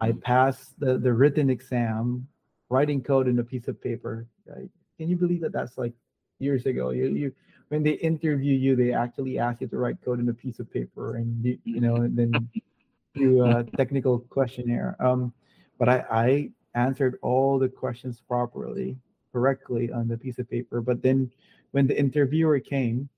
I 0.00 0.12
mm. 0.12 0.20
passed 0.20 0.78
the, 0.78 0.98
the 0.98 1.14
written 1.14 1.48
exam, 1.48 2.28
writing 2.68 3.02
code 3.02 3.26
in 3.26 3.38
a 3.38 3.44
piece 3.44 3.68
of 3.68 3.80
paper. 3.80 4.26
Right? 4.44 4.68
Can 4.98 5.08
you 5.08 5.16
believe 5.16 5.40
that 5.40 5.52
that's 5.52 5.78
like 5.78 5.94
years 6.40 6.66
ago? 6.66 6.90
You, 6.90 7.06
you 7.06 7.32
when 7.68 7.82
they 7.82 7.92
interview 7.92 8.54
you, 8.54 8.76
they 8.76 8.92
actually 8.92 9.38
ask 9.38 9.60
you 9.60 9.66
to 9.68 9.76
write 9.76 9.96
code 10.04 10.20
in 10.20 10.28
a 10.28 10.34
piece 10.34 10.60
of 10.60 10.70
paper, 10.72 11.16
and 11.16 11.44
you, 11.44 11.58
you 11.64 11.80
know, 11.80 11.96
and 11.96 12.16
then 12.16 12.48
do 13.14 13.44
a 13.44 13.64
technical 13.76 14.20
questionnaire. 14.20 14.96
Um, 15.00 15.32
but 15.78 15.88
I, 15.88 16.04
I 16.10 16.50
answered 16.74 17.18
all 17.22 17.58
the 17.58 17.68
questions 17.68 18.20
properly 18.20 18.96
correctly 19.32 19.90
on 19.92 20.08
the 20.08 20.16
piece 20.16 20.38
of 20.38 20.48
paper. 20.48 20.80
But 20.80 21.02
then 21.02 21.30
when 21.72 21.86
the 21.86 21.98
interviewer 21.98 22.60
came, 22.60 23.08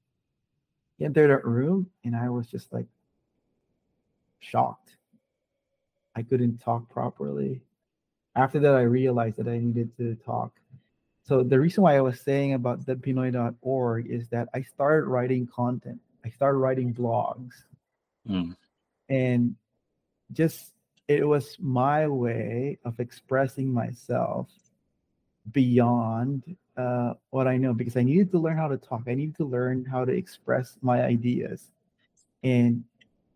he 0.97 1.05
entered 1.05 1.31
that 1.31 1.45
room 1.45 1.91
and 2.05 2.17
I 2.17 2.29
was 2.29 2.49
just 2.49 2.73
like 2.73 2.87
shocked. 4.41 4.97
I 6.17 6.23
couldn't 6.23 6.59
talk 6.59 6.89
properly. 6.89 7.61
After 8.35 8.59
that, 8.61 8.75
I 8.75 8.83
realized 8.83 9.37
that 9.37 9.47
I 9.47 9.59
needed 9.59 9.97
to 9.99 10.17
talk. 10.17 10.53
So 11.29 11.43
the 11.43 11.61
reason 11.61 11.83
why 11.83 11.99
I 11.99 12.01
was 12.01 12.19
saying 12.23 12.55
about 12.55 12.87
devpinoy.org 12.87 14.07
is 14.07 14.29
that 14.29 14.49
I 14.55 14.63
started 14.63 15.09
writing 15.09 15.47
content. 15.47 16.01
I 16.25 16.31
started 16.31 16.57
writing 16.57 16.95
blogs. 16.95 17.53
Mm. 18.27 18.57
And 19.11 19.55
just 20.33 20.73
it 21.07 21.29
was 21.29 21.55
my 21.61 22.09
way 22.09 22.79
of 22.83 22.99
expressing 22.99 23.71
myself 23.71 24.49
beyond 25.53 26.57
uh, 26.79 27.13
what 27.29 27.47
I 27.47 27.59
know 27.59 27.75
because 27.75 27.99
I 27.99 28.05
needed 28.05 28.31
to 28.33 28.39
learn 28.39 28.57
how 28.57 28.69
to 28.69 28.79
talk. 28.79 29.03
I 29.07 29.13
needed 29.13 29.37
to 29.37 29.45
learn 29.45 29.85
how 29.85 30.07
to 30.07 30.13
express 30.13 30.79
my 30.81 31.03
ideas. 31.03 31.71
And 32.43 32.85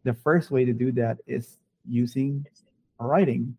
the 0.05 0.15
first 0.15 0.51
way 0.51 0.65
to 0.65 0.73
do 0.73 0.93
that 0.93 1.19
is 1.27 1.59
using 1.87 2.47
writing. 2.99 3.55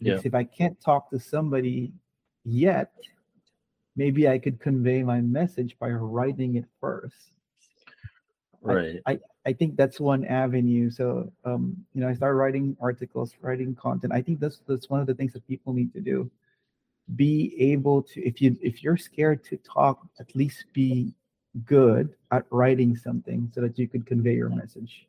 Because 0.00 0.26
if 0.26 0.34
I 0.34 0.42
can't 0.42 0.80
talk 0.80 1.10
to 1.10 1.20
somebody 1.20 1.92
yet, 2.44 2.90
maybe 3.96 4.28
I 4.28 4.38
could 4.38 4.60
convey 4.60 5.02
my 5.02 5.20
message 5.20 5.76
by 5.78 5.90
writing 5.90 6.56
it 6.56 6.64
first. 6.80 7.32
Right. 8.60 9.00
I, 9.06 9.12
I, 9.12 9.18
I 9.44 9.52
think 9.52 9.76
that's 9.76 9.98
one 9.98 10.24
avenue. 10.24 10.90
So 10.90 11.32
um, 11.44 11.76
you 11.94 12.00
know, 12.00 12.08
I 12.08 12.14
start 12.14 12.36
writing 12.36 12.76
articles, 12.80 13.34
writing 13.40 13.74
content. 13.74 14.12
I 14.12 14.22
think 14.22 14.40
that's 14.40 14.60
that's 14.66 14.88
one 14.88 15.00
of 15.00 15.06
the 15.06 15.14
things 15.14 15.32
that 15.32 15.46
people 15.46 15.72
need 15.72 15.92
to 15.94 16.00
do 16.00 16.30
be 17.16 17.54
able 17.58 18.02
to 18.02 18.24
if 18.26 18.40
you 18.40 18.56
if 18.62 18.82
you're 18.82 18.96
scared 18.96 19.44
to 19.44 19.56
talk 19.58 20.06
at 20.20 20.34
least 20.34 20.64
be 20.72 21.12
good 21.66 22.14
at 22.30 22.44
writing 22.50 22.96
something 22.96 23.50
so 23.54 23.60
that 23.60 23.78
you 23.78 23.88
could 23.88 24.06
convey 24.06 24.34
your 24.34 24.48
message 24.48 25.06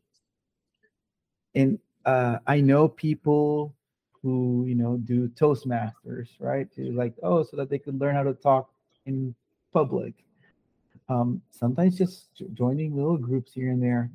and 1.56 1.80
uh, 2.06 2.38
i 2.48 2.60
know 2.60 2.88
people 2.88 3.74
who 4.22 4.66
you 4.68 4.76
know 4.76 4.98
do 4.98 5.28
toastmasters 5.30 6.30
right 6.40 6.74
to 6.74 6.92
like 6.94 7.14
oh 7.22 7.44
so 7.44 7.56
that 7.56 7.70
they 7.70 7.78
could 7.78 8.00
learn 8.00 8.16
how 8.16 8.24
to 8.24 8.34
talk 8.34 8.70
in 9.06 9.36
public 9.72 10.14
um, 11.10 11.41
sometimes 11.51 11.97
just 11.97 12.28
joining 12.54 12.95
little 12.95 13.18
groups 13.18 13.54
here 13.54 13.72
and 13.72 13.82
there 13.82 14.10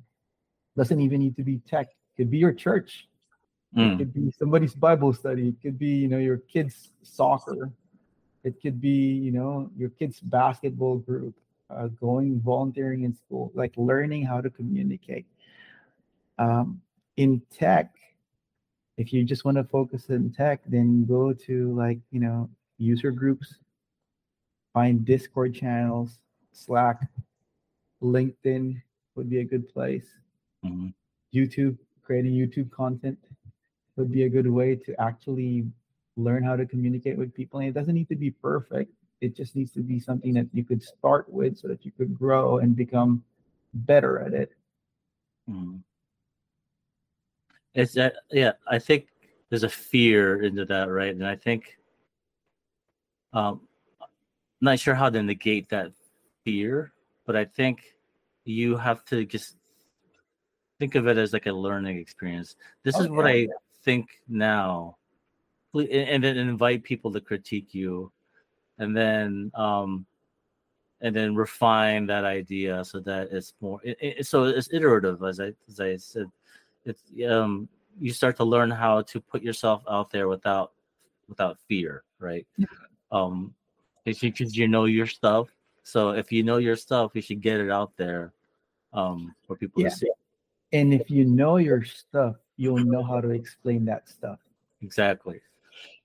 doesn't 0.76 1.00
even 1.00 1.20
need 1.20 1.36
to 1.36 1.42
be 1.42 1.58
tech 1.68 1.88
it 1.88 2.16
could 2.16 2.30
be 2.30 2.38
your 2.38 2.52
church 2.52 3.08
Mm. 3.76 3.94
It 3.94 3.98
could 3.98 4.14
be 4.14 4.30
somebody's 4.30 4.74
Bible 4.74 5.12
study. 5.12 5.48
It 5.48 5.60
could 5.62 5.78
be, 5.78 5.88
you 5.88 6.08
know, 6.08 6.18
your 6.18 6.38
kids' 6.38 6.90
soccer. 7.02 7.70
It 8.44 8.60
could 8.62 8.80
be, 8.80 9.12
you 9.12 9.30
know, 9.30 9.70
your 9.76 9.90
kids' 9.90 10.20
basketball 10.20 10.98
group, 10.98 11.34
uh, 11.68 11.88
going 11.88 12.40
volunteering 12.40 13.02
in 13.02 13.14
school, 13.14 13.52
like 13.54 13.72
learning 13.76 14.24
how 14.24 14.40
to 14.40 14.48
communicate. 14.48 15.26
Um, 16.38 16.80
in 17.16 17.42
tech, 17.50 17.94
if 18.96 19.12
you 19.12 19.24
just 19.24 19.44
want 19.44 19.56
to 19.58 19.64
focus 19.64 20.08
in 20.08 20.32
tech, 20.32 20.60
then 20.66 21.04
go 21.04 21.32
to 21.32 21.74
like, 21.74 21.98
you 22.10 22.20
know, 22.20 22.48
user 22.78 23.10
groups, 23.10 23.56
find 24.72 25.04
Discord 25.04 25.54
channels, 25.54 26.18
Slack, 26.52 27.08
LinkedIn 28.02 28.80
would 29.14 29.28
be 29.28 29.40
a 29.40 29.44
good 29.44 29.68
place. 29.72 30.06
Mm-hmm. 30.64 30.88
YouTube, 31.34 31.76
creating 32.02 32.32
YouTube 32.32 32.70
content 32.70 33.18
would 33.96 34.10
be 34.10 34.24
a 34.24 34.28
good 34.28 34.46
way 34.46 34.76
to 34.76 35.00
actually 35.00 35.66
learn 36.16 36.42
how 36.42 36.56
to 36.56 36.66
communicate 36.66 37.16
with 37.16 37.34
people. 37.34 37.60
And 37.60 37.68
it 37.68 37.74
doesn't 37.74 37.94
need 37.94 38.08
to 38.08 38.16
be 38.16 38.30
perfect. 38.30 38.92
It 39.20 39.36
just 39.36 39.56
needs 39.56 39.72
to 39.72 39.80
be 39.80 39.98
something 39.98 40.32
that 40.34 40.46
you 40.52 40.64
could 40.64 40.82
start 40.82 41.28
with 41.28 41.58
so 41.58 41.68
that 41.68 41.84
you 41.84 41.92
could 41.92 42.16
grow 42.16 42.58
and 42.58 42.76
become 42.76 43.24
better 43.74 44.20
at 44.20 44.32
it. 44.32 44.52
Mm. 45.50 45.80
It's 47.74 47.92
that, 47.94 48.16
yeah, 48.30 48.52
I 48.66 48.78
think 48.78 49.08
there's 49.50 49.64
a 49.64 49.68
fear 49.68 50.42
into 50.42 50.64
that, 50.66 50.90
right? 50.90 51.14
And 51.14 51.26
I 51.26 51.36
think, 51.36 51.78
um, 53.32 53.67
not 54.60 54.78
sure 54.78 54.94
how 54.94 55.10
to 55.10 55.22
negate 55.22 55.68
that 55.70 55.92
fear, 56.44 56.92
but 57.26 57.36
I 57.36 57.44
think 57.44 57.82
you 58.44 58.76
have 58.76 59.04
to 59.06 59.24
just 59.24 59.56
think 60.78 60.94
of 60.94 61.06
it 61.06 61.16
as 61.18 61.32
like 61.32 61.46
a 61.46 61.52
learning 61.52 61.98
experience. 61.98 62.56
This 62.82 62.96
oh, 62.96 63.02
is 63.02 63.08
what 63.08 63.26
I 63.26 63.48
think 63.84 64.08
now 64.28 64.96
and 65.74 66.24
then 66.24 66.36
invite 66.36 66.82
people 66.82 67.12
to 67.12 67.20
critique 67.20 67.74
you 67.74 68.10
and 68.78 68.96
then 68.96 69.50
um 69.54 70.06
and 71.00 71.14
then 71.14 71.34
refine 71.34 72.06
that 72.06 72.24
idea 72.24 72.84
so 72.84 72.98
that 73.00 73.28
it's 73.30 73.54
more 73.60 73.80
it, 73.84 73.96
it, 74.00 74.26
so 74.26 74.44
it's 74.44 74.72
iterative 74.72 75.22
as 75.22 75.40
i 75.40 75.52
as 75.68 75.80
i 75.80 75.96
said 75.96 76.26
it's 76.84 77.02
um 77.28 77.68
you 78.00 78.12
start 78.12 78.36
to 78.36 78.44
learn 78.44 78.70
how 78.70 79.02
to 79.02 79.20
put 79.20 79.42
yourself 79.42 79.82
out 79.90 80.10
there 80.10 80.28
without 80.28 80.72
without 81.28 81.58
fear 81.68 82.02
right 82.18 82.46
yeah. 82.56 82.66
um 83.12 83.54
because 84.20 84.56
you 84.56 84.68
know 84.68 84.84
your 84.84 85.06
stuff 85.06 85.48
so 85.82 86.10
if 86.10 86.30
you 86.32 86.42
know 86.42 86.58
your 86.58 86.76
stuff 86.76 87.12
you 87.14 87.22
should 87.22 87.40
get 87.40 87.60
it 87.60 87.70
out 87.70 87.92
there 87.96 88.32
um 88.92 89.34
for 89.46 89.56
people 89.56 89.82
yeah. 89.82 89.88
to 89.88 89.94
see 89.96 90.10
and 90.72 90.92
if 90.92 91.10
you 91.10 91.24
know 91.24 91.56
your 91.56 91.84
stuff 91.84 92.36
you'll 92.58 92.84
know 92.84 93.02
how 93.02 93.20
to 93.22 93.30
explain 93.30 93.86
that 93.86 94.06
stuff. 94.08 94.40
Exactly. 94.82 95.40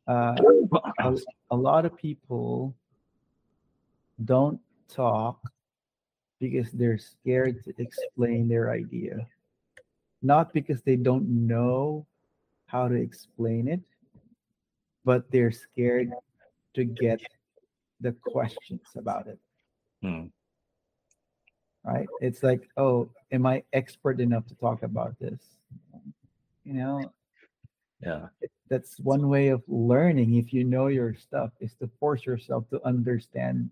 uh, 0.07 0.35
a, 0.99 1.17
a 1.51 1.55
lot 1.55 1.85
of 1.85 1.97
people 1.97 2.73
don't 4.23 4.59
talk 4.87 5.39
because 6.39 6.71
they're 6.71 6.97
scared 6.97 7.63
to 7.63 7.73
explain 7.77 8.47
their 8.47 8.71
idea, 8.71 9.27
not 10.21 10.53
because 10.53 10.81
they 10.83 10.95
don't 10.95 11.27
know 11.27 12.05
how 12.67 12.87
to 12.87 12.95
explain 12.95 13.67
it, 13.67 13.81
but 15.03 15.29
they're 15.31 15.51
scared 15.51 16.11
to 16.73 16.83
get 16.83 17.21
the 18.01 18.11
questions 18.11 18.81
about 18.95 19.27
it. 19.27 19.39
Hmm. 20.01 20.25
Right? 21.83 22.07
It's 22.21 22.43
like, 22.43 22.69
oh, 22.77 23.09
am 23.31 23.45
I 23.45 23.63
expert 23.73 24.19
enough 24.21 24.45
to 24.47 24.55
talk 24.55 24.83
about 24.83 25.17
this? 25.19 25.41
You 26.63 26.73
know, 26.73 27.13
Yeah. 28.01 28.27
that's 28.69 28.99
one 28.99 29.27
way 29.29 29.49
of 29.49 29.63
learning 29.67 30.35
if 30.35 30.53
you 30.53 30.63
know 30.63 30.87
your 30.87 31.13
stuff 31.13 31.51
is 31.59 31.75
to 31.75 31.87
force 31.99 32.25
yourself 32.25 32.69
to 32.69 32.81
understand 32.85 33.69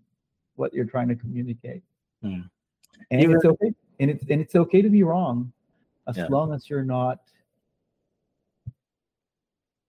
what 0.56 0.72
you're 0.74 0.84
trying 0.84 1.08
to 1.08 1.16
communicate 1.16 1.82
Hmm. 2.22 2.42
and 3.10 3.20
Even- 3.22 3.36
it's 3.36 3.44
okay 3.46 3.72
and 4.00 4.10
it's 4.10 4.24
and 4.30 4.40
it's 4.40 4.54
okay 4.54 4.82
to 4.82 4.90
be 4.90 5.02
wrong 5.02 5.52
as 6.06 6.16
Yeah. 6.18 6.26
long 6.28 6.52
as 6.52 6.68
you're 6.68 6.84
not 6.84 7.20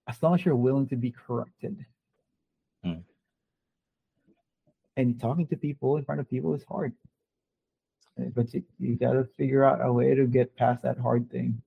as 0.08 0.22
long 0.24 0.34
as 0.36 0.46
you're 0.46 0.56
willing 0.56 0.88
to 0.88 0.96
be 0.96 1.12
corrected 1.12 1.86
Hmm. 2.84 3.02
And 4.98 5.20
talking 5.20 5.48
to 5.48 5.58
people 5.58 5.98
in 5.98 6.06
front 6.06 6.22
of 6.22 6.30
people 6.30 6.54
is 6.54 6.64
hard 6.66 6.94
Uh, 8.20 8.30
but 8.36 8.54
you, 8.54 8.62
you 8.80 8.96
got 8.96 9.14
to 9.14 9.24
figure 9.38 9.64
out 9.64 9.82
a 9.82 9.92
way 9.92 10.14
to 10.14 10.26
get 10.28 10.56
past 10.56 10.84
that 10.84 10.98
hard 10.98 11.30
thing 11.32 11.62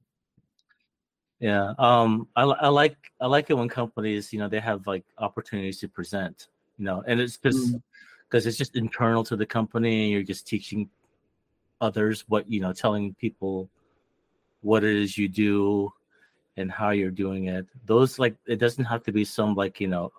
Yeah. 1.38 1.74
Um, 1.78 2.28
I, 2.34 2.42
I 2.44 2.68
like 2.68 2.96
I 3.20 3.26
like 3.26 3.50
it 3.50 3.54
when 3.58 3.68
companies, 3.68 4.32
you 4.32 4.38
know, 4.38 4.48
they 4.48 4.60
have 4.60 4.86
like 4.86 5.04
opportunities 5.18 5.78
to 5.80 5.88
present, 5.88 6.48
you 6.78 6.84
know, 6.88 7.02
and 7.06 7.20
it's 7.20 7.36
just 7.36 7.74
Mm. 7.74 7.82
because 8.24 8.46
it's 8.46 8.56
just 8.56 8.74
internal 8.76 9.22
to 9.24 9.36
the 9.36 9.46
company 9.46 10.04
and 10.04 10.12
you're 10.12 10.22
just 10.34 10.46
teaching 10.46 10.88
others 11.80 12.24
what, 12.28 12.50
you 12.50 12.60
know, 12.60 12.72
telling 12.72 13.14
people 13.14 13.68
what 14.62 14.82
it 14.82 14.96
is 14.96 15.18
you 15.18 15.28
do 15.28 15.92
and 16.56 16.72
how 16.72 16.90
you're 16.90 17.10
doing 17.24 17.48
it. 17.48 17.66
Those 17.84 18.18
like 18.18 18.36
it 18.46 18.56
doesn't 18.58 18.86
have 18.86 19.02
to 19.04 19.12
be 19.12 19.24
some 19.24 19.54
like, 19.54 19.78
you 19.78 19.88
know, 19.88 20.12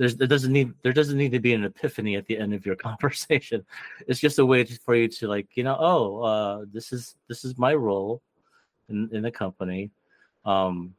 there's 0.00 0.16
there 0.16 0.26
doesn't 0.26 0.50
need 0.50 0.72
there 0.82 0.94
doesn't 0.94 1.18
need 1.18 1.32
to 1.32 1.40
be 1.40 1.52
an 1.52 1.62
epiphany 1.62 2.16
at 2.16 2.24
the 2.24 2.38
end 2.38 2.54
of 2.54 2.64
your 2.64 2.74
conversation. 2.88 3.62
It's 4.08 4.18
just 4.18 4.38
a 4.38 4.46
way 4.46 4.64
to, 4.64 4.78
for 4.78 4.94
you 4.94 5.08
to 5.08 5.28
like, 5.28 5.48
you 5.56 5.62
know, 5.62 5.76
oh, 5.78 6.22
uh, 6.22 6.64
this 6.72 6.90
is 6.90 7.16
this 7.28 7.44
is 7.44 7.58
my 7.58 7.74
role 7.74 8.22
in, 8.88 9.10
in 9.12 9.22
the 9.22 9.30
company 9.30 9.90
um, 10.46 10.94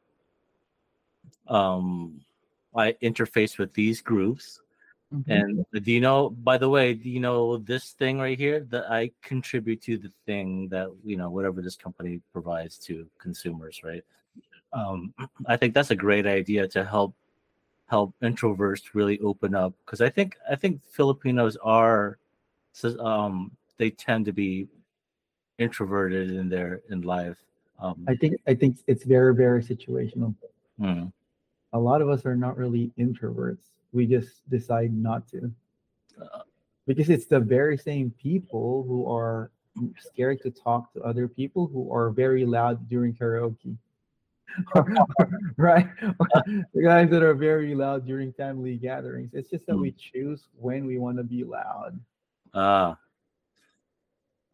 um, 1.48 2.20
I 2.76 2.92
interface 3.02 3.58
with 3.58 3.74
these 3.74 4.00
groups. 4.00 4.60
Mhm. 5.12 5.24
And 5.26 5.84
do 5.84 5.92
you 5.92 6.00
know, 6.00 6.30
by 6.30 6.56
the 6.56 6.68
way, 6.68 6.94
do 6.94 7.10
you 7.10 7.18
know 7.18 7.56
this 7.58 7.90
thing 7.90 8.20
right 8.20 8.38
here 8.38 8.60
that 8.70 8.88
I 8.88 9.10
contribute 9.20 9.82
to 9.82 9.98
the 9.98 10.12
thing 10.26 10.68
that, 10.68 10.88
you 11.04 11.16
know, 11.16 11.28
whatever 11.28 11.60
this 11.60 11.76
company 11.76 12.22
provides 12.32 12.78
to 12.86 13.06
consumers, 13.18 13.82
right? 13.82 14.04
Um, 14.72 15.12
I 15.46 15.56
think 15.56 15.74
that's 15.74 15.90
a 15.90 15.96
great 15.96 16.26
idea 16.26 16.68
to 16.68 16.84
help 16.84 17.14
help 17.92 18.14
introverts 18.22 18.94
really 18.94 19.20
open 19.20 19.54
up 19.54 19.74
because 19.84 20.00
I 20.00 20.08
think 20.08 20.38
I 20.50 20.56
think 20.56 20.80
Filipinos 20.98 21.58
are 21.62 22.18
um 22.98 23.52
they 23.76 23.90
tend 23.90 24.24
to 24.24 24.32
be 24.32 24.66
introverted 25.58 26.30
in 26.30 26.48
their 26.48 26.80
in 26.88 27.02
life. 27.02 27.36
Um, 27.82 27.96
i 28.06 28.14
think 28.14 28.34
i 28.46 28.54
think 28.54 28.72
it's 28.86 29.04
very 29.16 29.34
very 29.34 29.60
situational 29.60 30.30
hmm. 30.78 31.06
a 31.72 31.80
lot 31.88 32.00
of 32.04 32.08
us 32.14 32.24
are 32.24 32.38
not 32.46 32.56
really 32.56 32.84
introverts. 33.06 33.64
We 33.92 34.06
just 34.06 34.32
decide 34.48 34.90
not 35.08 35.20
to. 35.32 35.40
Uh, 36.22 36.44
Because 36.88 37.08
it's 37.14 37.28
the 37.36 37.42
very 37.58 37.78
same 37.90 38.06
people 38.26 38.68
who 38.88 39.00
are 39.18 39.50
scared 40.08 40.38
to 40.44 40.50
talk 40.50 40.82
to 40.92 40.98
other 41.10 41.26
people 41.40 41.62
who 41.72 41.82
are 41.96 42.08
very 42.24 42.44
loud 42.56 42.76
during 42.92 43.12
karaoke. 43.20 43.74
right? 45.56 45.88
the 46.74 46.82
guys 46.82 47.10
that 47.10 47.22
are 47.22 47.34
very 47.34 47.74
loud 47.74 48.06
during 48.06 48.32
family 48.32 48.76
gatherings. 48.76 49.30
It's 49.34 49.50
just 49.50 49.66
that 49.66 49.76
we 49.76 49.92
choose 49.92 50.48
when 50.58 50.86
we 50.86 50.98
want 50.98 51.16
to 51.18 51.24
be 51.24 51.44
loud. 51.44 51.98
Ah. 52.54 52.98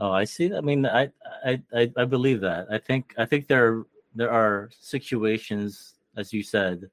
Oh, 0.01 0.13
I 0.13 0.25
see. 0.25 0.55
I 0.55 0.61
mean, 0.61 0.87
I, 0.87 1.11
I, 1.45 1.61
I, 1.75 1.93
I 1.97 2.05
believe 2.05 2.41
that. 2.43 2.69
I 2.71 2.79
think, 2.79 3.15
I 3.19 3.25
think 3.25 3.49
there, 3.49 3.83
there 4.15 4.31
are 4.31 4.71
situations, 4.79 5.95
as 6.17 6.33
you 6.33 6.43
said, 6.43 6.89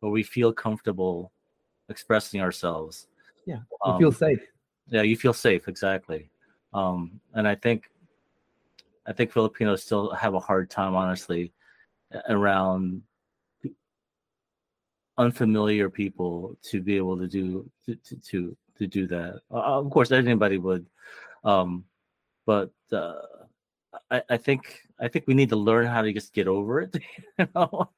where 0.00 0.10
we 0.10 0.22
feel 0.22 0.52
comfortable 0.52 1.30
expressing 1.88 2.40
ourselves. 2.40 3.06
Yeah, 3.46 3.60
Um, 3.84 3.98
feel 3.98 4.12
safe. 4.12 4.40
yeah, 4.88 5.02
you 5.02 5.16
feel 5.16 5.32
safe, 5.32 5.68
exactly. 5.68 6.28
Um, 6.74 7.20
and 7.34 7.46
I 7.46 7.54
think, 7.54 7.90
I 9.06 9.12
think 9.12 9.30
Filipinos 9.30 9.84
still 9.84 10.10
have 10.10 10.34
a 10.34 10.40
hard 10.40 10.68
time, 10.68 10.96
honestly, 10.96 11.52
around 12.28 13.02
unfamiliar 15.18 15.88
people 15.88 16.56
to 16.62 16.82
be 16.82 16.96
able 16.96 17.18
to 17.18 17.26
do 17.26 17.68
to 17.86 17.94
to 17.96 18.16
to, 18.16 18.56
to 18.78 18.86
do 18.86 19.06
that. 19.06 19.40
Uh, 19.50 19.80
of 19.80 19.90
course, 19.90 20.12
anybody 20.12 20.58
would, 20.58 20.86
um, 21.44 21.84
but 22.44 22.70
uh, 22.92 23.14
I, 24.10 24.22
I 24.30 24.36
think 24.36 24.80
I 25.00 25.08
think 25.08 25.26
we 25.26 25.34
need 25.34 25.48
to 25.50 25.56
learn 25.56 25.86
how 25.86 26.02
to 26.02 26.12
just 26.12 26.32
get 26.32 26.48
over 26.48 26.80
it, 26.82 26.96
you 27.38 27.48
know, 27.54 27.90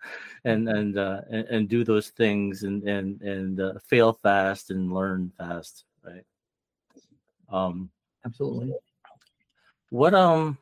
and 0.45 0.69
and 0.69 0.99
uh, 0.99 1.23
and, 1.31 1.49
and 1.49 1.69
do 1.69 1.85
those 1.85 2.11
things 2.11 2.63
and 2.63 2.83
and 2.85 3.21
and 3.23 3.61
uh, 3.61 3.75
fail 3.87 4.13
fast 4.13 4.71
and 4.71 4.93
learn 4.93 5.33
fast, 5.39 5.85
right? 6.05 6.25
Um, 7.51 7.91
Absolutely. 8.25 8.75
what 9.91 10.13
um 10.13 10.59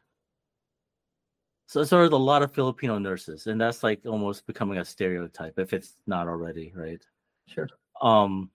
so 1.67 1.83
there's 1.85 2.11
a 2.11 2.17
lot 2.17 2.43
of 2.43 2.53
filipino 2.53 2.99
nurses 2.99 3.47
and 3.47 3.61
that's 3.61 3.83
like 3.83 4.01
almost 4.07 4.47
becoming 4.47 4.79
a 4.79 4.85
stereotype 4.85 5.59
if 5.59 5.73
it's 5.73 5.95
not 6.07 6.29
already 6.29 6.73
right? 6.75 7.03
Sure. 7.47 7.69
um 8.01 8.51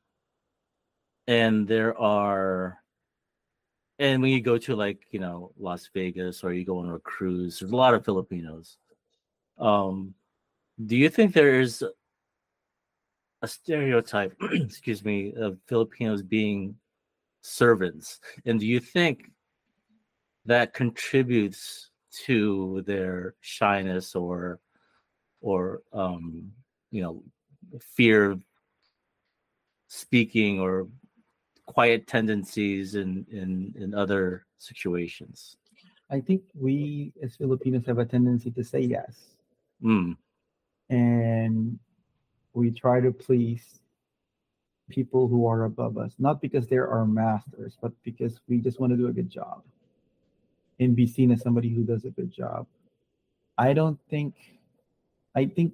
and 1.28 1.68
there 1.68 1.98
are 2.00 2.80
and 4.00 4.22
when 4.22 4.32
you 4.32 4.42
go 4.42 4.58
to 4.58 4.76
like 4.76 5.06
you 5.12 5.20
know 5.20 5.52
las 5.60 5.90
vegas 5.94 6.44
or 6.44 6.54
you 6.54 6.66
go 6.66 6.80
on 6.80 6.90
a 6.90 7.00
cruise 7.00 7.60
there's 7.60 7.72
a 7.72 7.76
lot 7.76 7.94
of 7.94 8.04
filipinos. 8.04 8.78
Um 9.58 10.14
do 10.86 10.98
you 10.98 11.10
think 11.10 11.34
there 11.34 11.60
is 11.60 11.84
a 13.44 13.48
stereotype 13.48 14.36
excuse 14.52 15.04
me 15.06 15.34
of 15.36 15.58
filipinos 15.68 16.24
being 16.24 16.76
servants? 17.44 18.20
And 18.46 18.60
do 18.60 18.66
you 18.66 18.80
think 18.80 19.32
that 20.46 20.74
contributes 20.74 21.91
to 22.26 22.84
their 22.86 23.36
shyness 23.42 24.16
or 24.16 24.60
or 25.42 25.82
um 25.94 26.52
you 26.92 27.02
know 27.02 27.24
fear 27.80 28.32
of 28.32 28.42
speaking 29.88 30.60
or 30.60 30.88
quiet 31.66 32.08
tendencies 32.08 32.96
in 32.96 33.26
in 33.32 33.74
in 33.78 33.94
other 33.94 34.46
situations? 34.58 35.58
I 36.10 36.20
think 36.20 36.44
we 36.54 37.14
as 37.24 37.36
Filipinos 37.36 37.86
have 37.86 38.00
a 38.00 38.06
tendency 38.06 38.52
to 38.52 38.64
say 38.64 38.82
yes. 38.82 39.36
mm, 39.82 40.16
and 40.90 41.80
we 42.54 42.72
try 42.72 43.00
to 43.00 43.12
please 43.12 43.80
people 44.90 45.30
who 45.30 45.48
are 45.48 45.64
above 45.64 45.98
us, 45.98 46.14
not 46.20 46.42
because 46.42 46.68
they're 46.68 46.90
our 46.90 47.06
masters, 47.06 47.78
but 47.82 47.94
because 48.04 48.42
we 48.50 48.58
just 48.60 48.80
want 48.82 48.92
to 48.92 48.98
do 48.98 49.08
a 49.08 49.14
good 49.14 49.30
job 49.30 49.64
and 50.82 50.96
be 50.96 51.08
seen 51.08 51.32
as 51.32 51.42
somebody 51.42 51.70
who 51.70 51.84
does 51.84 52.06
a 52.06 52.10
good 52.10 52.32
job. 52.32 52.66
I 53.58 53.74
don't 53.74 54.00
think, 54.10 54.34
I 55.36 55.46
think 55.46 55.74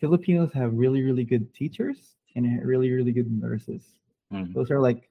Filipinos 0.00 0.52
have 0.52 0.74
really, 0.74 1.02
really 1.02 1.24
good 1.24 1.54
teachers 1.54 2.16
and 2.34 2.64
really, 2.66 2.90
really 2.90 3.12
good 3.12 3.30
nurses. 3.30 3.84
mm, 4.32 4.52
Those 4.52 4.70
are 4.70 4.80
like 4.80 5.08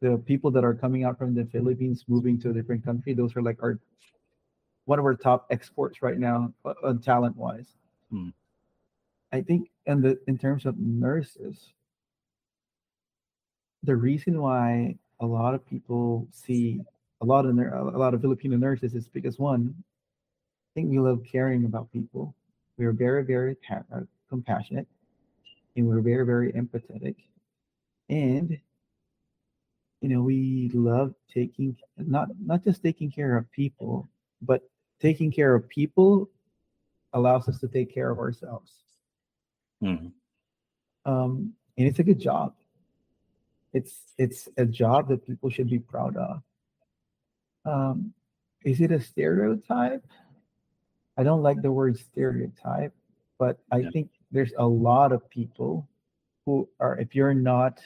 the 0.00 0.18
people 0.18 0.50
that 0.50 0.64
are 0.64 0.74
coming 0.74 1.04
out 1.04 1.16
from 1.16 1.34
the 1.34 1.46
Philippines, 1.46 2.04
moving 2.08 2.40
to 2.40 2.50
a 2.50 2.52
different 2.52 2.84
country. 2.84 3.14
Those 3.14 3.36
are 3.36 3.42
like 3.42 3.62
our 3.62 3.78
one 4.86 4.98
of 4.98 5.04
our 5.06 5.14
top 5.14 5.46
exports 5.50 6.02
right 6.02 6.18
now, 6.18 6.52
uh, 6.66 6.92
talent 7.02 7.36
wise. 7.36 7.68
Hmm. 8.10 8.28
I 9.32 9.40
think, 9.40 9.70
in 9.86 10.02
the 10.02 10.18
in 10.26 10.36
terms 10.36 10.66
of 10.66 10.76
nurses, 10.78 11.72
the 13.82 13.96
reason 13.96 14.40
why 14.40 14.96
a 15.20 15.26
lot 15.26 15.54
of 15.54 15.66
people 15.66 16.28
see 16.30 16.82
a 17.24 17.26
lot 17.26 17.46
of 17.46 17.56
a 17.58 17.98
lot 17.98 18.12
of 18.12 18.20
Filipino 18.20 18.56
nurses 18.56 18.94
is 18.94 19.08
because 19.08 19.38
one, 19.38 19.74
I 19.78 20.70
think 20.74 20.90
we 20.90 20.98
love 20.98 21.22
caring 21.24 21.64
about 21.64 21.90
people. 21.90 22.34
We 22.76 22.84
are 22.84 22.92
very, 22.92 23.24
very 23.24 23.56
uh, 23.70 24.00
compassionate, 24.28 24.86
and 25.74 25.86
we're 25.88 26.02
very, 26.02 26.26
very 26.26 26.52
empathetic, 26.52 27.16
and 28.10 28.58
you 30.02 30.08
know 30.10 30.20
we 30.20 30.70
love 30.74 31.14
taking 31.32 31.76
not 31.96 32.28
not 32.44 32.62
just 32.62 32.82
taking 32.82 33.10
care 33.10 33.38
of 33.38 33.50
people 33.52 34.06
but 34.42 34.60
taking 35.00 35.32
care 35.32 35.54
of 35.54 35.66
people 35.68 36.28
allows 37.14 37.48
us 37.48 37.58
to 37.60 37.68
take 37.68 37.94
care 37.94 38.10
of 38.10 38.18
ourselves 38.18 38.72
Mhm. 39.82 40.12
um, 41.06 41.54
and 41.78 41.88
it's 41.88 41.98
a 41.98 42.04
good 42.04 42.20
job. 42.20 42.54
It's 43.72 44.14
it's 44.16 44.48
a 44.56 44.64
job 44.64 45.08
that 45.08 45.26
people 45.26 45.50
should 45.50 45.68
be 45.68 45.78
proud 45.78 46.16
of. 46.16 46.42
Um, 47.64 48.12
is 48.64 48.80
it 48.80 48.92
a 48.92 49.00
stereotype? 49.00 50.04
I 51.16 51.22
don't 51.22 51.42
like 51.42 51.62
the 51.62 51.70
word 51.72 51.96
stereotype, 51.98 52.94
but 53.38 53.60
I 53.70 53.78
Yeah. 53.78 53.90
think 53.90 54.10
there's 54.30 54.52
a 54.58 54.66
lot 54.66 55.12
of 55.12 55.28
people 55.30 55.88
who 56.44 56.68
are 56.80 56.98
if 56.98 57.14
you're 57.14 57.34
not 57.34 57.80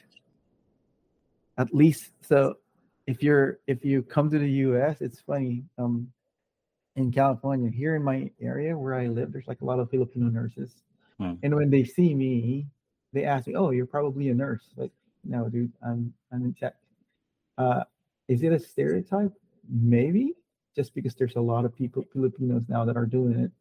at 1.58 1.74
least 1.74 2.12
so 2.22 2.56
if 3.06 3.22
you're 3.22 3.60
if 3.66 3.84
you 3.84 4.02
come 4.02 4.30
to 4.30 4.38
the 4.38 4.50
US, 4.66 5.00
it's 5.00 5.20
funny. 5.20 5.64
Um 5.78 6.12
in 6.96 7.12
California, 7.12 7.70
here 7.70 7.94
in 7.94 8.02
my 8.02 8.28
area 8.40 8.76
where 8.76 8.94
I 8.94 9.06
live, 9.06 9.30
there's 9.32 9.46
like 9.46 9.60
a 9.60 9.64
lot 9.64 9.78
of 9.78 9.88
Filipino 9.90 10.28
nurses. 10.28 10.82
Hmm. 11.18 11.34
And 11.44 11.54
when 11.54 11.70
they 11.70 11.84
see 11.84 12.12
me, 12.14 12.66
they 13.12 13.24
ask 13.24 13.46
me, 13.46 13.54
"Oh, 13.54 13.70
you're 13.70 13.86
probably 13.86 14.30
a 14.30 14.34
nurse." 14.34 14.72
Like, 14.76 14.92
no, 15.24 15.48
dude, 15.48 15.72
I'm 15.82 16.12
I'm 16.32 16.44
in 16.44 16.54
tech. 16.54 16.74
Uh, 17.56 17.84
is 18.26 18.42
it 18.42 18.52
a 18.52 18.58
stereotype? 18.58 19.32
Maybe, 19.68 20.34
just 20.74 20.94
because 20.94 21.14
there's 21.14 21.36
a 21.36 21.40
lot 21.40 21.64
of 21.64 21.74
people 21.74 22.04
Filipinos 22.12 22.62
now 22.68 22.84
that 22.84 22.96
are 22.96 23.06
doing 23.06 23.38
it. 23.38 23.52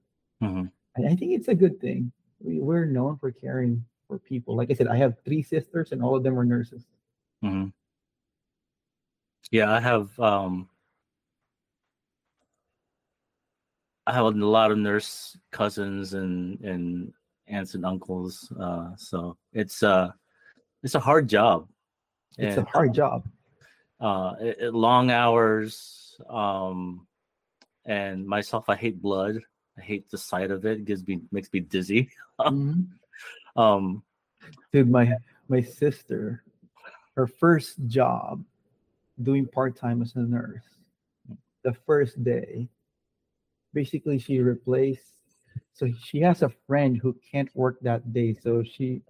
Mhm. 0.41 0.71
And 0.95 1.07
I 1.07 1.15
think 1.15 1.33
it's 1.33 1.47
a 1.49 1.55
good 1.55 1.79
thing. 1.79 2.11
We, 2.39 2.59
we're 2.59 2.85
known 2.85 3.17
for 3.17 3.31
caring 3.31 3.83
for 4.07 4.19
people. 4.19 4.55
Like 4.55 4.71
I 4.71 4.73
said, 4.73 4.87
I 4.87 4.95
have 4.97 5.19
three 5.25 5.43
sisters, 5.43 5.91
and 5.91 6.01
all 6.01 6.15
of 6.15 6.23
them 6.23 6.37
are 6.39 6.45
nurses. 6.45 6.85
Mhm. 7.43 7.73
Yeah, 9.51 9.71
I 9.71 9.79
have 9.79 10.17
um 10.19 10.69
I 14.05 14.13
have 14.13 14.25
a 14.25 14.31
lot 14.31 14.71
of 14.71 14.77
nurse 14.77 15.37
cousins 15.51 16.13
and 16.13 16.59
and 16.61 17.13
aunts 17.47 17.75
and 17.75 17.85
uncles. 17.85 18.51
Uh 18.59 18.95
so 18.95 19.37
it's 19.53 19.83
uh 19.83 20.11
it's 20.83 20.95
a 20.95 20.99
hard 20.99 21.27
job. 21.27 21.67
It's 22.37 22.57
And, 22.57 22.67
a 22.67 22.69
hard 22.69 22.93
job. 22.93 23.27
Uh 23.99 24.35
it, 24.39 24.57
it- 24.59 24.73
long 24.73 25.09
hours 25.11 26.19
um 26.29 27.07
and 27.85 28.25
myself 28.27 28.69
I 28.69 28.75
hate 28.75 29.01
blood. 29.01 29.39
I 29.77 29.81
hate 29.81 30.09
the 30.09 30.17
sight 30.17 30.51
of 30.51 30.65
it. 30.65 30.79
It 30.79 30.85
gives 30.85 31.05
me 31.07 31.21
makes 31.31 31.51
me 31.53 31.59
dizzy. 31.61 32.09
Mhm. 32.39 32.87
Um 33.55 34.03
Dude, 34.71 34.89
my 34.89 35.13
my 35.49 35.61
sister, 35.61 36.43
her 37.15 37.25
first 37.25 37.75
job 37.87 38.43
doing 39.23 39.47
part-time 39.47 40.01
as 40.03 40.15
a 40.15 40.19
nurse, 40.19 40.61
the 41.63 41.73
first 41.73 42.23
day, 42.23 42.67
basically 43.73 44.19
she 44.19 44.39
replaced 44.39 45.03
so 45.73 45.87
she 46.03 46.19
has 46.19 46.41
a 46.43 46.49
friend 46.67 46.97
who 46.97 47.15
can't 47.31 47.49
work 47.55 47.79
that 47.81 48.13
day. 48.13 48.33
So 48.41 48.63
she 48.63 49.01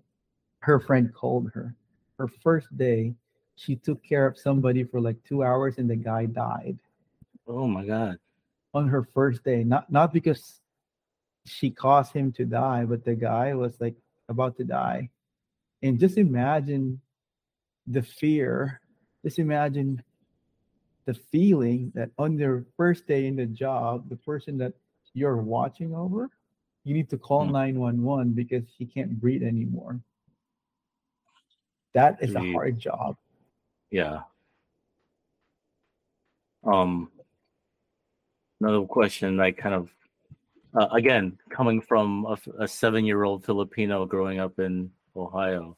her 0.59 0.79
friend 0.79 1.13
called 1.13 1.51
her. 1.53 1.75
Her 2.17 2.27
first 2.27 2.67
day, 2.77 3.13
she 3.57 3.75
took 3.75 4.01
care 4.03 4.25
of 4.27 4.37
somebody 4.37 4.83
for 4.85 5.01
like 5.01 5.17
two 5.27 5.43
hours 5.43 5.77
and 5.79 5.89
the 5.89 5.95
guy 5.97 6.25
died 6.27 6.77
oh 7.47 7.67
my 7.67 7.83
god. 7.83 8.17
on 8.73 8.87
her 8.87 9.03
first 9.13 9.43
day. 9.43 9.63
Not 9.65 9.91
not 9.91 10.13
because 10.13 10.61
she 11.45 11.71
caused 11.71 12.13
him 12.13 12.31
to 12.33 12.45
die, 12.45 12.85
but 12.85 13.03
the 13.03 13.15
guy 13.15 13.53
was 13.55 13.73
like 13.81 13.95
about 14.29 14.55
to 14.57 14.63
die. 14.63 15.09
And 15.81 15.99
just 15.99 16.17
imagine 16.17 17.01
the 17.87 18.03
fear. 18.03 18.79
Just 19.25 19.39
imagine 19.39 20.03
the 21.05 21.13
feeling 21.15 21.91
that 21.95 22.11
on 22.19 22.35
their 22.37 22.65
first 22.75 23.07
day 23.07 23.25
in 23.27 23.35
the 23.37 23.45
job, 23.47 24.09
the 24.09 24.17
person 24.17 24.57
that 24.59 24.73
you're 25.13 25.37
watching 25.37 25.95
over, 25.95 26.29
you 26.83 26.93
need 26.93 27.09
to 27.09 27.17
call 27.17 27.45
Hmm. 27.45 27.53
911 27.53 28.33
because 28.33 28.63
he 28.77 28.85
can't 28.85 29.19
breathe 29.19 29.43
anymore. 29.43 29.99
That 31.93 32.21
is 32.21 32.35
a 32.35 32.51
hard 32.53 32.77
job. 32.77 33.17
Yeah. 33.91 34.23
Um, 36.63 37.09
another 38.61 38.85
question, 38.85 39.39
I 39.39 39.51
kind 39.51 39.75
of, 39.75 39.89
uh, 40.75 40.87
again, 40.93 41.37
coming 41.49 41.81
from 41.81 42.37
a 42.59 42.67
seven-year-old 42.67 43.45
Filipino 43.45 44.05
growing 44.05 44.39
up 44.39 44.59
in 44.59 44.91
Ohio, 45.15 45.77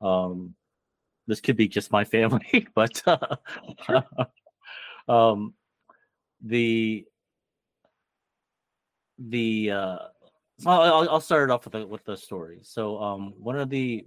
um, 0.00 0.54
this 1.26 1.40
could 1.40 1.56
be 1.56 1.68
just 1.68 1.92
my 1.92 2.04
family, 2.04 2.66
but 2.74 3.02
uh, 3.06 3.36
um, 5.08 5.54
the 6.42 7.04
the 9.18 9.70
uh, 9.70 9.98
I'll, 10.66 10.80
I'll- 10.82 11.10
I'll 11.10 11.20
start 11.20 11.50
it 11.50 11.52
off 11.52 11.64
with 11.64 11.72
the, 11.72 11.86
with 11.86 12.04
the 12.04 12.16
story. 12.16 12.60
So, 12.62 12.98
um, 12.98 13.34
one 13.38 13.58
of 13.58 13.70
the 13.70 14.06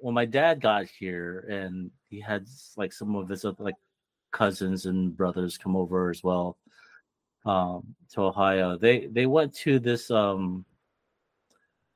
when 0.00 0.14
my 0.14 0.24
dad 0.24 0.60
got 0.60 0.86
here 0.86 1.46
and 1.50 1.90
he 2.08 2.20
had 2.20 2.46
like 2.76 2.92
some 2.92 3.14
of 3.16 3.28
his 3.28 3.44
other, 3.44 3.62
like 3.62 3.76
cousins 4.32 4.86
and 4.86 5.16
brothers 5.16 5.58
come 5.58 5.76
over 5.76 6.10
as 6.10 6.22
well 6.22 6.56
um 7.46 7.94
to 8.12 8.22
ohio. 8.22 8.76
They 8.76 9.06
they 9.06 9.26
went 9.26 9.54
to 9.56 9.78
this 9.78 10.10
um 10.10 10.64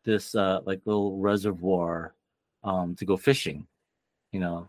this 0.05 0.35
uh 0.35 0.61
like 0.65 0.81
little 0.85 1.19
reservoir 1.19 2.15
um 2.63 2.95
to 2.97 3.05
go 3.05 3.17
fishing 3.17 3.67
you 4.33 4.41
know 4.41 4.69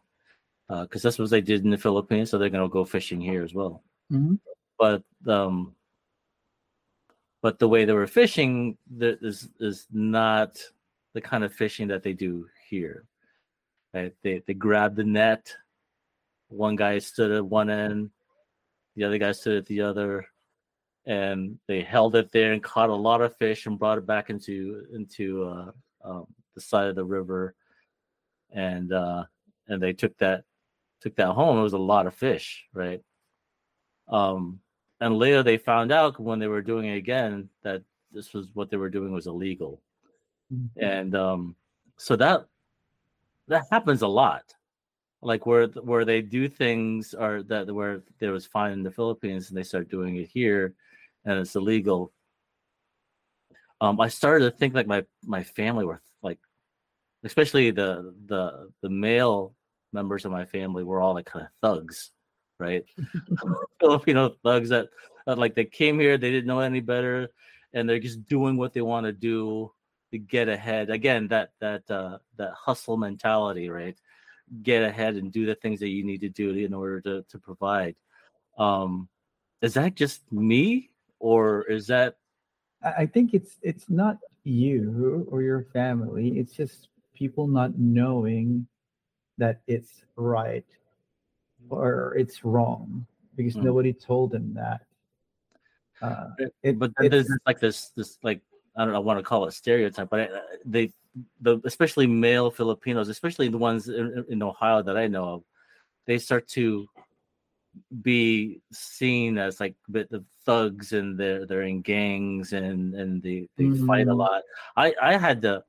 because 0.68 1.02
that's 1.02 1.20
what 1.20 1.30
they 1.30 1.42
did 1.42 1.64
in 1.64 1.70
the 1.70 1.78
philippines 1.78 2.30
so 2.30 2.38
they're 2.38 2.50
gonna 2.50 2.68
go 2.70 2.86
fishing 2.86 3.22
here 3.22 3.44
as 3.44 3.54
well. 3.54 3.84
Mhm. 4.12 4.40
but 4.78 5.04
um 5.28 5.74
but 7.42 7.60
the 7.60 7.68
way 7.68 7.86
they 7.86 7.94
were 7.94 8.08
fishing 8.08 8.78
is 9.00 9.50
is 9.60 9.88
not 9.92 10.62
the 11.14 11.22
kind 11.22 11.44
of 11.44 11.54
fishing 11.54 11.88
that 11.88 12.04
they 12.04 12.14
do 12.14 12.48
here 12.70 13.06
right? 13.96 14.14
They 14.22 14.41
they 14.46 14.54
grab 14.54 14.96
the 14.96 15.04
net. 15.04 15.56
One 16.50 16.76
guy 16.76 17.00
stood 17.00 17.32
at 17.32 17.46
one 17.46 17.70
end 17.70 18.12
the 18.96 19.04
other 19.04 19.18
guy 19.18 19.32
stood 19.32 19.58
at 19.58 19.66
the 19.66 19.82
other 19.82 20.26
and 21.06 21.60
they 21.68 21.82
held 21.82 22.16
it 22.16 22.32
there 22.32 22.54
and 22.54 22.64
caught 22.64 22.89
a 22.89 22.96
lot 22.96 23.22
of 23.22 23.36
fish 23.38 23.66
and 23.66 23.78
brought 23.78 23.98
it 23.98 24.08
back 24.08 24.30
into 24.30 24.86
into 24.93 25.43
uh, 25.43 25.72
um, 26.04 26.26
the 26.56 26.62
side 26.62 26.88
of 26.88 26.96
the 26.96 27.06
river. 27.06 27.56
And 28.52 28.91
uh 28.93 29.26
and 29.68 29.82
they 29.82 29.93
took 29.93 30.18
that 30.18 30.43
took 31.02 31.16
that 31.18 31.34
home. 31.34 31.60
It 31.60 31.64
was 31.64 31.74
a 31.74 31.78
lot 31.78 32.08
of 32.08 32.16
fish 32.16 32.66
right? 32.74 33.02
Um 34.08 34.60
and 35.02 35.18
later 35.18 35.43
they 35.43 35.58
found 35.58 35.91
out 35.91 36.20
when 36.20 36.39
they 36.39 36.48
were 36.48 36.62
doing 36.62 36.86
it 36.86 36.96
again 36.98 37.50
that 37.64 37.84
this 38.12 38.34
was 38.34 38.48
what 38.54 38.70
they 38.70 38.78
were 38.78 38.89
doing 38.89 39.12
was 39.12 39.28
illegal. 39.28 39.82
Mhm. 40.54 40.70
and 40.78 41.16
um 41.16 41.56
so 41.98 42.16
that 42.16 42.48
that 43.48 43.66
happens 43.72 44.02
a 44.02 44.08
lot. 44.08 44.43
Like 45.22 45.46
where 45.46 45.68
where 45.68 46.06
they 46.06 46.22
do 46.22 46.48
things 46.48 47.14
or 47.14 47.43
that 47.43 47.74
where 47.74 48.04
there 48.20 48.32
was 48.32 48.46
fine 48.46 48.74
in 48.74 48.84
the 48.84 48.91
philippines 48.91 49.50
and 49.50 49.58
they 49.58 49.64
start 49.64 49.89
doing 49.89 50.18
it 50.18 50.30
here 50.32 50.74
and 51.26 51.39
it's 51.39 51.56
illegal. 51.56 52.12
Um 53.82 54.00
i 54.00 54.08
started 54.08 54.46
to 54.52 54.58
think 54.58 54.74
like 54.74 54.88
my 54.88 55.04
my 55.24 55.43
family 55.43 55.86
were 55.86 56.02
like 56.22 56.39
especially 57.24 57.72
the 57.72 58.14
the 58.28 58.70
the 58.82 58.89
male 58.89 59.56
members 59.93 60.26
of 60.26 60.32
my 60.32 60.46
family 60.46 60.84
were 60.84 61.02
all 61.02 61.16
like 61.16 61.26
kind 61.26 61.46
of 61.46 61.52
thugs 61.62 62.12
right? 62.60 62.86
Filipino 63.80 64.36
thugs 64.43 64.70
that, 64.70 64.88
that 65.26 65.38
like 65.38 65.56
they 65.56 65.66
came 65.66 66.00
here 66.00 66.18
they 66.18 66.32
didn't 66.32 66.48
know 66.48 66.60
any 66.60 66.82
better 66.82 67.30
and 67.74 67.89
they're 67.89 68.00
just 68.00 68.26
doing 68.28 68.58
what 68.58 68.74
they 68.74 68.82
want 68.82 69.06
to 69.06 69.12
do 69.12 69.72
get 70.18 70.49
ahead 70.49 70.89
again 70.89 71.28
that 71.28 71.51
that 71.59 71.89
uh 71.91 72.18
that 72.38 72.53
hustle 72.53 72.97
mentality 72.97 73.70
right 73.70 73.97
get 74.61 74.84
ahead 74.84 75.16
and 75.16 75.32
do 75.32 75.45
the 75.45 75.55
things 75.55 75.80
that 75.80 75.89
you 75.89 76.03
need 76.03 76.22
to 76.22 76.30
do 76.30 76.51
in 76.51 76.74
order 76.74 77.01
to 77.01 77.24
to 77.30 77.39
provide 77.39 77.95
um 78.57 79.07
is 79.61 79.74
that 79.74 79.95
just 79.95 80.32
me 80.32 80.89
or 81.20 81.63
is 81.63 81.88
that 81.88 82.18
I 82.84 83.05
think 83.05 83.34
it's 83.34 83.57
it's 83.63 83.89
not 83.89 84.20
you 84.43 85.28
or 85.32 85.41
your 85.41 85.63
family. 85.74 86.38
It's 86.38 86.53
just 86.53 86.89
people 87.16 87.47
not 87.47 87.78
knowing 87.80 88.68
that 89.39 89.61
it's 89.66 90.03
right 90.16 90.66
or 91.70 92.16
it's 92.18 92.45
wrong 92.45 93.07
because 93.36 93.55
Mm. 93.55 93.63
nobody 93.63 93.93
told 93.93 94.32
them 94.32 94.53
that. 94.53 94.82
Uh, 96.01 96.30
it- 96.61 96.78
but 96.78 96.91
there's 96.99 97.30
like 97.47 97.59
this 97.59 97.89
this 97.95 98.20
like 98.22 98.41
I 98.76 98.84
don't 98.84 98.93
know, 98.93 98.99
I 98.99 99.03
want 99.03 99.19
to 99.19 99.23
call 99.23 99.45
it 99.45 99.51
stereotype, 99.53 100.09
but 100.09 100.32
uh, 100.32 100.39
they 100.65 100.91
the 101.41 101.61
especially 101.63 102.07
male 102.07 102.51
Filipinos, 102.51 103.07
especially 103.07 103.47
the 103.47 103.57
ones 103.57 103.88
in, 103.88 104.26
in 104.30 104.43
Ohio 104.43 104.82
that 104.84 104.97
I 104.97 105.07
know 105.07 105.26
of, 105.36 105.43
they 106.05 106.17
start 106.17 106.47
to 106.49 106.88
be 108.01 108.61
seen 108.71 109.38
as 109.38 109.59
like 109.59 109.76
bit 109.91 110.11
of 110.11 110.26
thugs 110.45 110.93
and 110.93 111.17
they're 111.17 111.45
they're 111.45 111.63
in 111.63 111.82
gangs 111.82 112.53
and 112.53 112.93
and 112.95 113.21
they 113.21 113.47
they 113.57 113.69
fight 113.86 114.07
a 114.07 114.11
Mhm. 114.11 114.17
lot. 114.17 114.41
I 114.76 114.93
I 115.01 115.17
had 115.17 115.41
to 115.43 115.63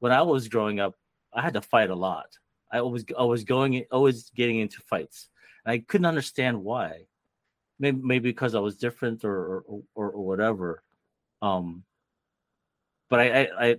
when 0.00 0.12
I 0.12 0.22
was 0.22 0.48
growing 0.48 0.80
up, 0.80 0.94
I 1.32 1.40
had 1.42 1.54
to 1.54 1.60
fight 1.62 1.90
a 1.90 1.94
lot. 1.94 2.38
I 2.70 2.80
was 2.82 3.04
I 3.18 3.24
was 3.24 3.44
going 3.44 3.84
always 3.90 4.30
getting 4.30 4.60
into 4.60 4.80
fights. 4.80 5.28
And 5.64 5.72
I 5.72 5.78
couldn't 5.78 6.06
understand 6.06 6.62
why. 6.62 7.06
Maybe 7.78 8.00
maybe 8.02 8.30
because 8.30 8.54
I 8.54 8.60
was 8.60 8.76
different 8.76 9.24
or 9.24 9.60
or, 9.60 9.82
or, 9.94 10.10
or 10.10 10.26
whatever. 10.26 10.82
Um, 11.40 11.84
but 13.12 13.20
I, 13.20 13.26
I 13.28 13.66
I 13.66 13.76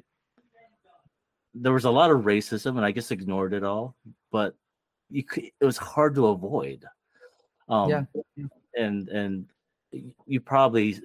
there 1.56 1.74
was 1.74 1.86
a 1.86 1.90
lot 1.90 2.12
of 2.12 2.22
racism, 2.22 2.78
and 2.78 2.86
I 2.86 2.92
just 2.92 3.12
ignored 3.12 3.56
it 3.56 3.64
all. 3.64 3.96
But 4.32 4.54
you 5.10 5.24
could, 5.24 5.46
it 5.46 5.66
was 5.66 5.78
hard 5.78 6.14
to 6.16 6.28
avoid. 6.28 6.86
Um, 7.68 7.90
Yeah. 7.90 8.04
and 8.78 9.10
and 9.10 9.50
you 10.28 10.40
probably 10.40 11.02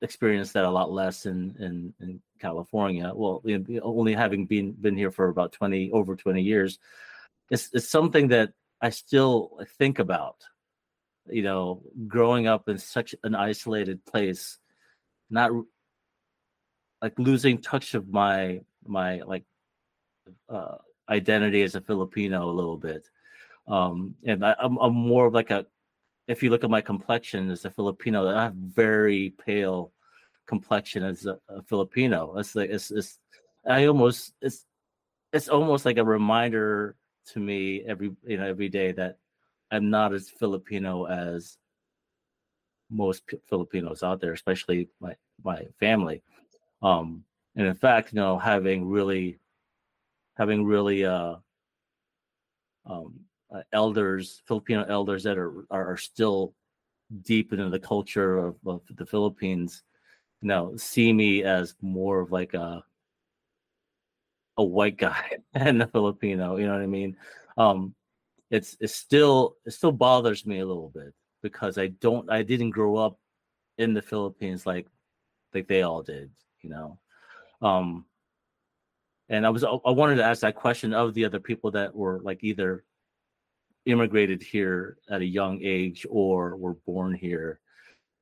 experienced 0.00 0.54
that 0.54 0.64
a 0.64 0.70
lot 0.70 0.90
less 0.90 1.26
in 1.26 1.54
in, 1.58 1.92
in 2.00 2.22
California. 2.40 3.12
Well, 3.14 3.42
you 3.44 3.58
know, 3.58 3.80
only 3.82 4.14
having 4.14 4.46
been 4.46 4.72
been 4.72 4.96
here 4.96 5.10
for 5.10 5.28
about 5.28 5.52
twenty 5.52 5.92
over 5.92 6.16
twenty 6.16 6.40
years, 6.40 6.78
it's 7.50 7.68
it's 7.74 7.90
something 7.90 8.28
that 8.28 8.54
I 8.80 8.88
still 8.88 9.60
think 9.76 9.98
about. 9.98 10.36
You 11.28 11.42
know, 11.42 11.82
growing 12.08 12.46
up 12.46 12.70
in 12.70 12.78
such 12.78 13.14
an 13.24 13.34
isolated 13.34 14.02
place, 14.06 14.58
not 15.28 15.50
like 17.02 17.18
losing 17.18 17.58
touch 17.58 17.94
of 17.94 18.08
my 18.08 18.60
my 18.86 19.20
like 19.22 19.44
uh, 20.48 20.76
identity 21.08 21.62
as 21.62 21.74
a 21.74 21.80
Filipino 21.80 22.48
a 22.48 22.52
little 22.52 22.76
bit. 22.76 23.08
Um, 23.68 24.14
and 24.24 24.44
I, 24.44 24.54
I'm, 24.58 24.76
I'm 24.78 24.94
more 24.94 25.26
of 25.26 25.34
like 25.34 25.50
a, 25.50 25.66
if 26.28 26.42
you 26.42 26.50
look 26.50 26.64
at 26.64 26.70
my 26.70 26.80
complexion 26.80 27.50
as 27.50 27.64
a 27.64 27.70
Filipino, 27.70 28.28
I 28.28 28.44
have 28.44 28.54
very 28.54 29.34
pale 29.44 29.92
complexion 30.46 31.02
as 31.02 31.26
a, 31.26 31.38
a 31.48 31.62
Filipino. 31.62 32.36
It's 32.38 32.54
like, 32.54 32.70
it's, 32.70 32.90
it's, 32.90 33.18
I 33.66 33.86
almost, 33.86 34.34
it's, 34.40 34.66
it's 35.32 35.48
almost 35.48 35.84
like 35.84 35.98
a 35.98 36.04
reminder 36.04 36.96
to 37.32 37.40
me 37.40 37.82
every, 37.86 38.12
you 38.24 38.36
know, 38.36 38.46
every 38.46 38.68
day 38.68 38.92
that 38.92 39.18
I'm 39.70 39.90
not 39.90 40.12
as 40.12 40.30
Filipino 40.30 41.06
as 41.06 41.58
most 42.88 43.26
P- 43.26 43.40
Filipinos 43.48 44.04
out 44.04 44.20
there, 44.20 44.32
especially 44.32 44.88
my, 45.00 45.16
my 45.42 45.66
family. 45.80 46.22
Um, 46.82 47.24
and 47.54 47.66
in 47.66 47.74
fact, 47.74 48.12
you 48.12 48.16
know, 48.16 48.38
having 48.38 48.88
really, 48.88 49.38
having 50.36 50.64
really, 50.64 51.04
uh, 51.04 51.36
um, 52.84 53.20
uh, 53.54 53.62
elders, 53.72 54.42
Filipino 54.46 54.84
elders 54.88 55.22
that 55.24 55.38
are, 55.38 55.66
are 55.70 55.96
still 55.96 56.54
deep 57.22 57.52
into 57.52 57.68
the 57.68 57.78
culture 57.78 58.38
of, 58.38 58.56
of 58.66 58.82
the 58.96 59.06
Philippines, 59.06 59.82
you 60.42 60.48
know, 60.48 60.76
see 60.76 61.12
me 61.12 61.42
as 61.44 61.74
more 61.80 62.20
of 62.20 62.32
like 62.32 62.54
a 62.54 62.84
a 64.58 64.64
white 64.64 64.96
guy 64.96 65.30
and 65.54 65.82
a 65.82 65.86
Filipino. 65.86 66.56
You 66.56 66.66
know 66.66 66.72
what 66.72 66.82
I 66.82 66.86
mean? 66.86 67.16
Um, 67.56 67.94
it's 68.50 68.76
it's 68.80 68.94
still 68.94 69.56
it 69.64 69.72
still 69.72 69.92
bothers 69.92 70.46
me 70.46 70.60
a 70.60 70.66
little 70.66 70.90
bit 70.94 71.12
because 71.42 71.78
I 71.78 71.88
don't 71.88 72.30
I 72.30 72.42
didn't 72.42 72.70
grow 72.70 72.96
up 72.96 73.18
in 73.78 73.94
the 73.94 74.02
Philippines 74.02 74.66
like 74.66 74.86
like 75.54 75.68
they 75.68 75.82
all 75.82 76.02
did. 76.02 76.30
You 76.66 76.72
know, 76.72 76.98
um, 77.62 78.04
and 79.28 79.46
I 79.46 79.50
was 79.50 79.62
I 79.62 79.90
wanted 79.90 80.16
to 80.16 80.24
ask 80.24 80.40
that 80.40 80.56
question 80.56 80.92
of 80.92 81.14
the 81.14 81.24
other 81.24 81.38
people 81.38 81.70
that 81.70 81.94
were 81.94 82.18
like 82.24 82.42
either 82.42 82.82
immigrated 83.84 84.42
here 84.42 84.98
at 85.08 85.20
a 85.20 85.24
young 85.24 85.60
age 85.62 86.04
or 86.10 86.56
were 86.56 86.74
born 86.74 87.14
here 87.14 87.60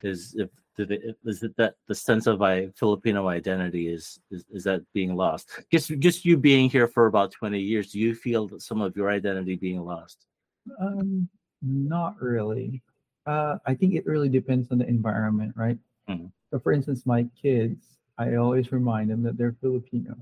is 0.02 0.34
if 0.36 0.50
did 0.76 0.90
it, 0.90 1.16
is 1.24 1.42
it 1.42 1.56
that 1.56 1.76
the 1.88 1.94
sense 1.94 2.26
of 2.26 2.38
my 2.38 2.68
Filipino 2.74 3.28
identity 3.28 3.88
is, 3.88 4.20
is 4.30 4.44
is 4.50 4.64
that 4.64 4.82
being 4.92 5.16
lost? 5.16 5.48
Just 5.72 5.98
just 6.00 6.26
you 6.26 6.36
being 6.36 6.68
here 6.68 6.86
for 6.86 7.06
about 7.06 7.32
twenty 7.32 7.60
years, 7.60 7.92
do 7.92 7.98
you 7.98 8.14
feel 8.14 8.46
that 8.48 8.60
some 8.60 8.82
of 8.82 8.94
your 8.94 9.10
identity 9.10 9.56
being 9.56 9.82
lost? 9.82 10.26
Um, 10.78 11.30
not 11.62 12.20
really. 12.20 12.82
Uh, 13.24 13.56
I 13.64 13.74
think 13.74 13.94
it 13.94 14.04
really 14.04 14.28
depends 14.28 14.70
on 14.70 14.76
the 14.76 14.86
environment, 14.86 15.54
right? 15.56 15.78
Mhm. 16.10 16.30
So, 16.50 16.58
for 16.58 16.72
instance, 16.72 17.06
my 17.06 17.26
kids, 17.40 17.94
I 18.18 18.36
always 18.36 18.72
remind 18.72 19.10
them 19.10 19.22
that 19.22 19.36
they're 19.36 19.56
Filipino, 19.60 20.14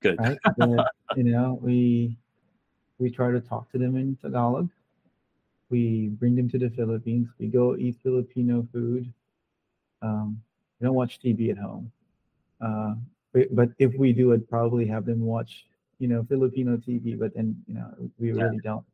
Good. 0.00 0.18
right? 0.18 0.38
That, 0.56 0.88
you 1.14 1.24
know, 1.24 1.58
we 1.62 2.16
we 2.98 3.10
try 3.10 3.30
to 3.30 3.40
talk 3.40 3.70
to 3.72 3.78
them 3.78 3.96
in 3.96 4.16
Tagalog. 4.22 4.68
We 5.70 6.08
bring 6.18 6.36
them 6.36 6.48
to 6.50 6.58
the 6.58 6.70
Philippines. 6.70 7.28
We 7.38 7.48
go 7.48 7.76
eat 7.76 7.96
Filipino 8.02 8.66
food. 8.72 9.12
Um, 10.02 10.40
we 10.80 10.86
don't 10.86 10.94
watch 10.94 11.18
TV 11.20 11.50
at 11.50 11.58
home. 11.58 11.90
Uh, 12.60 12.94
but, 13.32 13.54
but 13.54 13.68
if 13.78 13.94
we 13.96 14.12
do, 14.12 14.32
I'd 14.32 14.48
probably 14.48 14.86
have 14.86 15.04
them 15.04 15.20
watch, 15.20 15.66
you 15.98 16.08
know, 16.08 16.24
Filipino 16.28 16.76
TV. 16.76 17.14
But 17.14 17.34
then, 17.34 17.56
you 17.66 17.74
know, 17.74 17.90
we 18.18 18.32
Yeah. 18.32 18.44
really 18.44 18.58
don't. 18.58 18.84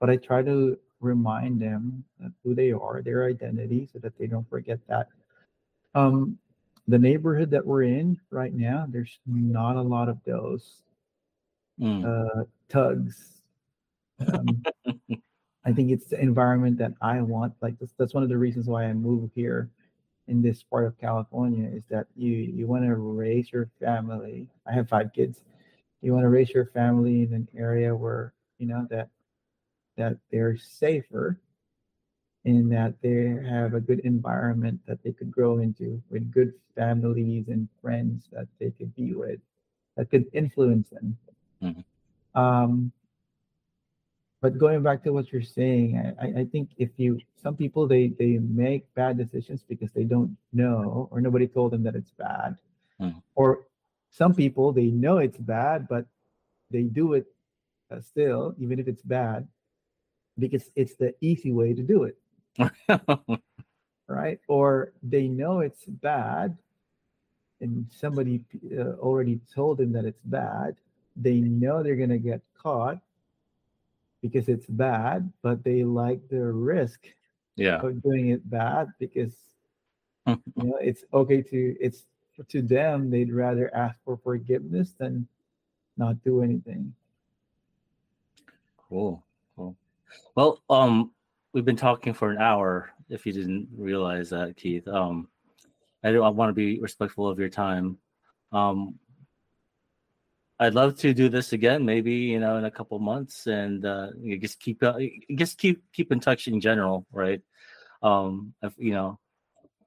But 0.00 0.10
I 0.10 0.16
try 0.16 0.42
to 0.42 0.78
remind 1.00 1.60
them 1.60 2.04
who 2.42 2.54
they 2.54 2.72
are, 2.72 3.02
their 3.02 3.24
identity, 3.26 3.88
so 3.92 3.98
that 4.00 4.16
they 4.18 4.26
don't 4.26 4.48
forget 4.48 4.78
that. 4.88 5.08
Um, 5.94 6.38
the 6.88 6.98
neighborhood 6.98 7.50
that 7.50 7.66
we're 7.66 7.82
in 7.82 8.18
right 8.30 8.54
now, 8.54 8.86
there's 8.88 9.18
not 9.26 9.76
a 9.76 9.82
lot 9.82 10.08
of 10.08 10.18
those 10.24 10.82
Mm, 11.80 12.04
uh, 12.06 12.44
tugs. 12.68 13.42
Um, 14.32 14.64
I 15.64 15.72
think 15.72 15.90
it's 15.90 16.06
the 16.06 16.18
environment 16.20 16.78
that 16.78 16.92
I 17.02 17.20
want. 17.20 17.52
Like 17.60 17.78
that's, 17.78 17.92
that's 17.98 18.14
one 18.14 18.22
of 18.22 18.28
the 18.28 18.38
reasons 18.38 18.66
why 18.66 18.84
I 18.84 18.92
moved 18.94 19.32
here 19.34 19.68
in 20.28 20.40
this 20.42 20.62
part 20.62 20.86
of 20.86 20.98
California 20.98 21.68
is 21.68 21.84
that 21.90 22.06
you 22.16 22.32
you 22.32 22.66
want 22.66 22.84
to 22.84 22.94
raise 22.94 23.52
your 23.52 23.68
family. 23.80 24.48
I 24.66 24.72
have 24.72 24.88
five 24.88 25.12
kids. 25.12 25.42
You 26.02 26.12
want 26.12 26.24
to 26.24 26.28
raise 26.28 26.50
your 26.50 26.66
family 26.66 27.22
in 27.22 27.34
an 27.34 27.48
area 27.56 27.94
where 27.94 28.32
you 28.58 28.66
know 28.66 28.86
that 28.90 29.08
that 29.96 30.16
they're 30.30 30.56
safer 30.56 31.38
and 32.46 32.70
that 32.72 32.94
they 33.02 33.34
have 33.44 33.74
a 33.74 33.80
good 33.80 34.00
environment 34.00 34.80
that 34.86 35.02
they 35.02 35.12
could 35.12 35.30
grow 35.30 35.58
into 35.58 36.00
with 36.10 36.30
good 36.30 36.54
families 36.74 37.48
and 37.48 37.68
friends 37.82 38.28
that 38.32 38.46
they 38.60 38.70
could 38.70 38.94
be 38.94 39.12
with 39.14 39.40
that 39.96 40.08
could 40.10 40.24
influence 40.32 40.88
them. 40.90 41.18
Mhm. 41.62 41.84
Um, 42.34 42.92
but 44.40 44.58
going 44.58 44.82
back 44.82 45.02
to 45.04 45.12
what 45.12 45.32
you're 45.32 45.42
saying, 45.42 45.96
I, 46.20 46.40
I- 46.40 46.44
think 46.44 46.70
if 46.78 46.90
you 46.96 47.18
some 47.34 47.56
people 47.56 47.86
they 47.86 48.08
they 48.18 48.38
make 48.38 48.86
bad 48.94 49.16
decisions 49.18 49.64
because 49.66 49.90
they 49.92 50.04
don't 50.04 50.36
know 50.52 51.08
or 51.10 51.20
nobody 51.20 51.46
told 51.48 51.72
them 51.72 51.82
that 51.84 51.96
it's 51.96 52.12
bad, 52.12 52.56
Mhm. 53.00 53.22
or 53.34 53.66
some 54.10 54.34
people 54.34 54.72
they 54.72 54.90
know 54.90 55.18
it's 55.18 55.38
bad 55.38 55.88
but 55.88 56.06
they 56.70 56.84
do 56.84 57.14
it 57.14 57.26
uh, 57.90 58.00
still 58.00 58.54
even 58.58 58.78
if 58.78 58.86
it's 58.88 59.02
bad 59.02 59.46
because 60.38 60.70
it's 60.76 60.96
the 60.96 61.14
easy 61.20 61.52
way 61.52 61.74
to 61.74 61.82
do 61.82 62.04
it 62.04 62.16
right? 64.08 64.40
Or 64.48 64.92
they 65.02 65.28
know 65.28 65.60
it's 65.60 65.84
bad, 65.84 66.56
and 67.60 67.86
somebody 67.90 68.44
uh, 68.76 68.96
already 68.98 69.40
told 69.54 69.78
them 69.78 69.92
that 69.92 70.04
it's 70.04 70.22
bad. 70.24 70.76
They 71.16 71.40
know 71.40 71.82
they're 71.82 71.96
gonna 71.96 72.18
get 72.18 72.42
caught 72.60 72.98
because 74.22 74.48
it's 74.48 74.66
bad, 74.66 75.32
but 75.42 75.64
they 75.64 75.84
like 75.84 76.28
the 76.28 76.44
risk 76.44 77.06
yeah. 77.56 77.80
of 77.80 78.02
doing 78.02 78.28
it 78.28 78.48
bad 78.48 78.88
because 78.98 79.34
you 80.26 80.38
know 80.56 80.78
it's 80.80 81.04
okay 81.14 81.42
to 81.42 81.76
it's 81.80 82.04
to 82.48 82.60
them 82.60 83.10
they'd 83.10 83.32
rather 83.32 83.74
ask 83.74 83.96
for 84.04 84.18
forgiveness 84.18 84.92
than 84.98 85.26
not 85.96 86.22
do 86.22 86.42
anything. 86.42 86.92
Cool. 88.88 89.22
Cool. 89.56 89.76
Well, 90.34 90.60
um, 90.70 91.10
we've 91.56 91.64
been 91.64 91.74
talking 91.74 92.12
for 92.12 92.30
an 92.30 92.36
hour. 92.36 92.90
If 93.08 93.24
you 93.24 93.32
didn't 93.32 93.68
realize 93.74 94.28
that, 94.28 94.58
Keith, 94.58 94.86
um, 94.86 95.28
I 96.04 96.12
do. 96.12 96.22
I 96.22 96.28
want 96.28 96.50
to 96.50 96.52
be 96.52 96.78
respectful 96.80 97.26
of 97.26 97.38
your 97.38 97.48
time. 97.48 97.96
Um, 98.52 98.96
I'd 100.60 100.74
love 100.74 100.98
to 100.98 101.14
do 101.14 101.30
this 101.30 101.54
again, 101.54 101.86
maybe 101.86 102.12
you 102.12 102.40
know, 102.40 102.58
in 102.58 102.66
a 102.66 102.70
couple 102.70 102.98
months, 102.98 103.46
and 103.46 103.86
uh, 103.86 104.08
you 104.20 104.38
just 104.38 104.60
keep 104.60 104.82
uh, 104.82 104.98
just 105.34 105.56
keep 105.56 105.82
keep 105.94 106.12
in 106.12 106.20
touch 106.20 106.46
in 106.46 106.60
general, 106.60 107.06
right? 107.10 107.40
Um, 108.02 108.52
if, 108.62 108.74
you 108.76 108.92
know, 108.92 109.18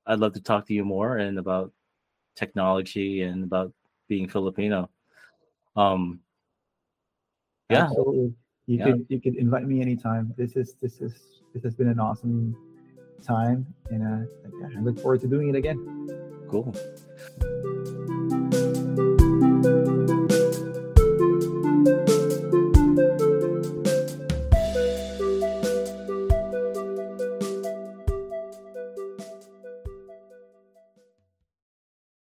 I'd 0.07 0.19
love 0.19 0.33
to 0.33 0.41
talk 0.41 0.65
to 0.67 0.73
you 0.73 0.83
more 0.83 1.17
and 1.17 1.37
about 1.37 1.71
technology 2.35 3.21
and 3.21 3.43
about 3.43 3.73
being 4.07 4.27
Filipino. 4.27 4.89
Um, 5.75 6.21
yeah, 7.69 7.83
Absolutely. 7.83 8.33
You 8.69 8.77
Yeah. 8.77 8.85
could 8.85 9.05
you 9.09 9.19
could 9.19 9.35
invite 9.35 9.65
me 9.65 9.81
anytime. 9.81 10.31
This 10.37 10.55
is 10.55 10.75
this 10.79 11.01
is 11.01 11.13
this 11.53 11.63
has 11.63 11.73
been 11.73 11.87
an 11.89 11.99
awesome 11.99 12.55
time, 13.23 13.65
and 13.89 14.01
uh, 14.03 14.77
I 14.77 14.79
look 14.81 14.99
forward 14.99 15.21
to 15.21 15.27
doing 15.27 15.49
it 15.49 15.55
again. 15.55 15.79
cool. 16.47 16.71